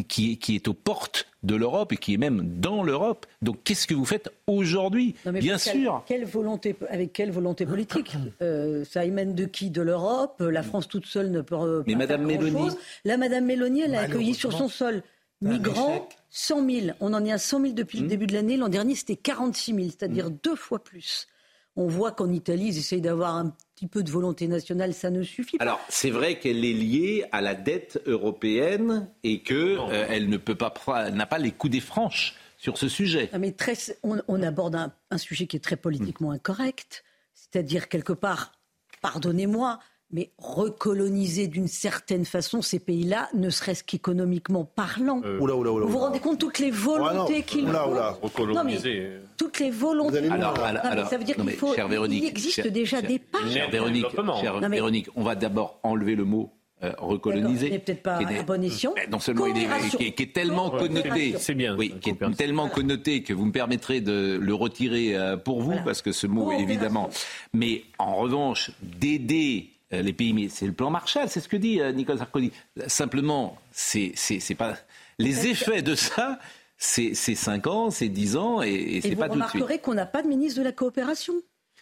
qui, 0.07 0.37
est 0.49 0.67
aux 0.67 0.73
portes 0.73 1.27
de 1.43 1.55
l'Europe 1.55 1.93
et 1.93 1.97
qui 1.97 2.13
est 2.13 2.17
même 2.17 2.59
dans 2.59 2.83
l'Europe. 2.83 3.25
Donc 3.41 3.63
qu'est-ce 3.63 3.87
que 3.87 3.95
vous 3.95 4.05
faites 4.05 4.29
aujourd'hui? 4.45 5.15
Bien 5.25 5.57
sûr. 5.57 6.03
Quelle 6.05 6.25
volonté, 6.25 6.75
avec 6.89 7.13
quelle 7.13 7.31
volonté 7.31 7.65
politique? 7.65 8.15
Euh, 8.41 8.85
Ça 8.85 9.05
émane 9.05 9.33
de 9.33 9.45
qui? 9.45 9.71
De 9.71 9.81
l'Europe? 9.81 10.39
La 10.39 10.63
France 10.63 10.87
toute 10.87 11.05
seule 11.05 11.31
ne 11.31 11.41
peut 11.41 11.83
Mais 11.87 11.95
Madame 11.95 12.23
Mélanie. 12.23 12.69
La 13.05 13.17
Madame 13.17 13.45
Mélanie, 13.45 13.81
elle 13.81 13.95
a 13.95 14.01
accueilli 14.01 14.35
sur 14.35 14.53
son 14.53 14.67
sol 14.67 15.01
migrants 15.41 16.07
100 16.29 16.69
000. 16.69 16.87
On 16.99 17.13
en 17.13 17.25
est 17.25 17.31
à 17.31 17.37
100 17.37 17.61
000 17.61 17.73
depuis 17.73 17.99
le 17.99 18.05
hmm. 18.05 18.07
début 18.07 18.27
de 18.27 18.33
l'année. 18.33 18.57
L'an 18.57 18.69
dernier, 18.69 18.95
c'était 18.95 19.15
46 19.15 19.73
000, 19.73 19.87
c'est-à-dire 19.87 20.29
hmm. 20.29 20.37
deux 20.43 20.55
fois 20.55 20.83
plus. 20.83 21.27
On 21.77 21.87
voit 21.87 22.11
qu'en 22.11 22.31
Italie, 22.31 22.69
ils 22.69 22.77
essayent 22.79 23.01
d'avoir 23.01 23.35
un 23.35 23.55
petit 23.75 23.85
peu 23.87 24.01
de 24.01 24.09
volonté 24.09 24.47
nationale, 24.47 24.95
ça 24.95 25.11
ne 25.11 25.21
suffit 25.21 25.59
pas. 25.59 25.63
Alors, 25.63 25.79
c'est 25.89 26.09
vrai 26.09 26.39
qu'elle 26.39 26.65
est 26.65 26.73
liée 26.73 27.25
à 27.31 27.39
la 27.39 27.53
dette 27.53 28.01
européenne 28.07 29.09
et 29.23 29.43
qu'elle 29.43 29.77
euh, 29.91 30.19
ne 30.19 30.37
peut 30.37 30.55
pas, 30.55 30.73
n'a 31.11 31.27
pas 31.27 31.37
les 31.37 31.51
coups 31.51 31.71
des 31.71 31.79
franches 31.79 32.35
sur 32.57 32.79
ce 32.79 32.89
sujet. 32.89 33.29
mais 33.37 33.55
on, 34.01 34.41
aborde 34.41 34.75
un, 34.75 34.91
un, 35.11 35.17
sujet 35.19 35.45
qui 35.45 35.55
est 35.55 35.63
très 35.63 35.77
politiquement 35.77 36.31
incorrect, 36.31 37.03
c'est-à-dire 37.35 37.87
quelque 37.87 38.13
part, 38.13 38.53
pardonnez-moi, 39.01 39.79
mais 40.11 40.31
recoloniser 40.37 41.47
d'une 41.47 41.67
certaine 41.67 42.25
façon 42.25 42.61
ces 42.61 42.79
pays-là, 42.79 43.29
ne 43.33 43.49
serait-ce 43.49 43.83
qu'économiquement 43.83 44.63
parlant. 44.63 45.21
Euh, 45.25 45.37
vous 45.39 45.87
vous 45.87 45.97
rendez 45.97 46.19
compte 46.19 46.39
toutes 46.39 46.59
les 46.59 46.71
volontés 46.71 47.43
qu'il 47.43 47.67
faut 47.67 48.17
Recoloniser. 48.21 49.19
toutes 49.37 49.59
les 49.59 49.71
volontés. 49.71 50.29
Alors, 50.29 50.57
alors, 50.59 51.07
ça 51.07 51.17
veut 51.17 51.23
dire 51.23 51.35
qu'il 51.35 51.51
faut. 51.51 51.73
il 52.09 52.25
existe 52.25 52.67
déjà 52.67 53.01
des 53.01 53.19
pas. 53.19 53.39
Chère 53.49 53.69
Véronique, 53.69 54.05
Véronique, 54.69 55.09
on 55.15 55.23
va 55.23 55.35
d'abord 55.35 55.79
enlever 55.83 56.15
le 56.15 56.23
mot 56.23 56.53
euh, 56.83 56.91
recoloniser. 56.99 57.71
n'est 57.71 57.79
peut-être 57.79 58.03
pas 58.03 58.17
à 58.17 58.43
bon 58.43 58.63
escient. 58.63 58.93
Non 59.11 59.19
seulement 59.19 59.47
il 59.47 59.57
est, 59.57 60.13
qui, 60.13 60.23
est, 60.23 60.31
tellement 60.31 60.69
connoté, 60.69 61.33
c'est 61.39 61.55
bien, 61.55 61.75
oui, 61.75 61.95
qui 61.99 62.11
est 62.11 62.35
tellement 62.37 62.69
connoté 62.69 63.23
que 63.23 63.33
vous 63.33 63.45
me 63.45 63.51
permettrez 63.51 63.99
de 63.99 64.37
le 64.39 64.53
retirer 64.53 65.17
euh, 65.17 65.37
pour 65.37 65.63
vous, 65.63 65.73
parce 65.83 66.03
que 66.03 66.11
ce 66.11 66.27
mot, 66.27 66.51
évidemment. 66.51 67.09
Mais 67.51 67.81
en 67.97 68.15
revanche, 68.17 68.69
d'aider 68.83 69.71
euh, 69.71 69.76
les 69.91 70.13
pays. 70.13 70.33
Mais 70.33 70.49
c'est 70.49 70.65
le 70.65 70.73
plan 70.73 70.89
Marshall, 70.89 71.29
c'est 71.29 71.39
ce 71.39 71.47
que 71.47 71.57
dit 71.57 71.81
euh, 71.81 71.91
Nicolas 71.91 72.19
Sarkozy. 72.19 72.51
Simplement, 72.87 73.57
c'est 73.71 74.13
pas 74.57 74.75
les 75.19 75.47
effets 75.47 75.81
de 75.81 75.95
ça. 75.95 76.39
C'est 76.79 77.15
5 77.15 77.65
ans, 77.65 77.89
c'est 77.89 78.07
10 78.07 78.37
ans 78.37 78.61
et, 78.61 78.99
c'est 79.01 79.15
pas 79.15 79.29
tout 79.29 79.39
de 79.39 79.41
suite. 79.41 79.53
Vous 79.53 79.61
remarquerez 79.61 79.79
qu'on 79.79 79.95
n'a 79.95 80.05
pas 80.05 80.21
de 80.21 80.27
ministre 80.27 80.59
de 80.59 80.63
la 80.63 80.71
coopération. 80.71 81.33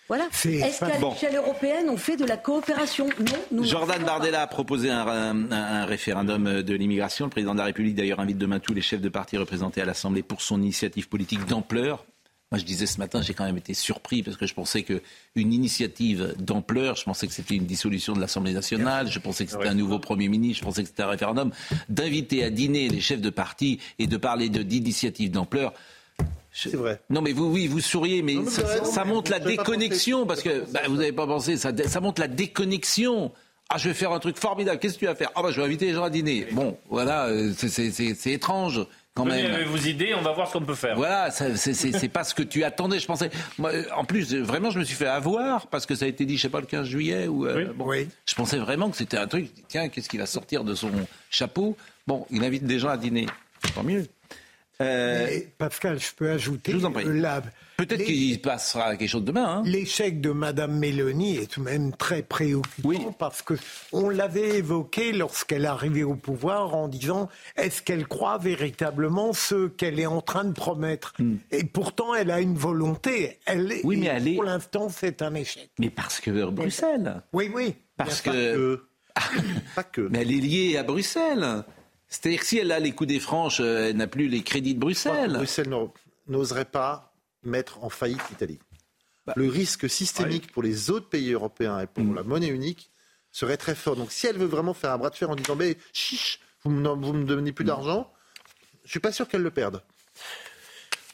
Voilà. 0.08 0.28
Est-ce 0.32 0.80
qu'à 0.80 1.00
l'échelle 1.00 1.36
européenne, 1.36 1.90
on 1.90 1.98
fait 1.98 2.16
de 2.16 2.26
la 2.26 2.38
coopération? 2.38 3.10
Non. 3.52 3.64
Jordan 3.64 4.04
Bardella 4.04 4.44
a 4.44 4.48
proposé 4.48 4.90
un, 4.90 5.86
référendum 5.86 6.62
de 6.62 6.74
l'immigration. 6.76 7.26
Le 7.26 7.32
président 7.32 7.54
de 7.54 7.60
la 7.60 7.66
République, 7.66 7.96
d'ailleurs, 7.96 8.20
invite 8.20 8.38
demain 8.38 8.60
tous 8.60 8.74
les 8.74 8.82
chefs 8.82 9.02
de 9.02 9.10
parti 9.10 9.38
représentés 9.38 9.82
à 9.82 9.86
l'Assemblée 9.86 10.24
pour 10.24 10.42
son 10.42 10.62
initiative 10.62 11.10
politique 11.10 11.46
d'ampleur. 11.46 12.06
Moi, 12.52 12.60
je 12.60 12.66
disais 12.66 12.86
ce 12.86 13.00
matin, 13.00 13.24
j'ai 13.24 13.34
quand 13.34 13.46
même 13.46 13.58
été 13.58 13.74
surpris 13.74 14.22
parce 14.22 14.38
que 14.38 14.46
je 14.46 14.54
pensais 14.54 14.84
qu'une 14.84 15.02
initiative 15.36 16.36
d'ampleur, 16.38 16.96
je 16.96 17.04
pensais 17.04 17.26
que 17.26 17.34
c'était 17.34 17.56
une 17.56 17.66
dissolution 17.66 18.14
de 18.14 18.22
l'Assemblée 18.22 18.54
nationale, 18.54 19.10
je 19.10 19.18
pensais 19.18 19.46
que 19.46 19.52
c'était 19.52 19.68
un 19.68 19.74
nouveau 19.74 19.98
Premier 19.98 20.28
ministre, 20.28 20.60
je 20.60 20.66
pensais 20.66 20.84
que 20.84 20.90
c'était 20.90 21.04
un 21.04 21.10
référendum, 21.10 21.52
d'inviter 21.90 22.44
à 22.44 22.52
dîner 22.52 22.88
les 22.88 23.02
chefs 23.02 23.22
de 23.22 23.32
parti 23.32 23.80
et 23.98 24.06
de 24.06 24.16
parler 24.16 24.50
d'initiative 24.50 25.32
d'ampleur. 25.32 25.74
C'est 26.54 26.76
vrai. 26.76 27.02
Non, 27.10 27.22
mais 27.22 27.34
vous, 27.34 27.52
oui, 27.52 27.68
vous 27.68 27.82
souriez, 27.82 28.22
mais, 28.22 28.38
ça, 28.46 29.04
montre 29.06 29.32
la 29.32 29.40
déconnexion, 29.40 30.28
parce 30.28 30.42
que 30.42 30.64
bah, 30.72 30.82
vous 30.88 30.98
n'avez 30.98 31.12
pas 31.12 31.26
pensé, 31.26 31.58
ça, 31.58 31.72
ça 31.88 32.00
montre 32.00 32.22
la 32.22 32.28
déconnexion. 32.28 33.32
Ah, 33.70 33.78
je 33.80 33.90
vais 33.90 33.96
faire 33.96 34.12
un 34.12 34.20
truc 34.20 34.38
formidable. 34.38 34.80
Qu'est-ce 34.80 34.94
que 34.94 35.00
tu 35.00 35.06
vas 35.06 35.16
faire? 35.16 35.32
Ah, 35.36 35.42
bah, 35.42 35.50
je 35.52 35.60
vais 35.60 35.66
inviter 35.66 35.88
les 35.88 35.94
gens 35.94 36.04
à 36.04 36.12
dîner. 36.12 36.46
Bon, 36.52 36.78
voilà, 36.90 37.26
euh, 37.26 37.52
c'est 37.58 38.32
étrange 38.32 38.86
quand 39.16 39.26
même. 39.26 39.54
Avec 39.54 39.68
vos 39.68 39.78
idées, 39.78 40.14
on 40.14 40.22
va 40.22 40.34
voir 40.34 40.48
ce 40.48 40.54
qu'on 40.54 40.62
peut 40.62 40.76
faire. 40.76 40.96
Voilà, 40.96 41.32
c'est 41.32 42.10
pas 42.10 42.24
ce 42.24 42.36
que 42.36 42.44
tu 42.44 42.64
attendais. 42.64 43.00
Je 43.00 43.08
pensais. 43.08 43.32
en 43.96 44.06
plus, 44.06 44.36
vraiment, 44.36 44.70
je 44.70 44.80
me 44.80 44.84
suis 44.84 44.96
fait 44.96 45.08
avoir 45.08 45.68
parce 45.68 45.86
que 45.86 45.96
ça 45.96 46.06
a 46.06 46.08
été 46.08 46.26
dit, 46.26 46.38
je 46.38 46.44
sais 46.44 46.50
pas, 46.50 46.60
le 46.60 46.68
15 46.68 46.86
juillet. 46.86 47.28
Ou, 47.28 47.48
euh, 47.48 47.74
oui. 47.80 48.10
Je 48.26 48.36
pensais 48.36 48.58
vraiment 48.58 48.90
que 48.90 48.98
c'était 48.98 49.18
un 49.18 49.28
truc. 49.28 49.50
Tiens, 49.68 49.90
qu'est-ce 49.90 50.10
qui 50.10 50.18
va 50.18 50.26
sortir 50.26 50.64
de 50.64 50.76
son 50.76 50.92
chapeau? 51.32 51.76
Bon, 52.06 52.28
il 52.30 52.44
invite 52.44 52.66
des 52.66 52.78
gens 52.78 52.90
à 52.90 52.98
dîner. 52.98 53.26
Tant 53.74 53.84
mieux. 53.84 54.06
Euh, 54.82 55.40
Pascal, 55.58 56.00
je 56.00 56.14
peux 56.16 56.30
ajouter 56.30 56.74
je 56.74 56.88
Peut-être 57.78 58.04
qu'il 58.06 58.42
passera 58.42 58.96
quelque 58.96 59.10
chose 59.10 59.24
demain. 59.24 59.58
Hein. 59.58 59.64
L'échec 59.66 60.22
de 60.22 60.32
Madame 60.32 60.78
Mélanie 60.78 61.38
est 61.38 61.52
tout 61.52 61.60
de 61.60 61.66
même 61.66 61.94
très 61.94 62.22
préoccupant 62.22 63.12
parce 63.18 63.42
que 63.42 63.54
on 63.92 64.10
l'avait 64.10 64.58
évoqué 64.58 65.12
lorsqu'elle 65.12 65.66
arrivait 65.66 66.04
au 66.04 66.16
pouvoir 66.16 66.74
en 66.74 66.88
disant 66.88 67.30
est-ce 67.58 67.82
qu'elle 67.82 68.08
croit 68.08 68.38
véritablement 68.38 69.34
ce 69.34 69.68
qu'elle 69.68 70.00
est 70.00 70.06
en 70.06 70.22
train 70.22 70.46
de 70.46 70.54
promettre? 70.54 71.14
Hmm. 71.20 71.36
Et 71.52 71.66
pourtant, 71.66 72.16
elle 72.16 72.32
a 72.32 72.40
une 72.40 72.56
volonté. 72.56 73.40
Elle, 73.46 73.74
oui, 73.84 73.98
mais 73.98 74.08
elle 74.08 74.36
pour 74.36 74.46
l'instant, 74.46 74.90
c'est 74.90 75.22
un 75.22 75.36
échec. 75.36 75.70
Mais 75.78 75.90
parce 75.90 76.22
que 76.22 76.50
Bruxelles. 76.50 77.22
Oui, 77.34 77.52
oui. 77.54 77.76
Parce 77.98 78.22
que. 78.22 78.86
Pas 79.76 79.84
que. 79.84 80.02
Mais 80.02 80.22
elle 80.22 80.32
est 80.32 80.42
liée 80.42 80.78
à 80.78 80.84
Bruxelles. 80.84 81.64
C'est-à-dire 82.16 82.40
que 82.40 82.46
si 82.46 82.58
elle 82.58 82.72
a 82.72 82.80
les 82.80 82.94
coups 82.94 83.10
des 83.10 83.20
franches, 83.20 83.60
euh, 83.60 83.90
elle 83.90 83.98
n'a 83.98 84.08
plus 84.08 84.28
les 84.28 84.42
crédits 84.42 84.74
de 84.74 84.80
Bruxelles. 84.80 85.34
Bruxelles 85.34 85.74
n'oserait 86.28 86.66
pas 86.66 87.14
mettre 87.44 87.84
en 87.84 87.90
faillite 87.90 88.22
l'Italie. 88.30 88.60
Bah. 89.26 89.34
le 89.36 89.50
risque 89.50 89.90
systémique 89.90 90.52
pour 90.52 90.62
les 90.62 90.92
autres 90.92 91.10
pays 91.10 91.32
européens 91.32 91.80
et 91.80 91.88
pour 91.88 92.04
mm. 92.04 92.16
la 92.16 92.22
monnaie 92.22 92.48
unique 92.48 92.92
serait 93.32 93.58
très 93.58 93.74
fort. 93.74 93.96
Donc 93.96 94.12
si 94.12 94.28
elle 94.28 94.38
veut 94.38 94.46
vraiment 94.46 94.76
faire 94.76 94.92
un 94.92 94.98
bras 95.00 95.10
de 95.10 95.16
fer 95.16 95.30
en 95.30 95.36
disant 95.36 95.56
mais 95.56 95.78
chiche, 95.94 96.40
vous 96.64 96.72
ne 96.72 96.80
me 96.80 97.24
donnez 97.26 97.52
plus 97.52 97.64
mm. 97.64 97.68
d'argent, 97.68 98.14
je 98.84 98.88
ne 98.88 98.90
suis 98.92 99.00
pas 99.00 99.12
sûr 99.12 99.28
qu'elle 99.28 99.42
le 99.42 99.50
perde. 99.50 99.82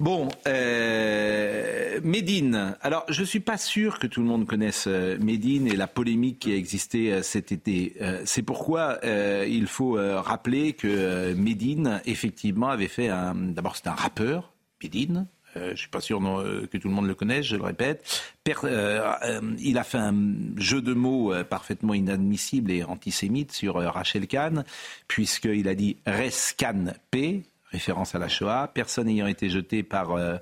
Bon, 0.01 0.29
euh, 0.47 1.99
Médine. 2.03 2.75
Alors, 2.81 3.05
je 3.07 3.21
ne 3.21 3.25
suis 3.27 3.39
pas 3.39 3.57
sûr 3.57 3.99
que 3.99 4.07
tout 4.07 4.19
le 4.21 4.25
monde 4.25 4.47
connaisse 4.47 4.85
euh, 4.87 5.15
Médine 5.19 5.67
et 5.67 5.75
la 5.75 5.85
polémique 5.85 6.39
qui 6.39 6.51
a 6.51 6.55
existé 6.55 7.13
euh, 7.13 7.21
cet 7.21 7.51
été. 7.51 7.93
Euh, 8.01 8.19
c'est 8.25 8.41
pourquoi 8.41 8.99
il 9.03 9.67
faut 9.67 9.99
rappeler 9.99 10.73
que 10.73 11.33
Médine, 11.33 12.01
effectivement, 12.05 12.69
avait 12.69 12.87
fait 12.87 13.09
un. 13.09 13.35
D'abord, 13.35 13.75
c'est 13.75 13.89
un 13.89 13.93
rappeur, 13.93 14.51
Médine, 14.81 15.27
je 15.55 15.69
ne 15.69 15.75
suis 15.75 15.89
pas 15.89 16.01
sûr 16.01 16.19
que 16.71 16.77
tout 16.77 16.87
le 16.87 16.93
monde 16.95 17.05
le 17.05 17.13
connaisse, 17.13 17.45
je 17.45 17.55
le 17.55 17.63
répète. 17.63 18.03
il 18.47 19.77
a 19.77 19.83
fait 19.83 19.97
un 19.99 20.15
jeu 20.57 20.81
de 20.81 20.93
mots 20.93 21.31
parfaitement 21.47 21.93
inadmissible 21.93 22.71
et 22.71 22.83
antisémite 22.83 23.51
sur 23.51 23.75
Rachel 23.75 24.25
Kahn, 24.25 24.63
puisqu'il 25.07 25.67
a 25.67 25.75
dit 25.75 25.97
Rescan 26.07 26.93
P, 27.11 27.43
référence 27.71 28.15
à 28.15 28.19
la 28.19 28.27
Shoah, 28.27 28.69
personne 28.73 29.07
ayant 29.07 29.27
été 29.27 29.49
jeté 29.49 29.83
par 29.83 30.11
euh, 30.11 30.37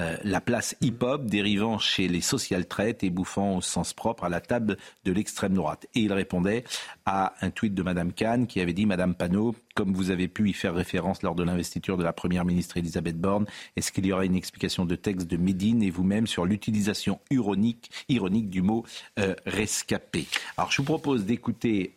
euh, 0.00 0.16
la 0.24 0.40
place 0.40 0.74
hip-hop 0.80 1.26
dérivant 1.26 1.78
chez 1.78 2.08
les 2.08 2.22
social 2.22 2.66
traites 2.66 3.04
et 3.04 3.10
bouffant 3.10 3.56
au 3.56 3.60
sens 3.60 3.92
propre 3.92 4.24
à 4.24 4.28
la 4.28 4.40
table 4.40 4.78
de 5.04 5.12
l'extrême 5.12 5.52
droite. 5.52 5.86
Et 5.94 6.00
il 6.00 6.12
répondait 6.12 6.64
à 7.04 7.34
un 7.42 7.50
tweet 7.50 7.74
de 7.74 7.82
Madame 7.82 8.12
Kahn 8.12 8.46
qui 8.46 8.60
avait 8.60 8.72
dit 8.72 8.86
Madame 8.86 9.14
Panot, 9.14 9.54
comme 9.74 9.92
vous 9.92 10.10
avez 10.10 10.28
pu 10.28 10.48
y 10.48 10.54
faire 10.54 10.74
référence 10.74 11.22
lors 11.22 11.34
de 11.34 11.42
l'investiture 11.42 11.98
de 11.98 12.02
la 12.02 12.14
première 12.14 12.46
ministre 12.46 12.78
Elisabeth 12.78 13.18
Borne, 13.18 13.46
est-ce 13.76 13.92
qu'il 13.92 14.06
y 14.06 14.12
aura 14.12 14.24
une 14.24 14.34
explication 14.34 14.86
de 14.86 14.96
texte 14.96 15.26
de 15.26 15.36
Médine 15.36 15.82
et 15.82 15.90
vous-même 15.90 16.26
sur 16.26 16.46
l'utilisation 16.46 17.20
ironique, 17.30 17.90
ironique 18.08 18.48
du 18.48 18.62
mot 18.62 18.84
euh, 19.18 19.34
rescapé? 19.44 20.26
Alors 20.56 20.72
je 20.72 20.78
vous 20.78 20.86
propose 20.86 21.26
d'écouter 21.26 21.96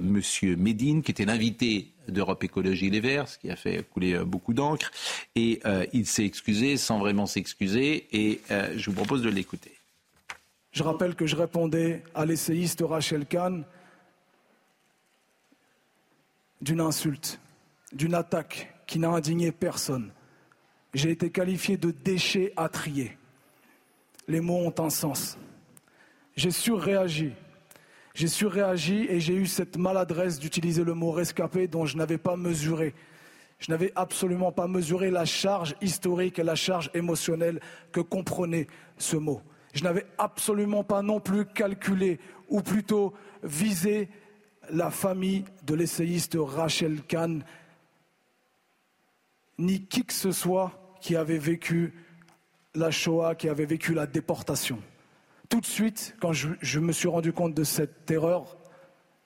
Monsieur 0.00 0.56
Médine, 0.56 1.02
qui 1.02 1.12
était 1.12 1.24
l'invité 1.24 1.92
d'Europe 2.10 2.42
Écologie 2.44 2.90
Les 2.90 3.00
Verts, 3.00 3.28
ce 3.28 3.38
qui 3.38 3.50
a 3.50 3.56
fait 3.56 3.82
couler 3.88 4.14
euh, 4.14 4.24
beaucoup 4.24 4.54
d'encre. 4.54 4.90
Et 5.34 5.60
euh, 5.64 5.86
il 5.92 6.06
s'est 6.06 6.24
excusé 6.24 6.76
sans 6.76 6.98
vraiment 6.98 7.26
s'excuser. 7.26 8.06
Et 8.12 8.40
euh, 8.50 8.74
je 8.76 8.90
vous 8.90 8.96
propose 8.96 9.22
de 9.22 9.28
l'écouter. 9.28 9.72
Je 10.72 10.82
rappelle 10.82 11.14
que 11.14 11.26
je 11.26 11.36
répondais 11.36 12.02
à 12.14 12.24
l'essayiste 12.24 12.84
Rachel 12.86 13.26
Kahn 13.26 13.64
d'une 16.60 16.80
insulte, 16.80 17.40
d'une 17.92 18.14
attaque 18.14 18.72
qui 18.86 18.98
n'a 18.98 19.10
indigné 19.10 19.52
personne. 19.52 20.10
J'ai 20.94 21.10
été 21.10 21.30
qualifié 21.30 21.76
de 21.76 21.90
déchet 21.90 22.52
à 22.56 22.68
trier. 22.68 23.16
Les 24.26 24.40
mots 24.40 24.66
ont 24.66 24.74
un 24.78 24.90
sens. 24.90 25.38
J'ai 26.36 26.50
surréagi. 26.50 27.32
J'ai 28.18 28.26
surréagi 28.26 29.06
et 29.08 29.20
j'ai 29.20 29.34
eu 29.34 29.46
cette 29.46 29.76
maladresse 29.76 30.40
d'utiliser 30.40 30.82
le 30.82 30.92
mot 30.92 31.12
rescapé 31.12 31.68
dont 31.68 31.86
je 31.86 31.96
n'avais 31.96 32.18
pas 32.18 32.36
mesuré. 32.36 32.92
Je 33.60 33.70
n'avais 33.70 33.92
absolument 33.94 34.50
pas 34.50 34.66
mesuré 34.66 35.12
la 35.12 35.24
charge 35.24 35.76
historique 35.80 36.40
et 36.40 36.42
la 36.42 36.56
charge 36.56 36.90
émotionnelle 36.94 37.60
que 37.92 38.00
comprenait 38.00 38.66
ce 38.96 39.14
mot. 39.14 39.40
Je 39.72 39.84
n'avais 39.84 40.04
absolument 40.18 40.82
pas 40.82 41.00
non 41.00 41.20
plus 41.20 41.46
calculé, 41.46 42.18
ou 42.48 42.60
plutôt 42.60 43.14
visé, 43.44 44.08
la 44.68 44.90
famille 44.90 45.44
de 45.62 45.76
l'essayiste 45.76 46.36
Rachel 46.36 47.02
Kahn, 47.02 47.44
ni 49.58 49.84
qui 49.84 50.04
que 50.04 50.12
ce 50.12 50.32
soit 50.32 50.72
qui 51.00 51.14
avait 51.14 51.38
vécu 51.38 51.94
la 52.74 52.90
Shoah, 52.90 53.36
qui 53.36 53.48
avait 53.48 53.64
vécu 53.64 53.94
la 53.94 54.08
déportation. 54.08 54.82
Tout 55.48 55.60
de 55.60 55.66
suite, 55.66 56.14
quand 56.20 56.32
je, 56.32 56.78
me 56.78 56.92
suis 56.92 57.08
rendu 57.08 57.32
compte 57.32 57.54
de 57.54 57.64
cette 57.64 58.10
erreur, 58.10 58.56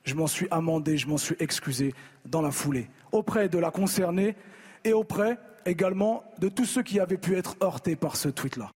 je 0.05 0.14
m'en 0.14 0.29
suis 0.29 0.47
amendé, 0.51 0.97
je 0.97 1.09
m'en 1.09 1.18
suis 1.18 1.35
excusé 1.41 1.95
dans 2.27 2.43
la 2.43 2.53
foulée, 2.53 2.89
auprès 3.11 3.49
de 3.49 3.59
la 3.59 3.70
concernée 3.70 4.37
et 4.85 4.93
auprès 4.93 5.39
également 5.66 6.25
de 6.39 6.49
tous 6.49 6.64
ceux 6.64 6.83
qui 6.83 7.01
avaient 7.01 7.18
pu 7.18 7.37
être 7.37 7.57
heurtés 7.62 7.97
par 7.97 8.16
ce 8.16 8.29
tweet-là. 8.29 8.70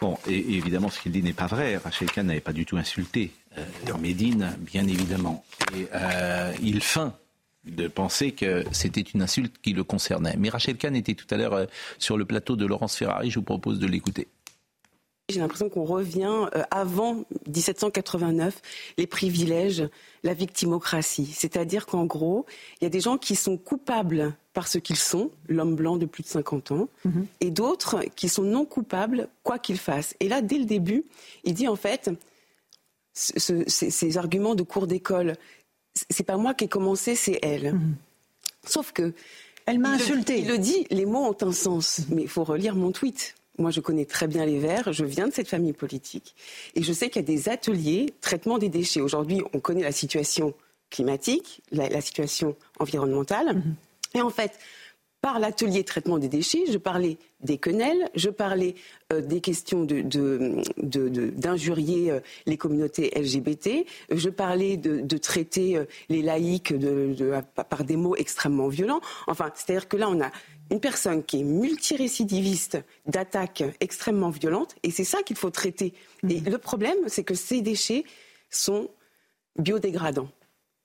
Bon, 0.00 0.18
et, 0.26 0.56
évidemment, 0.56 0.90
ce 0.90 1.00
qu'il 1.00 1.12
dit 1.12 1.22
n'est 1.22 1.32
pas 1.32 1.46
vrai. 1.46 1.76
Rachel 1.76 2.10
Kahn 2.10 2.26
n'avait 2.26 2.40
pas 2.40 2.52
du 2.52 2.66
tout 2.66 2.76
insulté 2.76 3.32
euh, 3.56 3.96
Médine, 4.00 4.56
bien 4.60 4.86
évidemment. 4.86 5.44
Et 5.76 5.86
euh, 5.94 6.52
il 6.62 6.82
feint 6.82 7.14
de 7.64 7.86
penser 7.88 8.32
que 8.32 8.64
c'était 8.72 9.00
une 9.00 9.22
insulte 9.22 9.54
qui 9.62 9.72
le 9.72 9.84
concernait. 9.84 10.34
Mais 10.36 10.48
Rachel 10.48 10.76
Kahn 10.76 10.96
était 10.96 11.14
tout 11.14 11.32
à 11.32 11.36
l'heure 11.36 11.54
euh, 11.54 11.66
sur 11.98 12.16
le 12.16 12.24
plateau 12.24 12.56
de 12.56 12.66
Laurence 12.66 12.96
Ferrari. 12.96 13.30
Je 13.30 13.38
vous 13.38 13.44
propose 13.44 13.78
de 13.78 13.86
l'écouter. 13.86 14.26
J'ai 15.32 15.40
l'impression 15.40 15.68
qu'on 15.68 15.84
revient 15.84 16.46
euh, 16.54 16.62
avant 16.70 17.24
1789, 17.46 18.60
les 18.98 19.06
privilèges, 19.06 19.88
la 20.22 20.34
victimocratie. 20.34 21.26
C'est-à-dire 21.26 21.86
qu'en 21.86 22.04
gros, 22.04 22.46
il 22.80 22.84
y 22.84 22.86
a 22.86 22.90
des 22.90 23.00
gens 23.00 23.18
qui 23.18 23.34
sont 23.34 23.56
coupables 23.56 24.34
par 24.52 24.68
ce 24.68 24.78
qu'ils 24.78 24.96
sont, 24.96 25.30
l'homme 25.48 25.74
blanc 25.74 25.96
de 25.96 26.06
plus 26.06 26.22
de 26.22 26.28
50 26.28 26.72
ans, 26.72 26.88
mhm. 27.04 27.26
et 27.40 27.50
d'autres 27.50 28.04
qui 28.14 28.28
sont 28.28 28.42
non 28.42 28.64
coupables, 28.64 29.28
quoi 29.42 29.58
qu'ils 29.58 29.78
fassent. 29.78 30.14
Et 30.20 30.28
là, 30.28 30.42
dès 30.42 30.58
le 30.58 30.66
début, 30.66 31.04
il 31.44 31.54
dit 31.54 31.68
en 31.68 31.76
fait, 31.76 32.10
ces, 33.14 34.18
arguments 34.18 34.54
de 34.54 34.62
cours 34.62 34.86
d'école, 34.86 35.36
c'est 36.10 36.24
pas 36.24 36.36
moi 36.36 36.54
qui 36.54 36.64
ai 36.64 36.68
commencé, 36.68 37.14
c'est 37.14 37.38
elle. 37.42 37.74
Mhm. 37.74 37.94
Sauf 38.66 38.92
que. 38.92 39.14
Elle 39.66 39.78
m'a 39.78 39.90
insulté. 39.90 40.40
Il 40.40 40.48
le 40.48 40.58
dit, 40.58 40.86
les 40.90 41.06
mots 41.06 41.24
ont 41.24 41.36
un 41.46 41.52
sens, 41.52 42.02
mais 42.08 42.22
il 42.22 42.28
faut 42.28 42.44
relire 42.44 42.74
mon 42.74 42.90
tweet. 42.90 43.34
Moi, 43.58 43.70
je 43.70 43.80
connais 43.80 44.06
très 44.06 44.26
bien 44.26 44.46
les 44.46 44.58
Verts, 44.58 44.92
je 44.92 45.04
viens 45.04 45.28
de 45.28 45.32
cette 45.32 45.48
famille 45.48 45.74
politique, 45.74 46.34
et 46.74 46.82
je 46.82 46.92
sais 46.92 47.10
qu'il 47.10 47.20
y 47.20 47.24
a 47.24 47.26
des 47.26 47.48
ateliers 47.48 48.14
traitement 48.20 48.58
des 48.58 48.68
déchets. 48.68 49.00
Aujourd'hui, 49.00 49.42
on 49.52 49.60
connaît 49.60 49.82
la 49.82 49.92
situation 49.92 50.54
climatique, 50.90 51.62
la, 51.70 52.00
situation 52.00 52.56
environnementale. 52.78 53.56
Mhm. 53.56 53.74
Et 54.14 54.22
en 54.22 54.30
fait, 54.30 54.58
par 55.22 55.38
l'atelier 55.38 55.84
traitement 55.84 56.18
des 56.18 56.28
déchets, 56.28 56.64
je 56.68 56.76
parlais 56.78 57.16
des 57.40 57.56
quenelles, 57.56 58.10
je 58.16 58.28
parlais 58.28 58.74
euh, 59.12 59.20
des 59.20 59.40
questions 59.40 59.84
d'injurier 60.76 62.10
euh, 62.10 62.18
les 62.46 62.56
communautés 62.56 63.12
LGBT, 63.14 63.86
je 64.10 64.28
parlais 64.28 64.76
de, 64.76 65.16
traiter 65.18 65.76
euh, 65.76 65.84
les 66.08 66.22
laïcs 66.22 66.74
par 67.54 67.84
des 67.84 67.94
mots 67.96 68.16
extrêmement 68.16 68.66
violents. 68.66 69.00
Enfin, 69.28 69.52
c'est-à-dire 69.54 69.88
que 69.88 69.96
là, 69.96 70.10
on 70.10 70.20
a 70.20 70.32
une 70.72 70.80
personne 70.80 71.22
qui 71.22 71.40
est 71.40 71.44
multirécidiviste 71.44 72.78
d'attaques 73.06 73.62
extrêmement 73.78 74.30
violentes, 74.30 74.74
et 74.82 74.90
c'est 74.90 75.04
ça 75.04 75.22
qu'il 75.22 75.36
faut 75.36 75.50
traiter. 75.50 75.94
Et 76.28 76.40
mhm. 76.40 76.50
le 76.50 76.58
problème, 76.58 76.98
c'est 77.06 77.22
que 77.22 77.34
ces 77.34 77.62
déchets 77.62 78.02
sont 78.50 78.90
biodégradants, 79.56 80.30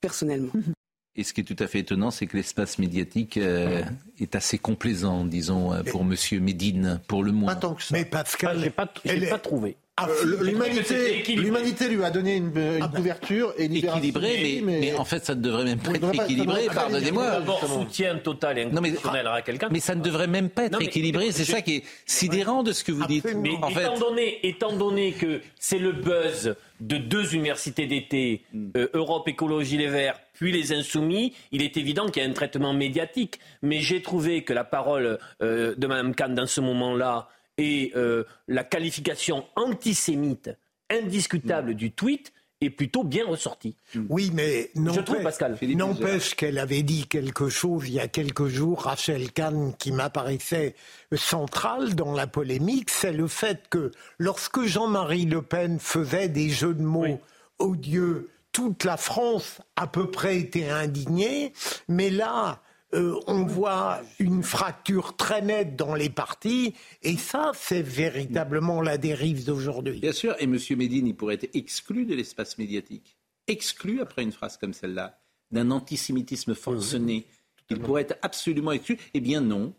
personnellement. 0.00 0.52
Mhm. 0.54 0.74
Et 1.18 1.24
ce 1.24 1.32
qui 1.32 1.40
est 1.40 1.44
tout 1.44 1.56
à 1.58 1.66
fait 1.66 1.80
étonnant, 1.80 2.12
c'est 2.12 2.26
que 2.26 2.36
l'espace 2.36 2.78
médiatique 2.78 3.38
euh, 3.38 3.82
est 4.20 4.36
assez 4.36 4.56
complaisant, 4.56 5.24
disons, 5.24 5.72
euh, 5.72 5.82
pour 5.82 6.02
M. 6.02 6.14
Médine, 6.40 7.00
pour 7.08 7.24
le 7.24 7.32
moins. 7.32 7.56
Pas 7.56 7.74
que 7.74 7.82
ça. 7.82 7.92
Mais 7.92 8.04
Pascal, 8.04 8.60
j'ai 8.62 8.70
pas, 8.70 8.86
pas 8.86 9.38
trouvé. 9.38 9.76
Ah, 9.96 10.06
euh, 10.08 10.44
l'humanité, 10.44 11.88
lui 11.88 12.04
a 12.04 12.10
donné 12.10 12.36
une, 12.36 12.52
ah, 12.56 12.86
bah, 12.86 12.92
couverture 12.94 13.52
et 13.58 13.64
équilibrée, 13.64 14.62
mais, 14.64 14.94
en 14.94 15.04
fait, 15.04 15.26
ça 15.26 15.34
ne 15.34 15.40
devrait 15.40 15.64
même 15.64 15.80
pas 15.80 15.90
être 15.90 16.14
équilibré. 16.14 16.66
Pardonnez-moi. 16.72 17.30
D'abord, 17.32 17.66
soutien 17.66 18.16
total 18.18 18.58
et 18.58 18.62
inconditionnel 18.62 19.26
à 19.26 19.42
quelqu'un. 19.42 19.68
Mais 19.72 19.80
ça 19.80 19.96
ne 19.96 20.02
devrait 20.02 20.28
même 20.28 20.50
pas 20.50 20.66
être 20.66 20.80
équilibré. 20.80 21.32
C'est 21.32 21.44
ça 21.44 21.62
qui 21.62 21.78
est 21.78 21.84
sidérant 22.06 22.62
de 22.62 22.70
ce 22.70 22.84
que 22.84 22.92
vous 22.92 23.06
dites. 23.06 23.26
Mais 23.34 23.54
étant, 23.54 23.98
donné, 23.98 24.38
étant 24.46 24.72
donné 24.76 25.14
que 25.14 25.40
c'est 25.58 25.80
le 25.80 25.90
buzz 25.90 26.54
de 26.80 26.96
deux 26.96 27.34
universités 27.34 27.86
d'été, 27.86 28.44
hmm. 28.52 28.70
euh, 28.76 28.88
Europe 28.94 29.28
Écologie 29.28 29.76
Les 29.76 29.88
Verts, 29.88 30.20
puis 30.34 30.52
les 30.52 30.72
Insoumis, 30.72 31.34
il 31.52 31.62
est 31.62 31.76
évident 31.76 32.06
qu'il 32.06 32.22
y 32.22 32.26
a 32.26 32.28
un 32.28 32.32
traitement 32.32 32.72
médiatique. 32.72 33.40
Mais 33.62 33.80
j'ai 33.80 34.02
trouvé 34.02 34.44
que 34.44 34.52
la 34.52 34.64
parole 34.64 35.18
euh, 35.42 35.74
de 35.76 35.86
Mme 35.86 36.14
Kahn 36.14 36.34
dans 36.34 36.46
ce 36.46 36.60
moment-là 36.60 37.28
et 37.56 37.92
euh, 37.96 38.24
la 38.46 38.64
qualification 38.64 39.44
antisémite 39.56 40.50
indiscutable 40.90 41.74
du 41.74 41.90
tweet 41.90 42.32
est 42.60 42.70
plutôt 42.70 43.04
bien 43.04 43.26
ressortie. 43.26 43.76
Oui, 44.08 44.30
mais 44.34 44.70
n'empêche 44.74 46.34
qu'elle 46.34 46.58
avait 46.58 46.82
dit 46.82 47.06
quelque 47.06 47.48
chose 47.48 47.84
il 47.86 47.94
y 47.94 48.00
a 48.00 48.08
quelques 48.08 48.48
jours, 48.48 48.82
Rachel 48.82 49.30
Kahn, 49.32 49.74
qui 49.78 49.92
m'apparaissait 49.92 50.74
central 51.14 51.94
dans 51.94 52.12
la 52.12 52.26
polémique, 52.26 52.90
c'est 52.90 53.12
le 53.12 53.28
fait 53.28 53.68
que 53.70 53.92
lorsque 54.18 54.62
Jean-Marie 54.62 55.24
Le 55.24 55.42
Pen 55.42 55.78
faisait 55.78 56.28
des 56.28 56.50
jeux 56.50 56.74
de 56.74 56.82
mots 56.82 57.20
odieux, 57.58 58.28
toute 58.52 58.84
la 58.84 58.96
France 58.96 59.60
à 59.76 59.86
peu 59.86 60.10
près 60.10 60.38
était 60.38 60.68
indignée, 60.68 61.52
mais 61.86 62.10
là, 62.10 62.60
euh, 62.94 63.20
on 63.26 63.44
voit 63.44 64.00
une 64.18 64.42
fracture 64.42 65.16
très 65.16 65.42
nette 65.42 65.76
dans 65.76 65.94
les 65.94 66.08
partis, 66.08 66.74
et 67.02 67.16
ça, 67.16 67.52
c'est 67.54 67.82
véritablement 67.82 68.80
la 68.80 68.96
dérive 68.96 69.44
d'aujourd'hui. 69.44 70.00
Bien 70.00 70.12
sûr, 70.12 70.34
et 70.38 70.44
M. 70.44 70.56
Médine, 70.76 71.06
il 71.06 71.14
pourrait 71.14 71.34
être 71.34 71.54
exclu 71.54 72.06
de 72.06 72.14
l'espace 72.14 72.56
médiatique, 72.56 73.18
exclu 73.46 74.00
après 74.00 74.22
une 74.22 74.32
phrase 74.32 74.56
comme 74.56 74.72
celle-là, 74.72 75.18
d'un 75.50 75.70
antisémitisme 75.70 76.54
forcené. 76.54 77.26
Il 77.70 77.78
pourrait 77.80 78.02
être 78.02 78.18
absolument 78.22 78.72
exclu. 78.72 78.98
Eh 79.12 79.20
bien 79.20 79.42
non, 79.42 79.74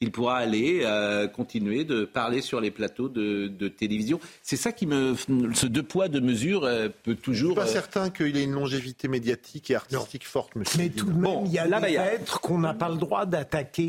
il 0.00 0.10
pourra 0.10 0.36
aller 0.36 0.80
euh, 0.82 1.28
continuer 1.28 1.84
de 1.84 2.04
parler 2.04 2.40
sur 2.40 2.60
les 2.60 2.70
plateaux 2.70 3.08
de, 3.08 3.68
télévision. 3.68 4.20
C'est 4.42 4.56
ça 4.56 4.72
qui 4.72 4.86
me. 4.86 5.14
Ce 5.54 5.66
deux 5.66 5.82
poids, 5.82 6.08
deux 6.08 6.20
mesures 6.20 6.64
euh, 6.64 6.88
peut 7.02 7.14
toujours. 7.14 7.54
Je 7.56 7.60
ne 7.60 7.66
suis 7.66 7.74
pas 7.74 7.78
euh, 7.78 7.82
certain 7.82 8.10
qu'il 8.10 8.36
ait 8.36 8.44
une 8.44 8.52
longévité 8.52 9.08
médiatique 9.08 9.70
et 9.70 9.74
artistique 9.74 10.26
forte, 10.26 10.54
monsieur. 10.56 10.78
Mais 10.78 10.90
tout 10.90 11.06
de 11.06 11.18
même, 11.18 11.46
il 11.46 11.52
y 11.52 11.58
a 11.58 11.80
des 11.80 11.94
êtres 11.94 12.40
qu'on 12.40 12.58
n'a 12.58 12.74
pas 12.74 12.88
le 12.88 12.96
droit 12.96 13.26
d'attaquer. 13.26 13.88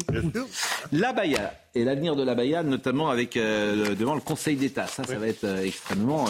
La 0.92 1.14
Baïa 1.14 1.54
et 1.74 1.84
l'avenir 1.84 2.16
de 2.16 2.24
la 2.24 2.36
Baïa, 2.36 2.64
notamment 2.64 3.10
avec, 3.10 3.36
devant 3.36 4.16
le 4.16 4.22
Conseil 4.22 4.56
d'État. 4.56 4.88
Ça, 4.88 5.04
ça 5.04 5.16
va 5.18 5.28
être 5.28 5.46
extrêmement 5.64 6.26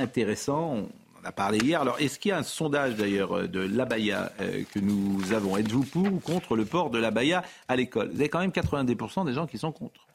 intéressant 0.00 0.88
a 1.24 1.32
parlé 1.32 1.58
hier. 1.58 1.80
Alors, 1.80 2.00
est-ce 2.00 2.18
qu'il 2.18 2.30
y 2.30 2.32
a 2.32 2.38
un 2.38 2.42
sondage 2.42 2.94
d'ailleurs 2.94 3.36
euh, 3.36 3.46
de 3.46 3.60
l'abaya 3.60 4.32
euh, 4.40 4.62
que 4.72 4.78
nous 4.78 5.32
avons? 5.32 5.56
Êtes-vous 5.56 5.84
pour 5.84 6.04
ou 6.04 6.20
contre 6.20 6.56
le 6.56 6.64
port 6.64 6.90
de 6.90 6.98
l'abaya 6.98 7.42
à 7.68 7.76
l'école? 7.76 8.08
Vous 8.08 8.20
avez 8.20 8.28
quand 8.28 8.40
même 8.40 8.50
90% 8.50 9.26
des 9.26 9.32
gens 9.32 9.46
qui 9.46 9.58
sont 9.58 9.72
contre. 9.72 10.06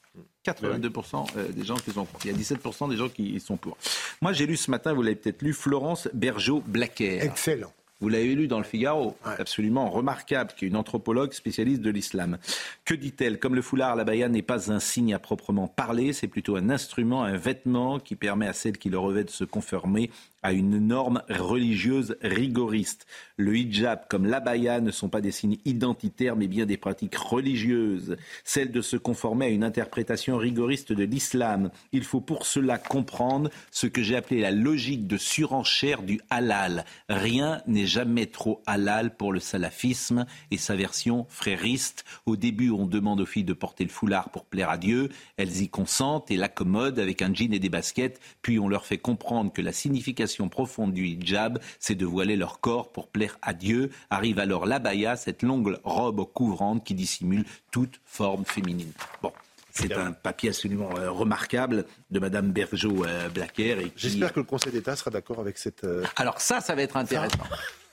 82% 0.46 1.28
euh, 1.38 1.48
des 1.50 1.66
gens 1.66 1.76
qui 1.76 1.92
sont 1.92 2.06
contre. 2.06 2.26
Il 2.26 2.32
y 2.32 2.36
a 2.36 2.38
17% 2.38 2.90
des 2.90 2.98
gens 2.98 3.10
qui 3.10 3.40
sont 3.40 3.58
pour. 3.58 3.78
Moi, 4.22 4.34
j'ai 4.34 4.46
lu 4.46 4.58
ce 4.58 4.72
matin, 4.72 4.94
vous 4.94 5.02
l'avez 5.02 5.16
peut-être 5.16 5.42
lu, 5.42 5.54
Florence 5.54 6.08
Bergeau-Blaquer. 6.14 7.24
Excellent. 7.24 7.72
Vous 8.02 8.08
l'avez 8.08 8.34
lu 8.34 8.48
dans 8.48 8.60
le 8.60 8.64
Figaro, 8.64 9.18
absolument 9.26 9.90
remarquable, 9.90 10.54
qui 10.56 10.64
est 10.64 10.68
une 10.70 10.78
anthropologue 10.78 11.34
spécialiste 11.34 11.82
de 11.82 11.90
l'islam. 11.90 12.38
Que 12.86 12.94
dit-elle? 12.94 13.40
Comme 13.40 13.56
le 13.56 13.62
foulard, 13.62 13.98
la 13.98 14.06
baya 14.06 14.30
n'est 14.30 14.42
pas 14.42 14.72
un 14.72 14.80
signe 14.80 15.14
à 15.14 15.20
proprement 15.20 15.68
parler, 15.68 16.14
c'est 16.14 16.30
plutôt 16.30 16.56
un 16.56 16.70
instrument, 16.70 17.26
un 17.26 17.36
vêtement 17.36 18.00
qui 18.00 18.16
permet 18.16 18.48
à 18.48 18.54
celle 18.54 18.78
qui 18.78 18.90
le 18.90 18.98
revêt 18.98 19.26
de 19.26 19.30
se 19.30 19.44
conformer 19.44 20.12
à 20.42 20.54
une 20.54 20.80
norme 20.80 21.22
religieuse 21.30 22.16
rigoriste. 22.22 23.06
Le 23.38 23.56
hijab 23.58 24.08
comme 24.10 24.26
l'abaya 24.26 24.82
ne 24.82 24.92
sont 24.92 25.10
pas 25.10 25.22
des 25.22 25.32
signes 25.32 25.58
identitaires 25.66 26.36
mais 26.36 26.48
bien 26.48 26.66
des 26.66 26.78
pratiques 26.78 27.16
religieuses, 27.16 28.18
celle 28.44 28.72
de 28.72 28.82
se 28.82 28.98
conformer 28.98 29.46
à 29.46 29.50
une 29.50 29.64
interprétation 29.64 30.38
rigoriste 30.38 30.94
de 30.94 31.04
l'islam. 31.04 31.72
Il 31.92 32.04
faut 32.04 32.22
pour 32.22 32.46
cela 32.46 32.78
comprendre 32.78 33.50
ce 33.72 33.88
que 33.88 34.04
j'ai 34.04 34.16
appelé 34.16 34.42
la 34.42 34.52
logique 34.52 35.08
de 35.08 35.18
surenchère 35.18 36.04
du 36.04 36.22
halal. 36.30 36.86
Rien 37.10 37.62
n'est 37.68 37.88
jamais 37.88 38.28
trop 38.28 38.62
halal 38.66 39.16
pour 39.16 39.34
le 39.34 39.40
salafisme 39.40 40.26
et 40.52 40.58
sa 40.58 40.76
version 40.76 41.26
frériste. 41.30 42.06
Au 42.26 42.36
début, 42.36 42.72
on 42.72 42.86
demande 42.86 43.22
aux 43.22 43.26
filles 43.26 43.44
de 43.44 43.54
porter 43.54 43.84
le 43.84 43.90
foulard 43.90 44.30
pour 44.30 44.46
plaire 44.46 44.70
à 44.70 44.78
Dieu, 44.78 45.10
elles 45.38 45.62
y 45.62 45.70
consentent 45.70 46.32
et 46.32 46.38
l'accommodent 46.38 47.00
avec 47.00 47.22
un 47.22 47.34
jean 47.34 47.54
et 47.54 47.60
des 47.60 47.70
baskets, 47.70 48.20
puis 48.42 48.60
on 48.60 48.68
leur 48.68 48.86
fait 48.86 48.98
comprendre 48.98 49.52
que 49.52 49.62
la 49.62 49.72
signification 49.72 50.29
profonde 50.50 50.94
du 50.94 51.06
hijab, 51.06 51.60
c'est 51.80 51.96
de 51.96 52.06
voiler 52.06 52.36
leur 52.36 52.60
corps 52.60 52.90
pour 52.90 53.08
plaire 53.08 53.38
à 53.42 53.54
Dieu. 53.54 53.92
Arrive 54.10 54.40
alors 54.40 54.66
l'abaya, 54.66 55.16
cette 55.16 55.44
longue 55.44 55.78
robe 55.84 56.26
couvrante 56.34 56.84
qui 56.84 56.94
dissimule 56.94 57.46
toute 57.72 58.00
forme 58.06 58.46
féminine. 58.46 58.92
Bon. 59.22 59.32
C'est 59.72 59.94
un 59.94 60.12
papier 60.12 60.50
absolument 60.50 60.90
euh, 60.98 61.12
remarquable 61.12 61.86
de 62.12 62.20
Madame 62.20 62.52
Bergeau-Blaquer. 62.52 63.74
Euh, 63.74 63.88
J'espère 63.96 64.34
que 64.34 64.40
le 64.40 64.46
Conseil 64.46 64.74
d'État 64.74 64.96
sera 64.96 65.12
d'accord 65.12 65.40
avec 65.40 65.58
cette. 65.58 65.84
Euh, 65.84 66.04
alors 66.16 66.42
ça, 66.42 66.60
ça 66.60 66.76
va 66.76 66.82
être 66.82 66.98
intéressant. 66.98 67.38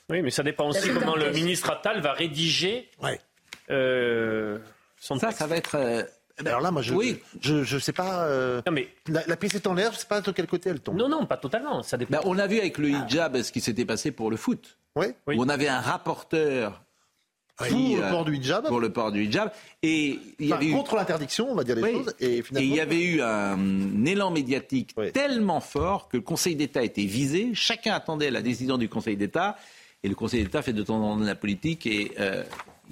Oui, 0.09 0.23
mais 0.23 0.31
ça 0.31 0.43
dépend 0.43 0.69
aussi 0.69 0.89
comment 0.93 1.17
le 1.17 1.31
ministre 1.33 1.71
Attal 1.71 2.01
va 2.01 2.13
rédiger 2.13 2.89
ouais. 3.03 3.21
son 4.99 5.19
ça, 5.19 5.33
Ça 5.33 5.47
va 5.47 5.57
être 5.57 6.09
alors 6.45 6.61
là, 6.61 6.71
moi, 6.71 6.83
je 6.83 6.93
oui. 6.93 7.19
je, 7.41 7.65
je 7.65 7.79
sais 7.79 7.93
pas. 7.93 8.25
Euh, 8.25 8.61
mais... 8.71 8.89
la, 9.09 9.27
la, 9.27 9.37
pièce 9.37 9.55
est 9.55 9.67
en 9.67 9.75
l'air, 9.75 9.93
je 9.93 9.99
sais 9.99 10.07
pas 10.07 10.21
de 10.21 10.31
quel 10.33 10.47
côté 10.47 10.69
elle 10.69 10.81
tombe. 10.81 10.97
Non, 10.97 11.09
non, 11.09 11.25
pas 11.25 11.39
totalement. 11.39 11.83
Ça 11.83 11.97
dépend. 11.97 12.13
Ben, 12.13 12.21
on 12.25 12.39
a 12.39 12.47
vu 12.47 12.59
avec 12.59 12.79
le 12.79 12.91
hijab 12.91 13.41
ce 13.41 13.53
qui 13.53 13.61
s'était 13.61 13.87
passé 13.87 14.11
pour 14.11 14.31
le 14.31 14.37
foot. 14.37 14.79
Oui. 14.97 15.07
Où 15.29 15.43
on 15.43 15.49
avait 15.49 15.69
un 15.69 15.81
rapporteur 15.81 16.83
pour 17.57 17.67
le 17.67 18.03
euh, 18.03 18.11
port 18.11 18.25
du 18.25 18.37
hijab. 18.37 18.67
Pour 18.67 18.81
le 18.81 18.93
port 18.93 19.13
du 19.13 19.25
hijab. 19.25 19.51
Et 19.83 20.19
il 20.39 20.47
y 20.47 20.53
avait 20.53 20.71
contre 20.71 20.97
l'interdiction, 20.97 21.51
on 21.51 21.55
va 21.55 21.65
dire 21.65 21.77
les 21.77 21.93
choses. 21.93 22.15
Et, 22.21 22.43
finalement... 22.43 22.67
et, 22.67 22.71
il 22.71 22.77
y 22.77 22.81
avait 22.81 23.03
eu 23.03 23.23
un 23.23 24.05
élan 24.05 24.31
médiatique 24.31 24.95
tellement 25.15 25.61
fort 25.61 26.09
que 26.09 26.19
le 26.19 26.23
Conseil 26.23 26.55
d'État 26.55 26.83
était 26.83 27.05
visé. 27.05 27.51
Chacun 27.55 27.95
attendait 27.95 28.31
la 28.31 28.43
décision 28.43 28.77
du 28.77 28.89
Conseil 28.89 29.17
d'État. 29.17 29.57
Et 30.03 30.09
le 30.09 30.15
Conseil 30.15 30.45
d'État 30.45 30.61
fait 30.61 30.75
de 30.75 30.83
temps 30.83 31.03
en 31.03 31.17
temps 31.17 31.25
la 31.25 31.35
politique 31.35 31.87
et 31.87 32.13
euh, 32.21 32.45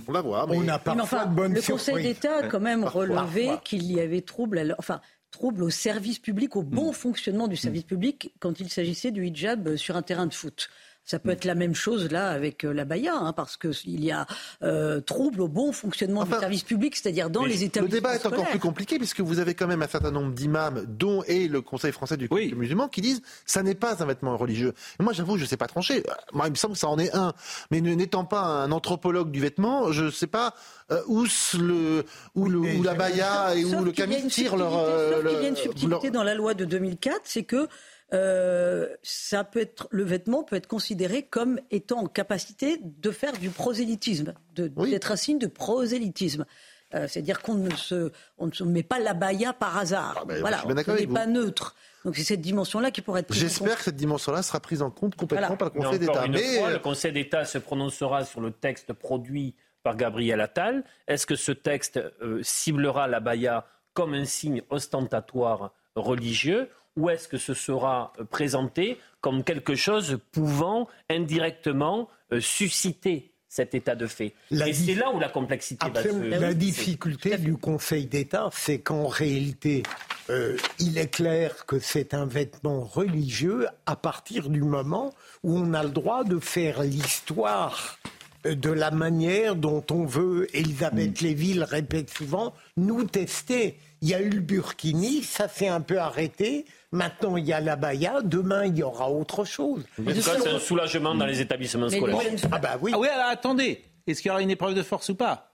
on 0.08 0.12
va 0.12 0.20
voir. 0.22 0.48
Mais... 0.48 0.56
On 0.56 0.68
a 0.68 0.78
parfois 0.78 1.24
Le 1.26 1.66
Conseil 1.66 2.02
d'État 2.02 2.38
a 2.38 2.48
quand 2.48 2.60
même 2.60 2.84
relevé 2.84 3.50
qu'il 3.64 3.84
y 3.90 4.00
avait 4.00 4.22
trouble, 4.22 4.74
enfin, 4.78 5.00
trouble 5.30 5.62
au 5.62 5.70
service 5.70 6.18
public, 6.18 6.56
au 6.56 6.62
bon 6.62 6.90
hmm. 6.90 6.94
fonctionnement 6.94 7.48
du 7.48 7.56
service 7.56 7.84
public 7.84 8.32
quand 8.40 8.60
il 8.60 8.70
s'agissait 8.70 9.10
du 9.10 9.26
hijab 9.26 9.76
sur 9.76 9.96
un 9.96 10.02
terrain 10.02 10.26
de 10.26 10.34
foot. 10.34 10.68
Ça 11.04 11.18
peut 11.18 11.30
être 11.30 11.44
la 11.44 11.54
même 11.54 11.74
chose 11.74 12.10
là 12.10 12.30
avec 12.30 12.64
euh, 12.64 12.72
la 12.72 12.86
Baïa, 12.86 13.14
hein, 13.14 13.34
parce 13.34 13.58
qu'il 13.58 14.02
y 14.02 14.10
a 14.10 14.26
euh, 14.62 15.00
trouble 15.00 15.42
au 15.42 15.48
bon 15.48 15.72
fonctionnement 15.72 16.24
du 16.24 16.30
service 16.30 16.62
public, 16.62 16.96
c'est-à-dire 16.96 17.28
dans 17.28 17.44
les 17.44 17.62
établissements. 17.62 17.94
Le 17.94 18.00
débat 18.00 18.14
est 18.14 18.26
encore 18.26 18.48
plus 18.48 18.58
compliqué 18.58 18.96
puisque 18.96 19.20
vous 19.20 19.38
avez 19.38 19.54
quand 19.54 19.66
même 19.66 19.82
un 19.82 19.88
certain 19.88 20.10
nombre 20.10 20.32
d'imams, 20.32 20.84
dont 20.88 21.22
et 21.26 21.46
le 21.46 21.60
Conseil 21.60 21.92
français 21.92 22.16
du 22.16 22.28
culte 22.28 22.56
musulman, 22.56 22.88
qui 22.88 23.02
disent 23.02 23.20
ça 23.44 23.62
n'est 23.62 23.74
pas 23.74 24.02
un 24.02 24.06
vêtement 24.06 24.36
religieux. 24.36 24.72
moi, 24.98 25.12
j'avoue, 25.12 25.36
je 25.36 25.42
ne 25.42 25.48
sais 25.48 25.58
pas 25.58 25.66
trancher. 25.66 26.02
Moi, 26.32 26.46
il 26.46 26.52
me 26.52 26.56
semble 26.56 26.72
que 26.72 26.80
ça 26.80 26.88
en 26.88 26.98
est 26.98 27.14
un. 27.14 27.34
Mais 27.70 27.82
n'étant 27.82 28.24
pas 28.24 28.40
un 28.40 28.72
anthropologue 28.72 29.30
du 29.30 29.40
vêtement, 29.40 29.92
je 29.92 30.04
ne 30.04 30.10
sais 30.10 30.26
pas 30.26 30.54
euh, 30.90 31.02
où, 31.06 31.24
le, 31.58 32.04
où, 32.34 32.48
le, 32.48 32.82
la 32.82 32.94
Baïa 32.94 33.54
et 33.54 33.64
où 33.64 33.84
le 33.84 33.92
camis 33.92 34.26
tirent 34.28 34.56
leur. 34.56 34.72
il 35.20 35.42
y 35.42 35.44
a 35.44 35.48
une 35.48 35.56
subtilité 35.56 36.10
dans 36.10 36.22
la 36.22 36.34
loi 36.34 36.54
de 36.54 36.64
2004, 36.64 37.20
c'est 37.24 37.44
que 37.44 37.68
euh, 38.14 38.86
ça 39.02 39.44
peut 39.44 39.60
être, 39.60 39.88
le 39.90 40.04
vêtement 40.04 40.44
peut 40.44 40.56
être 40.56 40.68
considéré 40.68 41.24
comme 41.24 41.58
étant 41.70 42.00
en 42.00 42.06
capacité 42.06 42.78
de 42.82 43.10
faire 43.10 43.32
du 43.32 43.50
prosélytisme, 43.50 44.34
d'être 44.54 45.12
un 45.12 45.16
signe 45.16 45.38
de 45.38 45.46
prosélytisme. 45.48 46.46
Euh, 46.94 47.08
c'est-à-dire 47.08 47.42
qu'on 47.42 47.54
ne 47.54 47.74
se, 47.74 48.12
on 48.38 48.46
ne 48.46 48.52
se 48.52 48.62
met 48.62 48.84
pas 48.84 49.00
la 49.00 49.14
baya 49.14 49.52
par 49.52 49.76
hasard. 49.76 50.18
Ah 50.20 50.24
ben, 50.24 50.40
voilà, 50.40 50.62
on 50.64 50.74
n'est 50.74 51.06
pas 51.06 51.26
neutre. 51.26 51.74
Donc 52.04 52.14
c'est 52.16 52.22
cette 52.22 52.40
dimension-là 52.40 52.92
qui 52.92 53.00
pourrait 53.00 53.20
être 53.20 53.28
prise 53.28 53.40
J'espère 53.40 53.78
que 53.78 53.82
cette 53.82 53.96
dimension-là 53.96 54.42
sera 54.42 54.60
prise 54.60 54.82
en 54.82 54.90
compte 54.90 55.16
complètement 55.16 55.56
par 55.56 55.72
le 55.74 55.80
Conseil 55.80 55.98
d'État. 55.98 56.26
Mais 56.28 56.72
le 56.72 56.78
Conseil 56.78 57.12
d'État 57.12 57.44
se 57.44 57.58
prononcera 57.58 58.24
sur 58.24 58.40
le 58.40 58.52
texte 58.52 58.92
produit 58.92 59.56
par 59.82 59.96
Gabriel 59.96 60.40
Attal. 60.40 60.84
Est-ce 61.08 61.26
que 61.26 61.34
ce 61.34 61.50
texte 61.50 61.98
euh, 62.22 62.40
ciblera 62.42 63.08
la 63.08 63.20
baya 63.20 63.66
comme 63.92 64.14
un 64.14 64.24
signe 64.24 64.62
ostentatoire 64.70 65.72
religieux 65.96 66.68
ou 66.96 67.10
est-ce 67.10 67.28
que 67.28 67.38
ce 67.38 67.54
sera 67.54 68.12
euh, 68.18 68.24
présenté 68.24 68.98
comme 69.20 69.44
quelque 69.44 69.74
chose 69.74 70.18
pouvant 70.32 70.88
indirectement 71.10 72.08
euh, 72.32 72.40
susciter 72.40 73.30
cet 73.48 73.74
état 73.74 73.94
de 73.94 74.08
fait. 74.08 74.34
et 74.50 74.72
c'est 74.72 74.96
là 74.96 75.12
où 75.12 75.20
la 75.20 75.28
complexité 75.28 75.88
va 75.88 76.02
se... 76.02 76.08
La 76.08 76.54
difficulté 76.54 77.38
du 77.38 77.56
Conseil 77.56 78.06
d'État, 78.06 78.50
c'est 78.52 78.80
qu'en 78.80 79.06
réalité, 79.06 79.84
euh, 80.28 80.56
il 80.80 80.98
est 80.98 81.06
clair 81.06 81.64
que 81.64 81.78
c'est 81.78 82.14
un 82.14 82.26
vêtement 82.26 82.80
religieux 82.80 83.68
à 83.86 83.94
partir 83.94 84.48
du 84.48 84.62
moment 84.62 85.14
où 85.44 85.56
on 85.56 85.72
a 85.72 85.84
le 85.84 85.90
droit 85.90 86.24
de 86.24 86.40
faire 86.40 86.82
l'histoire 86.82 88.00
de 88.44 88.70
la 88.70 88.90
manière 88.90 89.56
dont 89.56 89.84
on 89.90 90.04
veut, 90.04 90.48
Elisabeth 90.54 91.20
mm. 91.20 91.24
Lévy 91.24 91.54
le 91.54 91.64
répète 91.64 92.10
souvent, 92.10 92.54
nous 92.76 93.04
tester. 93.04 93.78
Il 94.02 94.08
y 94.08 94.14
a 94.14 94.20
eu 94.20 94.30
le 94.30 94.40
Burkini, 94.40 95.22
ça 95.22 95.48
s'est 95.48 95.68
un 95.68 95.80
peu 95.80 95.98
arrêté. 95.98 96.66
Maintenant, 96.94 97.36
il 97.36 97.44
y 97.44 97.52
a 97.52 97.60
la 97.60 97.74
Baïa. 97.74 98.20
Demain, 98.22 98.66
il 98.66 98.78
y 98.78 98.82
aura 98.84 99.10
autre 99.10 99.44
chose. 99.44 99.82
c'est 99.96 100.48
un 100.48 100.60
soulagement 100.60 101.14
dans 101.14 101.26
les 101.26 101.40
établissements 101.40 101.88
scolaires. 101.88 102.18
Ah 102.52 102.58
bah 102.58 102.78
oui. 102.80 102.92
Ah 102.94 102.98
oui, 102.98 103.08
alors 103.08 103.26
attendez. 103.26 103.82
Est-ce 104.06 104.22
qu'il 104.22 104.28
y 104.28 104.32
aura 104.32 104.42
une 104.42 104.50
épreuve 104.50 104.74
de 104.74 104.82
force 104.82 105.08
ou 105.08 105.16
pas? 105.16 105.50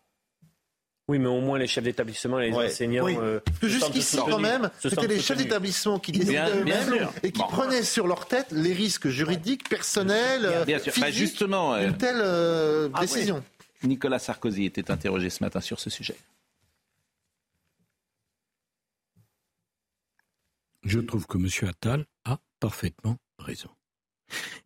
Oui, 1.09 1.19
mais 1.19 1.29
au 1.29 1.41
moins 1.41 1.59
les 1.59 1.67
chefs 1.67 1.83
d'établissement 1.83 2.39
et 2.41 2.51
les 2.51 2.57
enseignants. 2.57 3.05
Oui. 3.05 3.17
Euh, 3.19 3.41
Parce 3.45 3.59
que 3.59 3.69
jusqu'ici, 3.69 4.19
quand 4.19 4.39
même, 4.39 4.71
c'était 4.81 5.07
les 5.07 5.19
chefs 5.19 5.39
d'établissement 5.39 5.99
qui 5.99 6.13
décidaient 6.13 6.45
eux-mêmes 6.55 7.09
et 7.23 7.33
qui 7.33 7.43
prenaient 7.43 7.85
sur 7.85 8.07
leur 8.07 8.27
tête 8.27 8.49
les 8.53 8.75
risques 8.75 9.09
juridiques, 9.09 9.69
personnels, 9.69 10.47
bien, 10.67 10.79
sûr. 10.79 10.93
Bah, 11.01 11.11
justement, 11.11 11.75
une 11.79 11.97
telle 11.97 12.21
euh, 12.21 12.91
ah 12.93 13.01
décision. 13.01 13.43
Nicolas 13.83 14.19
Sarkozy 14.19 14.67
était 14.67 14.91
interrogé 14.91 15.31
ce 15.31 15.43
matin 15.43 15.61
sur 15.61 15.81
ce 15.81 15.89
sujet. 15.89 16.17
Je 20.83 21.01
trouve 21.01 21.27
que 21.27 21.39
M. 21.39 21.69
Attal 21.69 22.07
a 22.25 22.41
parfaitement 22.59 23.19
raison. 23.39 23.71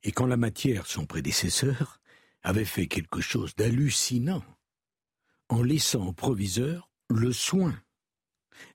Et 0.03 0.13
quand 0.13 0.27
la 0.27 0.37
matière, 0.37 0.87
son 0.87 1.07
prédécesseur, 1.07 2.01
avait 2.43 2.65
fait 2.65 2.87
quelque 2.87 3.21
chose 3.21 3.55
d'hallucinant 3.57 4.45
en 5.49 5.63
laissant 5.63 6.07
au 6.07 6.13
proviseur 6.13 6.91
le 7.09 7.33
soin 7.33 7.75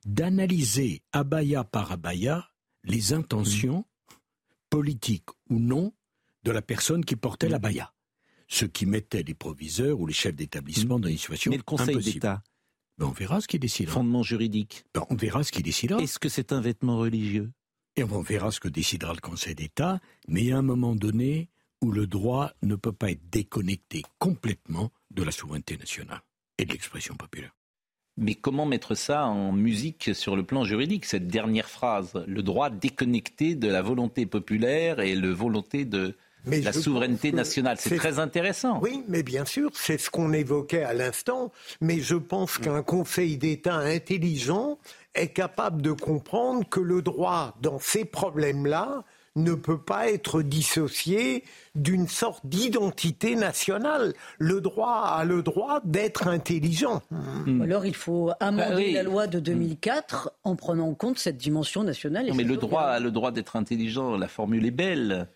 d'analyser 0.05 1.01
abaya 1.13 1.63
par 1.63 1.91
abaya 1.91 2.49
les 2.83 3.13
intentions, 3.13 3.85
politiques 4.69 5.29
ou 5.49 5.59
non, 5.59 5.93
de 6.43 6.51
la 6.51 6.61
personne 6.61 7.03
qui 7.03 7.15
portait 7.15 7.49
l'abaya. 7.49 7.93
Ce 8.47 8.65
qui 8.65 8.85
mettait 8.85 9.23
les 9.23 9.35
proviseurs 9.35 9.99
ou 9.99 10.07
les 10.07 10.13
chefs 10.13 10.35
d'établissement 10.35 10.99
dans 10.99 11.07
une 11.07 11.17
situation 11.17 11.51
Mais 11.51 11.57
le 11.57 11.63
Conseil 11.63 11.97
d'État 11.97 12.43
ben, 12.99 13.05
on 13.07 13.11
verra 13.11 13.39
ce 13.39 13.47
qu'il 13.47 13.61
décidera. 13.61 13.93
Fondement 13.93 14.23
juridique. 14.23 14.83
Ben, 14.93 15.05
on 15.09 15.15
verra 15.15 15.43
ce 15.43 15.53
qu'il 15.53 15.63
décidera. 15.63 16.01
Est-ce 16.01 16.19
que 16.19 16.27
c'est 16.27 16.51
un 16.51 16.59
vêtement 16.59 16.97
religieux? 16.97 17.49
Et 17.95 18.03
on 18.03 18.21
verra 18.21 18.51
ce 18.51 18.59
que 18.59 18.67
décidera 18.67 19.13
le 19.13 19.21
Conseil 19.21 19.55
d'État. 19.55 19.99
Mais 20.27 20.41
il 20.41 20.47
y 20.47 20.51
a 20.51 20.57
un 20.57 20.61
moment 20.61 20.95
donné 20.95 21.49
où 21.81 21.91
le 21.91 22.07
droit 22.07 22.51
ne 22.61 22.75
peut 22.75 22.91
pas 22.91 23.11
être 23.11 23.29
déconnecté 23.29 24.03
complètement 24.19 24.91
de 25.11 25.23
la 25.23 25.31
souveraineté 25.31 25.77
nationale 25.77 26.21
et 26.57 26.65
de 26.65 26.73
l'expression 26.73 27.15
populaire. 27.15 27.55
Mais 28.17 28.35
comment 28.35 28.65
mettre 28.65 28.95
ça 28.95 29.25
en 29.25 29.53
musique 29.53 30.13
sur 30.13 30.35
le 30.35 30.43
plan 30.43 30.65
juridique, 30.65 31.05
cette 31.05 31.27
dernière 31.27 31.69
phrase? 31.69 32.21
Le 32.27 32.43
droit 32.43 32.69
déconnecté 32.69 33.55
de 33.55 33.69
la 33.69 33.81
volonté 33.81 34.25
populaire 34.25 34.99
et 34.99 35.15
la 35.15 35.31
volonté 35.31 35.85
de, 35.85 36.17
la 36.45 36.73
souveraineté 36.73 37.31
nationale. 37.31 37.77
C'est 37.79 37.97
très 37.97 38.19
intéressant. 38.19 38.79
Oui, 38.81 39.03
mais 39.07 39.23
bien 39.23 39.45
sûr, 39.45 39.71
c'est 39.73 39.99
ce 39.99 40.09
qu'on 40.09 40.33
évoquait 40.33 40.83
à 40.83 40.93
l'instant. 40.93 41.51
Mais 41.81 41.99
je 41.99 42.15
pense 42.15 42.57
qu'un 42.57 42.83
Conseil 42.83 43.37
d'État 43.37 43.75
intelligent 43.75 44.77
est 45.15 45.29
capable 45.29 45.81
de 45.81 45.91
comprendre 45.91 46.67
que 46.67 46.79
le 46.79 47.01
droit, 47.01 47.55
dans 47.61 47.79
ces 47.79 48.05
problèmes-là, 48.05 49.03
ne 49.35 49.53
peut 49.53 49.77
pas 49.77 50.09
être 50.09 50.41
dissocié 50.41 51.43
d'une 51.75 52.07
sorte 52.07 52.45
d'identité 52.45 53.35
nationale. 53.35 54.13
Le 54.37 54.59
droit 54.59 55.03
a 55.05 55.23
le 55.23 55.43
droit 55.43 55.81
d'être 55.83 56.27
intelligent. 56.27 57.01
Hmm. 57.11 57.61
Alors 57.61 57.85
il 57.85 57.95
faut 57.95 58.31
amender 58.39 58.93
bah 58.93 58.97
la 58.97 59.03
loi 59.03 59.27
de 59.27 59.39
2004 59.39 60.31
en 60.43 60.55
prenant 60.55 60.89
en 60.89 60.93
compte 60.93 61.19
cette 61.19 61.37
dimension 61.37 61.83
nationale. 61.83 62.31
mais 62.35 62.43
le 62.43 62.57
droit 62.57 62.83
a 62.83 62.99
le 62.99 63.11
droit 63.11 63.31
d'être 63.31 63.55
intelligent. 63.55 64.17
La 64.17 64.27
formule 64.27 64.65
est 64.65 64.71
belle. 64.71 65.27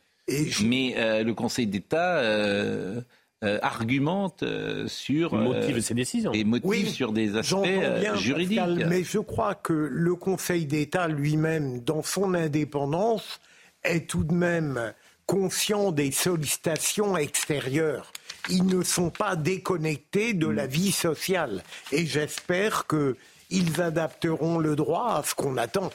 Mais 0.64 0.96
euh, 0.98 1.24
le 1.24 1.34
Conseil 1.34 1.68
d'État 1.68 2.18
euh, 2.18 3.02
euh, 3.44 3.60
argumente 3.62 4.44
sur 4.88 5.36
motive 5.36 5.82
ses 5.82 5.94
décisions 5.94 6.32
et 6.34 6.44
motive 6.44 6.90
sur 6.90 7.12
des 7.12 7.36
aspects 7.36 7.68
juridiques. 8.16 8.60
mais 8.88 9.04
je 9.04 9.20
crois 9.20 9.56
que 9.56 9.74
le 9.74 10.16
Conseil 10.16 10.66
d'État 10.66 11.08
lui-même, 11.08 11.82
dans 11.82 12.04
son 12.04 12.34
indépendance, 12.34 13.42
est 13.84 14.10
tout 14.10 14.24
de 14.24 14.34
même 14.34 14.94
conscients 15.26 15.92
des 15.92 16.12
sollicitations 16.12 17.18
extérieures. 17.18 18.12
Ils 18.50 18.66
ne 18.66 18.84
sont 18.84 19.10
pas 19.10 19.36
déconnectés 19.36 20.34
de 20.34 20.48
la 20.48 20.68
vie 20.68 20.92
sociale. 20.92 21.64
Et 21.92 22.06
j'espère 22.06 22.86
qu'ils 22.88 23.82
adapteront 23.82 24.58
le 24.58 24.76
droit 24.76 25.16
à 25.16 25.24
ce 25.24 25.34
qu'on 25.34 25.58
attend. 25.58 25.92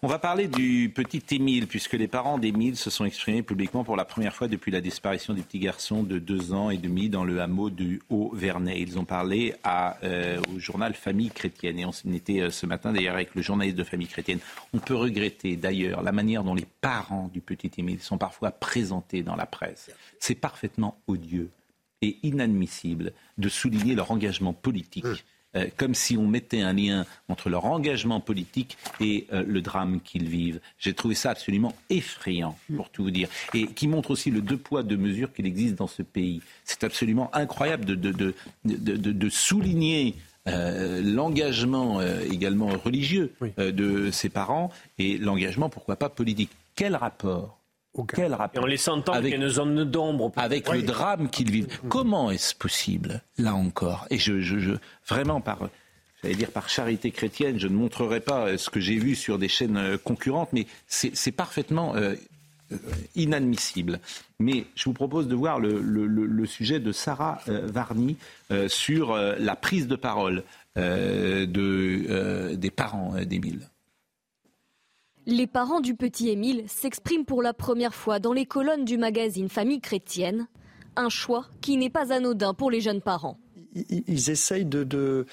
On 0.00 0.06
va 0.06 0.20
parler 0.20 0.46
du 0.46 0.92
petit 0.94 1.24
Émile, 1.34 1.66
puisque 1.66 1.94
les 1.94 2.06
parents 2.06 2.38
d'Émile 2.38 2.76
se 2.76 2.88
sont 2.88 3.04
exprimés 3.04 3.42
publiquement 3.42 3.82
pour 3.82 3.96
la 3.96 4.04
première 4.04 4.32
fois 4.32 4.46
depuis 4.46 4.70
la 4.70 4.80
disparition 4.80 5.34
du 5.34 5.42
petit 5.42 5.58
garçon 5.58 6.04
de 6.04 6.20
deux 6.20 6.52
ans 6.52 6.70
et 6.70 6.76
demi 6.76 7.08
dans 7.08 7.24
le 7.24 7.40
hameau 7.40 7.68
du 7.68 8.00
Haut-Vernay. 8.08 8.80
Ils 8.80 8.96
ont 9.00 9.04
parlé 9.04 9.56
euh, 10.04 10.40
au 10.54 10.60
journal 10.60 10.94
Famille 10.94 11.30
chrétienne. 11.30 11.80
Et 11.80 11.84
on 11.84 11.90
était 12.14 12.42
euh, 12.42 12.50
ce 12.50 12.64
matin 12.64 12.92
d'ailleurs 12.92 13.16
avec 13.16 13.34
le 13.34 13.42
journaliste 13.42 13.76
de 13.76 13.82
Famille 13.82 14.06
chrétienne. 14.06 14.38
On 14.72 14.78
peut 14.78 14.94
regretter 14.94 15.56
d'ailleurs 15.56 16.02
la 16.02 16.12
manière 16.12 16.44
dont 16.44 16.54
les 16.54 16.68
parents 16.80 17.28
du 17.34 17.40
petit 17.40 17.72
Émile 17.76 18.00
sont 18.00 18.18
parfois 18.18 18.52
présentés 18.52 19.24
dans 19.24 19.34
la 19.34 19.46
presse. 19.46 19.90
C'est 20.20 20.36
parfaitement 20.36 20.96
odieux 21.08 21.50
et 22.02 22.18
inadmissible 22.22 23.14
de 23.36 23.48
souligner 23.48 23.96
leur 23.96 24.12
engagement 24.12 24.52
politique. 24.52 25.06
Hum. 25.06 25.16
Euh, 25.56 25.66
comme 25.78 25.94
si 25.94 26.18
on 26.18 26.26
mettait 26.26 26.60
un 26.60 26.74
lien 26.74 27.06
entre 27.30 27.48
leur 27.48 27.64
engagement 27.64 28.20
politique 28.20 28.76
et 29.00 29.26
euh, 29.32 29.42
le 29.46 29.62
drame 29.62 30.00
qu'ils 30.02 30.28
vivent. 30.28 30.60
J'ai 30.78 30.92
trouvé 30.92 31.14
ça 31.14 31.30
absolument 31.30 31.74
effrayant, 31.88 32.58
pour 32.76 32.90
tout 32.90 33.04
vous 33.04 33.10
dire, 33.10 33.30
et 33.54 33.66
qui 33.66 33.88
montre 33.88 34.10
aussi 34.10 34.30
le 34.30 34.42
deux 34.42 34.58
poids, 34.58 34.82
deux 34.82 34.98
mesures 34.98 35.32
qu'il 35.32 35.46
existe 35.46 35.74
dans 35.76 35.86
ce 35.86 36.02
pays. 36.02 36.42
C'est 36.64 36.84
absolument 36.84 37.34
incroyable 37.34 37.86
de, 37.86 37.94
de, 38.64 39.28
souligner 39.30 40.16
euh, 40.48 41.00
l'engagement 41.02 42.02
également 42.30 42.68
religieux 42.68 43.32
de 43.56 44.10
ses 44.10 44.28
parents 44.28 44.70
et 44.98 45.16
l'engagement, 45.16 45.70
pourquoi 45.70 45.96
pas, 45.96 46.10
politique. 46.10 46.50
Quel 46.74 46.94
rapport 46.94 47.57
quel 48.06 48.34
rapport 48.34 48.62
en 48.62 48.66
laissant 48.66 48.98
entendre 48.98 49.18
avec, 49.18 49.34
une 49.34 49.48
zone 49.48 49.84
d'ombre. 49.84 50.32
Avec 50.36 50.68
le 50.68 50.82
drame 50.82 51.28
qu'ils 51.30 51.50
vivent. 51.50 51.68
Comment 51.88 52.30
est-ce 52.30 52.54
possible, 52.54 53.22
là 53.38 53.54
encore 53.54 54.06
Et 54.10 54.18
je, 54.18 54.40
je, 54.40 54.72
vraiment, 55.06 55.40
par, 55.40 55.68
j'allais 56.22 56.34
dire 56.34 56.50
par 56.50 56.68
charité 56.68 57.10
chrétienne, 57.10 57.58
je 57.58 57.68
ne 57.68 57.74
montrerai 57.74 58.20
pas 58.20 58.56
ce 58.56 58.70
que 58.70 58.80
j'ai 58.80 58.96
vu 58.96 59.14
sur 59.14 59.38
des 59.38 59.48
chaînes 59.48 59.76
euh, 59.76 59.98
concurrentes, 59.98 60.50
mais 60.52 60.66
c'est 60.86 61.32
parfaitement 61.32 61.96
euh, 61.96 62.14
euh, 62.72 62.76
inadmissible. 63.14 64.00
Mais 64.38 64.66
je 64.74 64.84
vous 64.84 64.92
propose 64.94 65.28
de 65.28 65.34
voir 65.34 65.58
le, 65.58 65.80
le, 65.80 66.06
le 66.06 66.46
sujet 66.46 66.80
de 66.80 66.92
Sarah 66.92 67.40
Varny 67.46 68.16
sur 68.68 69.16
la 69.16 69.56
prise 69.56 69.88
de 69.88 69.96
parole 69.96 70.44
de, 70.76 72.54
des 72.54 72.70
parents 72.70 73.14
d'Émile. 73.24 73.68
Les 75.30 75.46
parents 75.46 75.80
du 75.80 75.94
petit 75.94 76.30
Émile 76.30 76.64
s'expriment 76.68 77.26
pour 77.26 77.42
la 77.42 77.52
première 77.52 77.94
fois 77.94 78.18
dans 78.18 78.32
les 78.32 78.46
colonnes 78.46 78.86
du 78.86 78.96
magazine 78.96 79.50
Famille 79.50 79.82
chrétienne, 79.82 80.48
un 80.96 81.10
choix 81.10 81.44
qui 81.60 81.76
n'est 81.76 81.90
pas 81.90 82.14
anodin 82.14 82.54
pour 82.54 82.70
les 82.70 82.80
jeunes 82.80 83.02
parents. 83.02 83.38
Ils 83.74 84.30
essayent 84.30 84.64
de, 84.64 85.26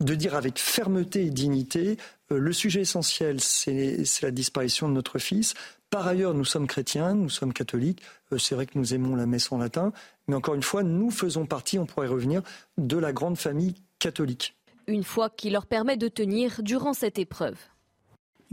dire 0.00 0.34
avec 0.34 0.58
fermeté 0.58 1.26
et 1.26 1.30
dignité, 1.30 1.98
euh, 2.32 2.38
le 2.38 2.52
sujet 2.54 2.80
essentiel, 2.80 3.38
c'est 3.42 4.22
la 4.22 4.30
disparition 4.30 4.88
de 4.88 4.94
notre 4.94 5.18
fils. 5.18 5.52
Par 5.90 6.06
ailleurs, 6.06 6.32
nous 6.32 6.46
sommes 6.46 6.66
chrétiens, 6.66 7.14
nous 7.14 7.28
sommes 7.28 7.52
catholiques, 7.52 8.00
euh, 8.32 8.38
c'est 8.38 8.54
vrai 8.54 8.64
que 8.64 8.78
nous 8.78 8.94
aimons 8.94 9.14
la 9.14 9.26
messe 9.26 9.52
en 9.52 9.58
latin, 9.58 9.92
mais 10.26 10.36
encore 10.36 10.54
une 10.54 10.62
fois, 10.62 10.82
nous 10.82 11.10
faisons 11.10 11.44
partie, 11.44 11.78
on 11.78 11.84
pourrait 11.84 12.08
revenir, 12.08 12.40
de 12.78 12.96
la 12.96 13.12
grande 13.12 13.36
famille 13.36 13.74
catholique. 13.98 14.56
Une 14.86 15.04
foi 15.04 15.28
qui 15.28 15.50
leur 15.50 15.66
permet 15.66 15.98
de 15.98 16.08
tenir 16.08 16.62
durant 16.62 16.94
cette 16.94 17.18
épreuve 17.18 17.56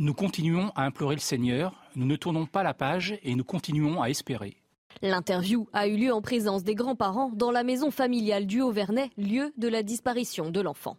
nous 0.02 0.16
continuons 0.16 0.72
à 0.76 0.86
implorer 0.86 1.14
le 1.14 1.22
Seigneur, 1.22 1.76
nous 1.96 2.08
ne 2.08 2.16
tournons 2.16 2.48
pas 2.48 2.64
la 2.64 2.74
page 2.74 3.20
et 3.22 3.36
nous 3.36 3.44
continuons 3.44 4.02
à 4.02 4.10
espérer. 4.10 4.58
L'interview 5.04 5.70
a 5.74 5.88
eu 5.88 5.96
lieu 5.96 6.12
en 6.12 6.24
présence 6.24 6.64
des 6.64 6.74
grands-parents 6.74 7.30
dans 7.36 7.52
la 7.52 7.62
maison 7.62 7.92
familiale 7.92 8.48
du 8.48 8.62
Haut-Vernay, 8.62 9.12
lieu 9.16 9.54
de 9.58 9.68
la 9.68 9.84
disparition 9.84 10.50
de 10.50 10.60
l'enfant. 10.60 10.98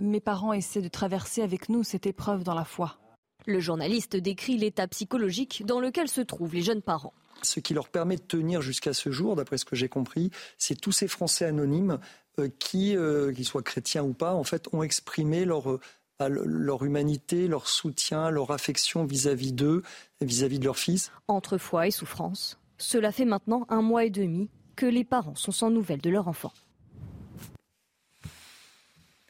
Mes 0.00 0.20
parents 0.20 0.52
essaient 0.52 0.80
de 0.80 0.86
traverser 0.86 1.42
avec 1.42 1.68
nous 1.68 1.82
cette 1.82 2.06
épreuve 2.06 2.44
dans 2.44 2.54
la 2.54 2.64
foi. 2.64 3.00
Le 3.46 3.58
journaliste 3.58 4.14
décrit 4.14 4.56
l'état 4.56 4.86
psychologique 4.86 5.64
dans 5.66 5.80
lequel 5.80 6.06
se 6.06 6.20
trouvent 6.20 6.54
les 6.54 6.62
jeunes 6.62 6.82
parents. 6.82 7.14
Ce 7.42 7.58
qui 7.58 7.74
leur 7.74 7.88
permet 7.88 8.14
de 8.14 8.22
tenir 8.22 8.62
jusqu'à 8.62 8.92
ce 8.92 9.10
jour, 9.10 9.34
d'après 9.34 9.58
ce 9.58 9.64
que 9.64 9.74
j'ai 9.74 9.88
compris, 9.88 10.30
c'est 10.56 10.80
tous 10.80 10.92
ces 10.92 11.08
Français 11.08 11.46
anonymes 11.46 11.98
euh, 12.38 12.48
qui, 12.60 12.96
euh, 12.96 13.32
qu'ils 13.32 13.44
soient 13.44 13.64
chrétiens 13.64 14.04
ou 14.04 14.12
pas, 14.12 14.34
en 14.34 14.44
fait, 14.44 14.68
ont 14.72 14.84
exprimé 14.84 15.44
leur, 15.44 15.80
euh, 16.22 16.28
leur 16.28 16.84
humanité, 16.84 17.46
leur 17.46 17.68
soutien, 17.68 18.30
leur 18.30 18.50
affection 18.50 19.04
vis-à-vis 19.04 19.52
d'eux, 19.52 19.82
vis-à-vis 20.20 20.58
de 20.58 20.64
leur 20.64 20.78
fils. 20.78 21.12
Entre 21.28 21.58
foi 21.58 21.86
et 21.86 21.90
souffrance, 21.90 22.58
cela 22.78 23.12
fait 23.12 23.24
maintenant 23.24 23.66
un 23.68 23.82
mois 23.82 24.04
et 24.04 24.10
demi 24.10 24.48
que 24.76 24.86
les 24.86 25.04
parents 25.04 25.34
sont 25.34 25.52
sans 25.52 25.70
nouvelles 25.70 26.00
de 26.00 26.10
leur 26.10 26.28
enfant. 26.28 26.52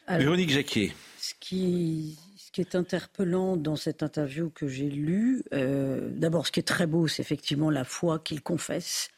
Véronique 0.09 0.51
Jacquet. 0.51 0.93
Ce 1.19 1.35
qui, 1.41 2.19
ce 2.37 2.53
qui, 2.53 2.61
est 2.61 2.77
interpellant 2.77 3.57
dans 3.57 3.75
cette 3.75 4.05
interview 4.05 4.51
que 4.51 4.69
j'ai 4.69 4.89
lue, 4.89 5.43
euh, 5.53 6.09
d'abord 6.13 6.47
ce 6.47 6.53
qui 6.53 6.61
est 6.61 6.69
très 6.69 6.87
beau, 6.87 7.09
c'est 7.09 7.23
effectivement 7.23 7.71
la 7.71 7.85
foi 7.85 8.21
qu'ils 8.21 8.43
confessent 8.43 9.09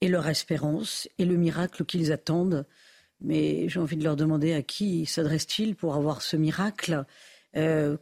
et 0.00 0.08
leur 0.08 0.28
espérance 0.28 1.08
et 1.18 1.24
le 1.24 1.36
miracle 1.36 1.84
qu'ils 1.84 2.12
attendent 2.12 2.64
mais 3.20 3.68
j'ai 3.68 3.80
envie 3.80 3.96
de 3.96 4.04
leur 4.04 4.16
demander 4.16 4.52
à 4.52 4.62
qui 4.62 5.06
s'adresse-t-il 5.06 5.74
pour 5.74 5.94
avoir 5.94 6.22
ce 6.22 6.36
miracle. 6.36 7.04
Euh, 7.56 7.96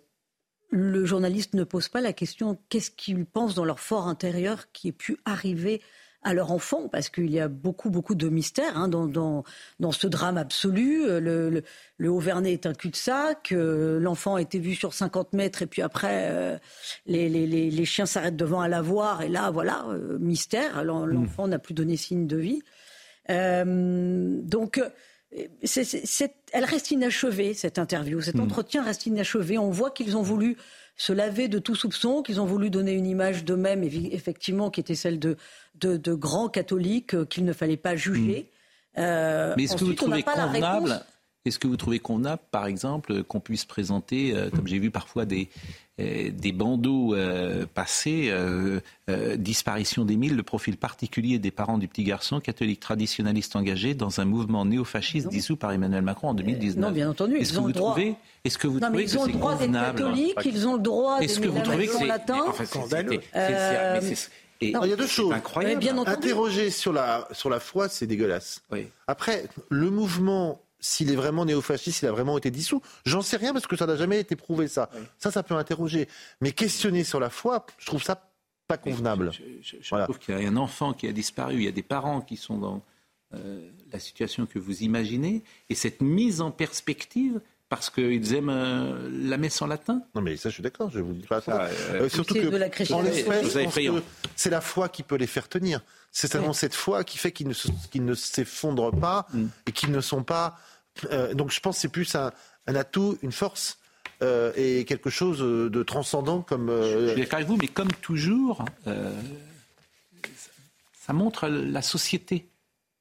le 0.70 1.04
journaliste 1.04 1.54
ne 1.54 1.64
pose 1.64 1.88
pas 1.88 2.00
la 2.00 2.12
question 2.12 2.58
qu'est-ce 2.68 2.90
qu'ils 2.90 3.24
pensent 3.24 3.54
dans 3.54 3.64
leur 3.64 3.80
fort 3.80 4.08
intérieur 4.08 4.70
qui 4.72 4.88
ait 4.88 4.92
pu 4.92 5.16
arriver 5.24 5.80
à 6.22 6.34
leur 6.34 6.50
enfant, 6.50 6.88
parce 6.88 7.08
qu'il 7.08 7.30
y 7.30 7.38
a 7.38 7.46
beaucoup, 7.46 7.88
beaucoup 7.88 8.16
de 8.16 8.28
mystères 8.28 8.76
hein, 8.76 8.88
dans, 8.88 9.06
dans, 9.06 9.44
dans, 9.78 9.92
ce 9.92 10.08
drame 10.08 10.36
absolu. 10.38 11.06
Le, 11.06 11.62
le, 11.98 12.46
est 12.46 12.66
un 12.66 12.72
cul-de-sac, 12.72 13.52
euh, 13.52 14.00
l'enfant 14.00 14.34
a 14.34 14.42
été 14.42 14.58
vu 14.58 14.74
sur 14.74 14.92
50 14.92 15.34
mètres, 15.34 15.62
et 15.62 15.66
puis 15.66 15.82
après, 15.82 16.30
euh, 16.32 16.58
les, 17.06 17.28
les, 17.28 17.46
les, 17.46 17.84
chiens 17.84 18.06
s'arrêtent 18.06 18.36
devant 18.36 18.60
à 18.60 18.66
la 18.66 18.82
voir, 18.82 19.22
et 19.22 19.28
là, 19.28 19.52
voilà, 19.52 19.86
mystère, 20.18 20.82
l'enfant 20.82 21.46
n'a 21.46 21.60
plus 21.60 21.74
donné 21.74 21.96
signe 21.96 22.26
de 22.26 22.36
vie. 22.36 22.62
Euh, 23.31 24.41
donc, 24.43 24.81
elle 26.53 26.64
reste 26.64 26.91
inachevée, 26.91 27.55
cette 27.55 27.79
interview. 27.79 28.20
Cet 28.20 28.37
hmm. 28.37 28.43
entretien 28.43 28.83
reste 28.83 29.07
inachevé. 29.07 29.59
On 29.59 29.70
voit 29.70 29.91
qu'ils 29.91 30.16
ont 30.16 30.22
voulu 30.22 30.57
se 30.97 31.12
laver 31.12 31.49
de 31.49 31.59
tout 31.59 31.74
soupçon, 31.74 32.22
qu'ils 32.22 32.41
ont 32.41 32.47
voulu 32.47 32.70
donner 32.70 32.93
une 32.93 33.07
image 33.07 33.45
d'eux-mêmes, 33.45 33.85
effectivement, 33.85 34.70
qui 34.70 34.81
était 34.81 34.95
celle 34.95 35.18
de, 35.18 35.37
de, 35.74 36.14
grands 36.14 36.49
catholiques 36.49 37.14
euh, 37.14 37.27
qu'il 37.27 37.45
ne 37.45 37.53
fallait 37.53 37.77
pas 37.77 37.97
juger. 37.97 38.51
Hmm. 38.97 39.01
Euh, 39.01 39.55
Mais 39.57 39.64
est-ce 39.64 39.77
que 39.77 39.85
vous 39.85 39.93
trouvez 39.93 40.22
convenable 40.22 41.05
est-ce 41.47 41.59
que 41.59 41.66
vous 41.66 41.76
trouvez 41.76 41.99
qu'on 41.99 42.24
a, 42.24 42.36
par 42.36 42.66
exemple, 42.66 43.22
qu'on 43.22 43.40
puisse 43.40 43.64
présenter, 43.64 44.34
comme 44.55 44.66
j'ai 44.66 44.78
vu 44.78 44.90
parfois 44.90 45.24
des, 45.24 45.49
euh, 45.99 46.30
des 46.30 46.53
bandeaux 46.53 47.14
euh, 47.14 47.64
passés, 47.72 48.28
euh, 48.28 48.80
disparition 49.38 50.05
d'Émile, 50.05 50.36
le 50.36 50.42
profil 50.42 50.76
particulier 50.76 51.38
des 51.38 51.51
parents 51.51 51.78
du 51.78 51.88
petit 51.88 52.05
garçon, 52.05 52.38
catholique 52.38 52.80
traditionnaliste 52.80 53.57
engagé 53.57 53.94
dans 53.94 54.20
un 54.20 54.26
mouvement 54.26 54.66
néo-fasciste 54.66 55.28
dissous 55.28 55.57
par 55.57 55.72
Emmanuel 55.72 56.03
Macron 56.03 56.28
en 56.28 56.34
2019. 56.34 56.84
Non, 56.84 56.92
bien 56.92 57.09
entendu. 57.09 57.36
Est-ce 57.36 57.55
que, 57.55 57.61
vous 57.61 57.72
trouvez, 57.72 58.14
est-ce 58.44 58.59
que 58.59 58.66
vous 58.66 58.78
non, 58.78 58.88
trouvez 58.88 59.05
ils 59.05 59.18
ont 59.18 59.24
le 59.24 59.32
droit 59.32 59.55
d'être 59.57 59.72
catholiques, 59.72 60.38
ils 60.44 60.68
ont 60.68 60.74
le 60.74 60.82
droit 60.82 61.18
d'être 61.18 61.40
que 61.40 61.49
vous 61.49 61.61
trouvez 61.61 61.86
que 61.86 61.92
c'est 61.94 62.07
latin 62.07 62.44
il 64.61 64.70
y 64.70 64.74
a 64.74 64.97
deux 64.97 65.07
choses. 65.07 65.32
Incroyable. 65.32 65.80
Bien 65.80 65.99
Interroger 65.99 66.70
sur 66.70 66.92
la, 66.92 67.28
sur 67.32 67.51
la 67.51 67.61
foi, 67.61 67.88
c'est 67.88 68.07
dégueulasse. 68.07 68.62
Oui. 68.70 68.88
Après, 69.07 69.44
le 69.68 69.90
mouvement 69.90 70.61
s'il 70.87 71.11
est 71.11 71.16
vraiment 71.16 71.45
néofasciste, 71.45 71.99
s'il 71.99 72.09
a 72.09 72.12
vraiment 72.12 72.39
été 72.39 72.51
dissous. 72.51 72.80
J'en 73.05 73.22
sais 73.22 73.37
rien 73.37 73.53
parce 73.53 73.66
que 73.66 73.76
ça 73.76 73.87
n'a 73.87 73.97
jamais 73.97 74.20
été 74.20 74.37
prouvé 74.37 74.68
ça. 74.68 74.89
Ça, 75.18 75.32
ça 75.32 75.43
peut 75.43 75.55
interroger. 75.55 76.09
Mais 76.41 76.53
questionner 76.53 77.03
sur 77.03 77.18
la 77.18 77.28
foi, 77.28 77.66
je 77.78 77.87
trouve 77.87 78.03
ça 78.03 78.30
pas 78.68 78.78
convenable. 78.78 79.32
Je, 79.62 79.76
trouve 80.05 80.18
qu'il 80.18 80.39
y 80.39 80.45
a 80.45 80.49
un 80.49 80.57
enfant 80.57 80.93
qui 80.93 81.09
a 81.09 81.12
disparu, 81.12 81.55
il 81.55 81.62
y 81.64 81.68
a 81.68 81.72
des 81.72 81.82
parents 81.82 82.20
qui 82.20 82.37
sont 82.37 82.59
dans 82.59 82.82
euh, 83.34 83.68
la 83.93 83.99
situation 83.99 84.47
que 84.47 84.59
vous 84.59 84.82
imaginez, 84.82 85.43
et 85.68 85.74
cette 85.74 86.01
mise 86.03 86.41
en 86.41 86.51
perspective 86.53 87.41
parce 87.68 87.91
qu'ils 87.91 88.34
aiment 88.34 88.49
euh, 88.49 89.09
la 89.11 89.39
messe 89.39 89.61
en 89.61 89.66
latin 89.66 90.03
Non, 90.14 90.22
mais 90.22 90.37
ça, 90.37 90.51
je 90.51 90.55
suis 90.55 90.62
d'accord, 90.62 90.89
je 90.91 91.01
vous 91.01 91.14
dis 91.14 91.26
pas 91.26 91.41
ça. 91.41 91.62
Euh, 91.64 92.09
surtout 92.09 92.34
que, 92.34 92.49
c'est 94.37 94.51
la 94.51 94.61
foi 94.61 94.89
qui 94.89 95.03
peut 95.03 95.16
les 95.16 95.26
faire 95.26 95.49
tenir. 95.49 95.80
C'est 96.12 96.30
seulement 96.30 96.53
cette 96.53 96.74
foi 96.74 97.03
qui 97.03 97.18
fait 97.18 97.32
qu'ils 97.32 97.49
ne, 97.49 97.55
ne 98.01 98.14
s'effondrent 98.14 98.97
pas 98.97 99.26
mm. 99.32 99.47
et 99.66 99.72
qu'ils 99.72 99.91
ne 99.91 100.01
sont 100.01 100.22
pas 100.22 100.59
euh, 101.11 101.34
donc 101.34 101.51
je 101.51 101.61
pense 101.61 101.76
que 101.76 101.80
c'est 101.82 101.88
plus 101.88 102.14
un, 102.14 102.32
atout, 102.66 103.18
une 103.22 103.32
force. 103.32 103.78
Euh, 104.22 104.51
et 104.57 104.86
quelque 104.86 105.11
chose 105.11 105.40
de 105.40 105.82
transcendant 105.82 106.40
comme. 106.40 106.70
Euh, 106.70 107.09
je 107.09 107.12
suis 107.12 107.20
d'accord 107.20 107.36
avec 107.36 107.49
vous, 107.49 107.57
mais 107.57 107.68
comme 107.68 107.92
toujours, 108.01 108.64
ça 110.99 111.12
montre 111.12 111.49
la 111.49 111.82
société 111.82 112.47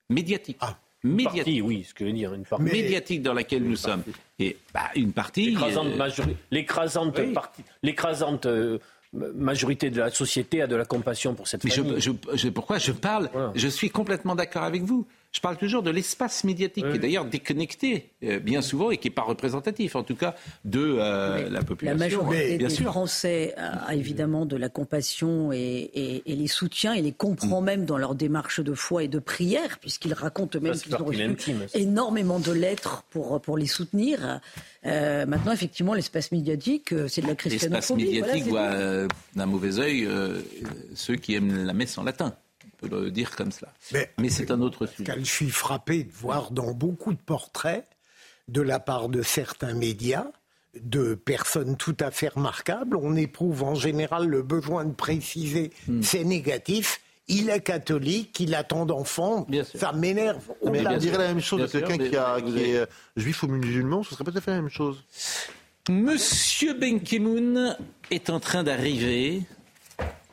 médiatique. 0.09 0.57
Ah. 0.59 0.77
Médiatique. 1.03 1.61
oui, 1.63 1.85
ce 1.87 1.93
que 1.93 2.03
veut 2.03 2.11
dire 2.11 2.33
une 2.33 2.45
partie. 2.45 2.63
Médiatique 2.63 3.21
dans 3.21 3.33
laquelle 3.33 3.63
nous 3.63 3.75
sommes. 3.75 4.03
Et 4.39 4.57
bah, 4.73 4.89
une 4.95 5.13
partie. 5.13 5.51
L'écrasante, 5.51 5.87
l'écrasante 6.49 7.33
partie, 7.33 7.63
l'écrasante 7.83 8.47
majorité 9.13 9.89
de 9.89 9.99
la 9.99 10.09
société 10.09 10.61
a 10.61 10.67
de 10.67 10.75
la 10.75 10.85
compassion 10.85 11.33
pour 11.33 11.47
cette 11.47 11.61
famille. 11.67 11.99
Je, 11.99 12.49
pourquoi 12.49 12.77
je 12.77 12.91
parle? 12.91 13.29
Je 13.55 13.67
suis 13.67 13.89
complètement 13.89 14.35
d'accord 14.35 14.63
avec 14.63 14.83
vous. 14.83 15.07
Je 15.35 15.41
parle 15.41 15.57
toujours 15.57 15.83
de 15.83 15.91
l'espace 15.91 16.45
médiatique, 16.45 16.89
qui 16.89 16.95
est 16.95 16.99
d'ailleurs 16.99 17.25
déconnecté 17.25 18.13
euh, 18.23 18.39
bien 18.39 18.61
souvent 18.61 18.89
et 18.89 18.97
qui 18.97 19.09
n'est 19.09 19.13
pas 19.13 19.21
représentatif, 19.23 19.97
en 19.97 20.03
tout 20.03 20.15
cas, 20.15 20.33
de 20.63 20.79
euh, 20.97 21.49
la 21.49 21.61
population. 21.61 21.99
La 21.99 22.05
majorité 22.05 22.57
des 22.57 22.69
Français 22.69 23.53
a 23.57 23.93
évidemment 23.95 24.45
de 24.45 24.55
la 24.55 24.69
compassion 24.69 25.51
et, 25.51 26.23
les 26.25 26.47
soutiens 26.47 26.93
et 26.93 27.01
les 27.01 27.11
comprend 27.11 27.59
mm. 27.59 27.65
même 27.65 27.85
dans 27.85 27.97
leur 27.97 28.15
démarche 28.15 28.61
de 28.61 28.73
foi 28.73 29.03
et 29.03 29.09
de 29.09 29.19
prière, 29.19 29.77
puisqu'ils 29.79 30.13
racontent 30.13 30.57
même 30.61 30.73
qu'ils 30.73 30.95
ont 30.95 31.03
reçu 31.03 31.29
énormément 31.73 32.39
de 32.39 32.53
lettres 32.53 33.03
pour, 33.09 33.41
pour 33.41 33.57
les 33.57 33.67
soutenir. 33.67 34.39
Euh, 34.85 35.25
maintenant, 35.25 35.51
effectivement, 35.51 35.95
l'espace 35.95 36.31
médiatique, 36.31 36.93
c'est 37.09 37.19
de 37.19 37.27
la 37.27 37.35
christianophobie. 37.35 38.05
L'espace 38.05 38.29
médiatique 38.29 38.49
voit 38.49 39.07
d'un 39.35 39.45
mauvais 39.47 39.79
œil 39.79 40.07
ceux 40.93 41.17
qui 41.17 41.35
aiment 41.35 41.65
la 41.65 41.73
messe 41.73 41.97
en 41.97 42.03
latin 42.03 42.33
peut 42.89 43.03
le 43.03 43.11
dire 43.11 43.35
comme 43.35 43.51
cela. 43.51 43.73
Mais, 44.17 44.29
c'est 44.29 44.51
un 44.51 44.61
autre 44.61 44.85
sujet. 44.85 45.13
Je 45.17 45.23
suis 45.23 45.49
frappé 45.49 46.03
de 46.03 46.11
voir 46.11 46.51
dans 46.51 46.73
beaucoup 46.73 47.13
de 47.13 47.19
portraits, 47.19 47.87
de 48.47 48.61
la 48.61 48.79
part 48.79 49.09
de 49.09 49.21
certains 49.21 49.73
médias, 49.73 50.27
de 50.81 51.15
personnes 51.15 51.77
tout 51.77 51.95
à 51.99 52.11
fait 52.11 52.29
remarquables, 52.29 52.97
on 52.97 53.15
éprouve 53.15 53.63
en 53.63 53.75
général 53.75 54.27
le 54.27 54.41
besoin 54.41 54.85
de 54.85 54.93
préciser 54.93 55.71
hmm. 55.87 56.01
c'est 56.01 56.23
négatif. 56.23 57.01
Il 57.27 57.49
est 57.49 57.61
catholique, 57.61 58.39
il 58.39 58.53
a 58.53 58.63
tant 58.63 58.85
d'enfants, 58.85 59.47
ça 59.73 59.93
m'énerve. 59.93 60.43
On, 60.61 60.69
dirait 60.69 61.17
la 61.17 61.29
même 61.29 61.39
chose 61.39 61.61
de 61.61 61.79
quelqu'un 61.79 61.97
qui, 61.97 62.59
est 62.59 62.77
euh, 62.77 62.85
juif 63.17 63.41
ou 63.41 63.47
musulman, 63.47 64.03
ce 64.03 64.13
serait 64.13 64.23
peut-être 64.23 64.45
la 64.45 64.61
même 64.61 64.69
chose. 64.69 65.03
Monsieur 65.89 66.75
Ben 66.75 66.99
est 68.11 68.29
en 68.29 68.39
train 68.39 68.63
d'arriver 68.63 69.41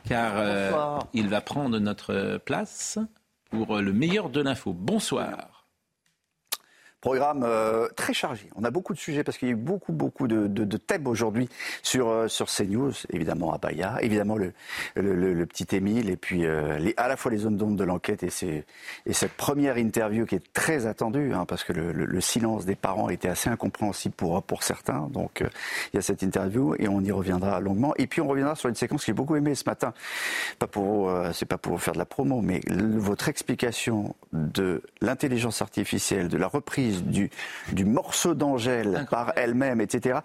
car 0.05 0.33
euh, 0.37 0.99
il 1.13 1.29
va 1.29 1.41
prendre 1.41 1.77
notre 1.79 2.37
place 2.45 2.99
pour 3.49 3.77
le 3.77 3.93
meilleur 3.93 4.29
de 4.29 4.41
l'info. 4.41 4.73
Bonsoir. 4.73 5.52
Programme 7.03 7.43
euh, 7.43 7.89
très 7.97 8.13
chargé. 8.13 8.47
On 8.55 8.63
a 8.63 8.71
beaucoup 8.71 8.93
de 8.93 8.97
sujets 8.97 9.25
parce 9.25 9.37
qu'il 9.37 9.49
y 9.49 9.51
a 9.51 9.55
eu 9.55 9.57
beaucoup, 9.57 9.91
beaucoup 9.91 10.25
de, 10.25 10.47
de, 10.47 10.77
thèmes 10.77 11.05
aujourd'hui 11.05 11.49
sur, 11.81 12.07
euh, 12.07 12.29
sur 12.29 12.47
CNews. 12.47 12.93
Évidemment, 13.09 13.51
Abaya, 13.53 13.97
évidemment 14.01 14.37
le, 14.37 14.53
le, 14.95 15.45
petit 15.45 15.75
Émile, 15.75 16.09
et 16.09 16.15
puis 16.15 16.45
euh, 16.45 16.77
les, 16.79 16.93
à 16.95 17.09
la 17.09 17.17
fois 17.17 17.29
les 17.29 17.39
zones 17.39 17.57
d'ombre 17.57 17.75
de 17.75 17.83
l'enquête 17.83 18.23
et, 18.23 18.63
et 19.05 19.11
cette 19.11 19.33
première 19.33 19.77
interview 19.77 20.25
qui 20.25 20.35
est 20.35 20.53
très 20.53 20.85
attendue, 20.85 21.33
hein, 21.33 21.43
parce 21.45 21.65
que 21.65 21.73
le, 21.73 22.21
silence 22.21 22.65
des 22.65 22.75
parents 22.75 23.09
était 23.09 23.27
assez 23.27 23.49
incompréhensible 23.49 24.15
pour, 24.15 24.41
pour 24.41 24.63
certains. 24.63 25.09
Donc 25.11 25.41
il 25.41 25.97
y 25.97 25.99
a 25.99 26.01
cette 26.01 26.21
interview 26.21 26.73
et 26.79 26.87
on 26.87 27.01
y 27.01 27.11
reviendra 27.11 27.59
longuement. 27.59 27.93
Et 27.97 28.07
puis 28.07 28.21
on 28.21 28.29
reviendra 28.29 28.55
sur 28.55 28.69
une 28.69 28.75
séquence 28.75 29.01
que 29.01 29.07
j'ai 29.07 29.13
beaucoup 29.13 29.35
aimée 29.35 29.55
ce 29.55 29.65
matin. 29.65 29.93
Pas 30.57 30.67
pour, 30.67 31.11
c'est 31.33 31.47
pas 31.47 31.57
pour 31.57 31.81
faire 31.81 31.95
de 31.95 31.99
la 31.99 32.05
promo, 32.05 32.39
mais 32.39 32.61
votre 32.69 33.27
explication 33.27 34.15
de 34.31 34.81
l'intelligence 35.01 35.61
artificielle, 35.61 36.29
de 36.29 36.37
la 36.37 36.47
reprise 36.47 36.92
du, 37.01 37.29
du 37.71 37.85
morceau 37.85 38.33
d'Angèle 38.33 39.05
par 39.09 39.33
elle-même, 39.35 39.81
etc. 39.81 40.19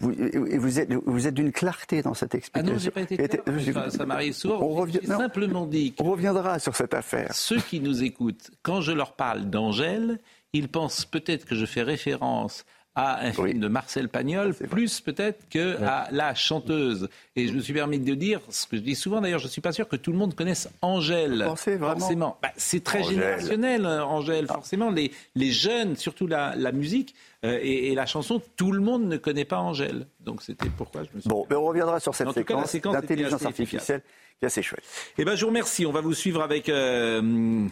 Vous, 0.00 0.12
vous 0.58 0.80
êtes, 0.80 0.92
vous 0.92 1.26
êtes 1.26 1.34
d'une 1.34 1.52
clarté 1.52 2.02
dans 2.02 2.14
cette 2.14 2.34
explication. 2.34 2.70
Ah 2.70 2.74
non, 2.74 2.78
j'ai 2.78 2.90
pas 2.90 3.02
été 3.02 3.16
clair. 3.16 3.90
Ça, 3.90 4.06
m'arrive 4.06 4.32
souvent. 4.32 4.60
On 4.60 4.68
revient, 4.68 5.00
simplement 5.06 5.66
dit. 5.66 5.94
On 5.98 6.10
reviendra 6.10 6.58
sur 6.58 6.74
cette 6.76 6.94
affaire. 6.94 7.34
Ceux 7.34 7.60
qui 7.60 7.80
nous 7.80 8.02
écoutent, 8.02 8.50
quand 8.62 8.80
je 8.80 8.92
leur 8.92 9.12
parle 9.12 9.50
d'Angèle, 9.50 10.18
ils 10.52 10.68
pensent 10.68 11.04
peut-être 11.04 11.44
que 11.44 11.54
je 11.54 11.66
fais 11.66 11.82
référence 11.82 12.64
à 12.96 13.24
un 13.24 13.32
film 13.32 13.58
de 13.58 13.68
Marcel 13.68 14.08
Pagnol, 14.08 14.54
plus 14.54 15.00
peut-être 15.00 15.48
que 15.48 15.82
à 15.82 16.08
la 16.12 16.34
chanteuse. 16.34 17.08
Et 17.34 17.48
je 17.48 17.52
me 17.52 17.60
suis 17.60 17.72
permis 17.72 17.98
de 17.98 18.14
dire, 18.14 18.40
ce 18.50 18.66
que 18.66 18.76
je 18.76 18.82
dis 18.82 18.94
souvent 18.94 19.20
d'ailleurs, 19.20 19.40
je 19.40 19.46
ne 19.46 19.50
suis 19.50 19.60
pas 19.60 19.72
sûr 19.72 19.88
que 19.88 19.96
tout 19.96 20.12
le 20.12 20.18
monde 20.18 20.34
connaisse 20.34 20.68
Angèle. 20.80 21.44
forcément. 21.44 22.38
Bah, 22.40 22.50
c'est 22.56 22.84
très 22.84 23.02
générationnel, 23.02 23.84
euh, 23.84 24.04
Angèle, 24.04 24.46
forcément. 24.46 24.90
Les, 24.90 25.10
les 25.34 25.50
jeunes, 25.50 25.96
surtout 25.96 26.28
la, 26.28 26.54
la 26.56 26.70
musique 26.70 27.14
euh, 27.44 27.58
et, 27.62 27.94
la 27.94 28.06
chanson, 28.06 28.40
tout 28.56 28.70
le 28.70 28.80
monde 28.80 29.06
ne 29.06 29.16
connaît 29.16 29.44
pas 29.44 29.58
Angèle. 29.58 30.06
Donc 30.20 30.42
c'était 30.42 30.68
pourquoi 30.68 31.02
je 31.02 31.08
me 31.14 31.20
suis... 31.20 31.28
Bon, 31.28 31.46
mais 31.50 31.56
on 31.56 31.64
reviendra 31.64 31.98
sur 31.98 32.14
cette 32.14 32.30
séquence, 32.30 32.70
séquence 32.70 32.94
d'intelligence 32.94 33.44
artificielle 33.44 34.02
qui 34.38 34.44
est 34.44 34.46
assez 34.46 34.62
chouette. 34.62 34.84
Eh 35.18 35.24
ben, 35.24 35.34
je 35.34 35.42
vous 35.42 35.48
remercie. 35.48 35.84
On 35.84 35.92
va 35.92 36.00
vous 36.00 36.14
suivre 36.14 36.42
avec... 36.42 36.68
Euh, 36.68 37.66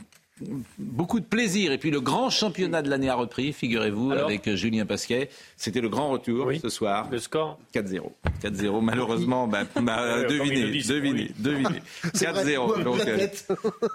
beaucoup 0.78 1.20
de 1.20 1.24
plaisir. 1.24 1.72
Et 1.72 1.78
puis 1.78 1.90
le 1.90 2.00
grand 2.00 2.30
championnat 2.30 2.82
de 2.82 2.90
l'année 2.90 3.08
a 3.08 3.14
repris, 3.14 3.52
figurez-vous, 3.52 4.12
avec 4.12 4.48
euh, 4.48 4.56
Julien 4.56 4.86
Pasquet. 4.86 5.28
C'était 5.56 5.80
le 5.80 5.88
grand 5.88 6.10
retour 6.10 6.50
ce 6.60 6.68
soir. 6.68 7.08
Le 7.10 7.18
score 7.18 7.58
4-0. 7.74 8.02
4-0, 8.42 8.80
malheureusement, 8.80 9.46
bah, 9.46 9.64
bah, 9.80 10.22
devinez, 10.24 10.82
devinez, 10.82 11.30
devinez. 11.38 11.82
4-0. 12.14 12.82
Donc, 12.82 13.00
euh, 13.00 13.28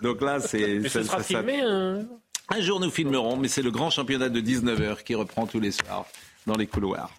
donc, 0.01 0.21
là, 0.21 0.39
c'est... 0.39 0.87
Ça, 0.89 1.03
sera 1.03 1.23
filmé, 1.23 1.61
hein 1.61 2.05
un 2.49 2.61
jour 2.61 2.79
nous 2.79 2.89
filmerons, 2.89 3.35
mais 3.35 3.47
c'est 3.47 3.61
le 3.61 3.71
grand 3.71 3.89
championnat 3.89 4.29
de 4.29 4.39
19h 4.39 5.03
qui 5.03 5.15
reprend 5.15 5.47
tous 5.47 5.59
les 5.59 5.71
soirs 5.71 6.05
dans 6.47 6.55
les 6.55 6.65
couloirs. 6.65 7.11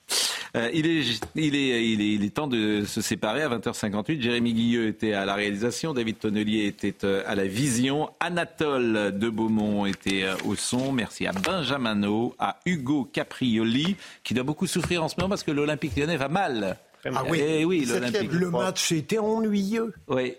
Euh, 0.57 0.71
il, 0.73 0.87
est, 0.87 1.21
il, 1.35 1.55
est, 1.55 1.87
il, 1.87 2.25
est, 2.25 2.31
temps 2.31 2.47
de 2.47 2.85
se 2.85 3.01
séparer 3.01 3.43
à 3.43 3.49
20h58. 3.51 4.21
Jérémy 4.21 4.55
Guilleux 4.55 4.89
était 4.89 5.13
à 5.13 5.25
la 5.25 5.35
réalisation, 5.35 5.93
David 5.93 6.19
Tonnelier 6.19 6.65
était 6.65 7.05
euh, 7.05 7.23
à 7.27 7.35
la 7.35 7.45
vision, 7.45 8.11
Anatole 8.19 9.19
de 9.19 9.29
Beaumont 9.29 9.85
était 9.85 10.25
euh, 10.25 10.35
au 10.47 10.57
son. 10.57 10.93
Merci 10.93 11.27
à 11.27 11.33
Benjamin 11.33 12.01
à 12.39 12.61
Hugo 12.65 13.09
Caprioli, 13.13 13.97
qui 14.25 14.33
doit 14.35 14.45
beaucoup 14.45 14.67
souffrir 14.67 15.05
en 15.05 15.09
ce 15.09 15.17
moment 15.19 15.29
parce 15.29 15.43
que 15.43 15.51
l'Olympique 15.51 15.97
lyonnais 15.97 16.17
va 16.17 16.29
mal. 16.29 16.79
Ah 17.05 17.23
oui, 17.29 17.41
eh 17.41 17.65
oui 17.65 17.87
le 17.87 18.51
match 18.51 18.93
était 18.93 19.19
ennuyeux. 19.19 19.93
Oui, 20.09 20.35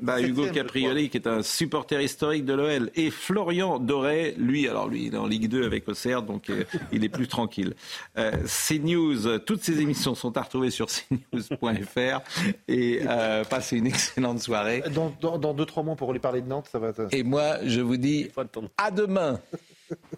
bah, 0.00 0.20
Hugo 0.20 0.46
Caprioli, 0.52 1.10
qui 1.10 1.16
est 1.16 1.26
un 1.26 1.42
supporter 1.42 2.00
historique 2.00 2.44
de 2.44 2.54
l'OL, 2.54 2.90
et 2.94 3.10
Florian 3.10 3.78
Doré, 3.78 4.34
lui, 4.38 4.68
alors 4.68 4.88
lui, 4.88 5.06
il 5.06 5.14
est 5.14 5.18
en 5.18 5.26
Ligue 5.26 5.48
2 5.48 5.64
avec 5.64 5.88
Auxerre, 5.88 6.22
donc 6.22 6.50
euh, 6.50 6.64
il 6.92 7.04
est 7.04 7.08
plus 7.08 7.28
tranquille. 7.28 7.74
Euh, 8.16 8.32
CNews, 8.46 9.38
toutes 9.40 9.62
ces 9.62 9.80
émissions 9.80 10.14
sont 10.14 10.36
à 10.36 10.42
retrouver 10.42 10.70
sur 10.70 10.86
cnews.fr 11.32 12.20
et 12.68 13.00
euh, 13.06 13.44
passez 13.44 13.76
une 13.76 13.86
excellente 13.86 14.40
soirée. 14.40 14.82
Dans, 14.94 15.12
dans, 15.20 15.54
deux, 15.54 15.66
trois 15.66 15.82
mois, 15.82 15.96
pour 15.96 16.10
aller 16.10 16.20
parler 16.20 16.40
de 16.40 16.48
Nantes, 16.48 16.68
ça 16.70 16.78
va 16.78 16.88
être... 16.88 17.08
Et 17.12 17.22
moi, 17.22 17.58
je 17.64 17.80
vous 17.80 17.96
dis 17.96 18.28
à 18.76 18.90
demain. 18.90 19.40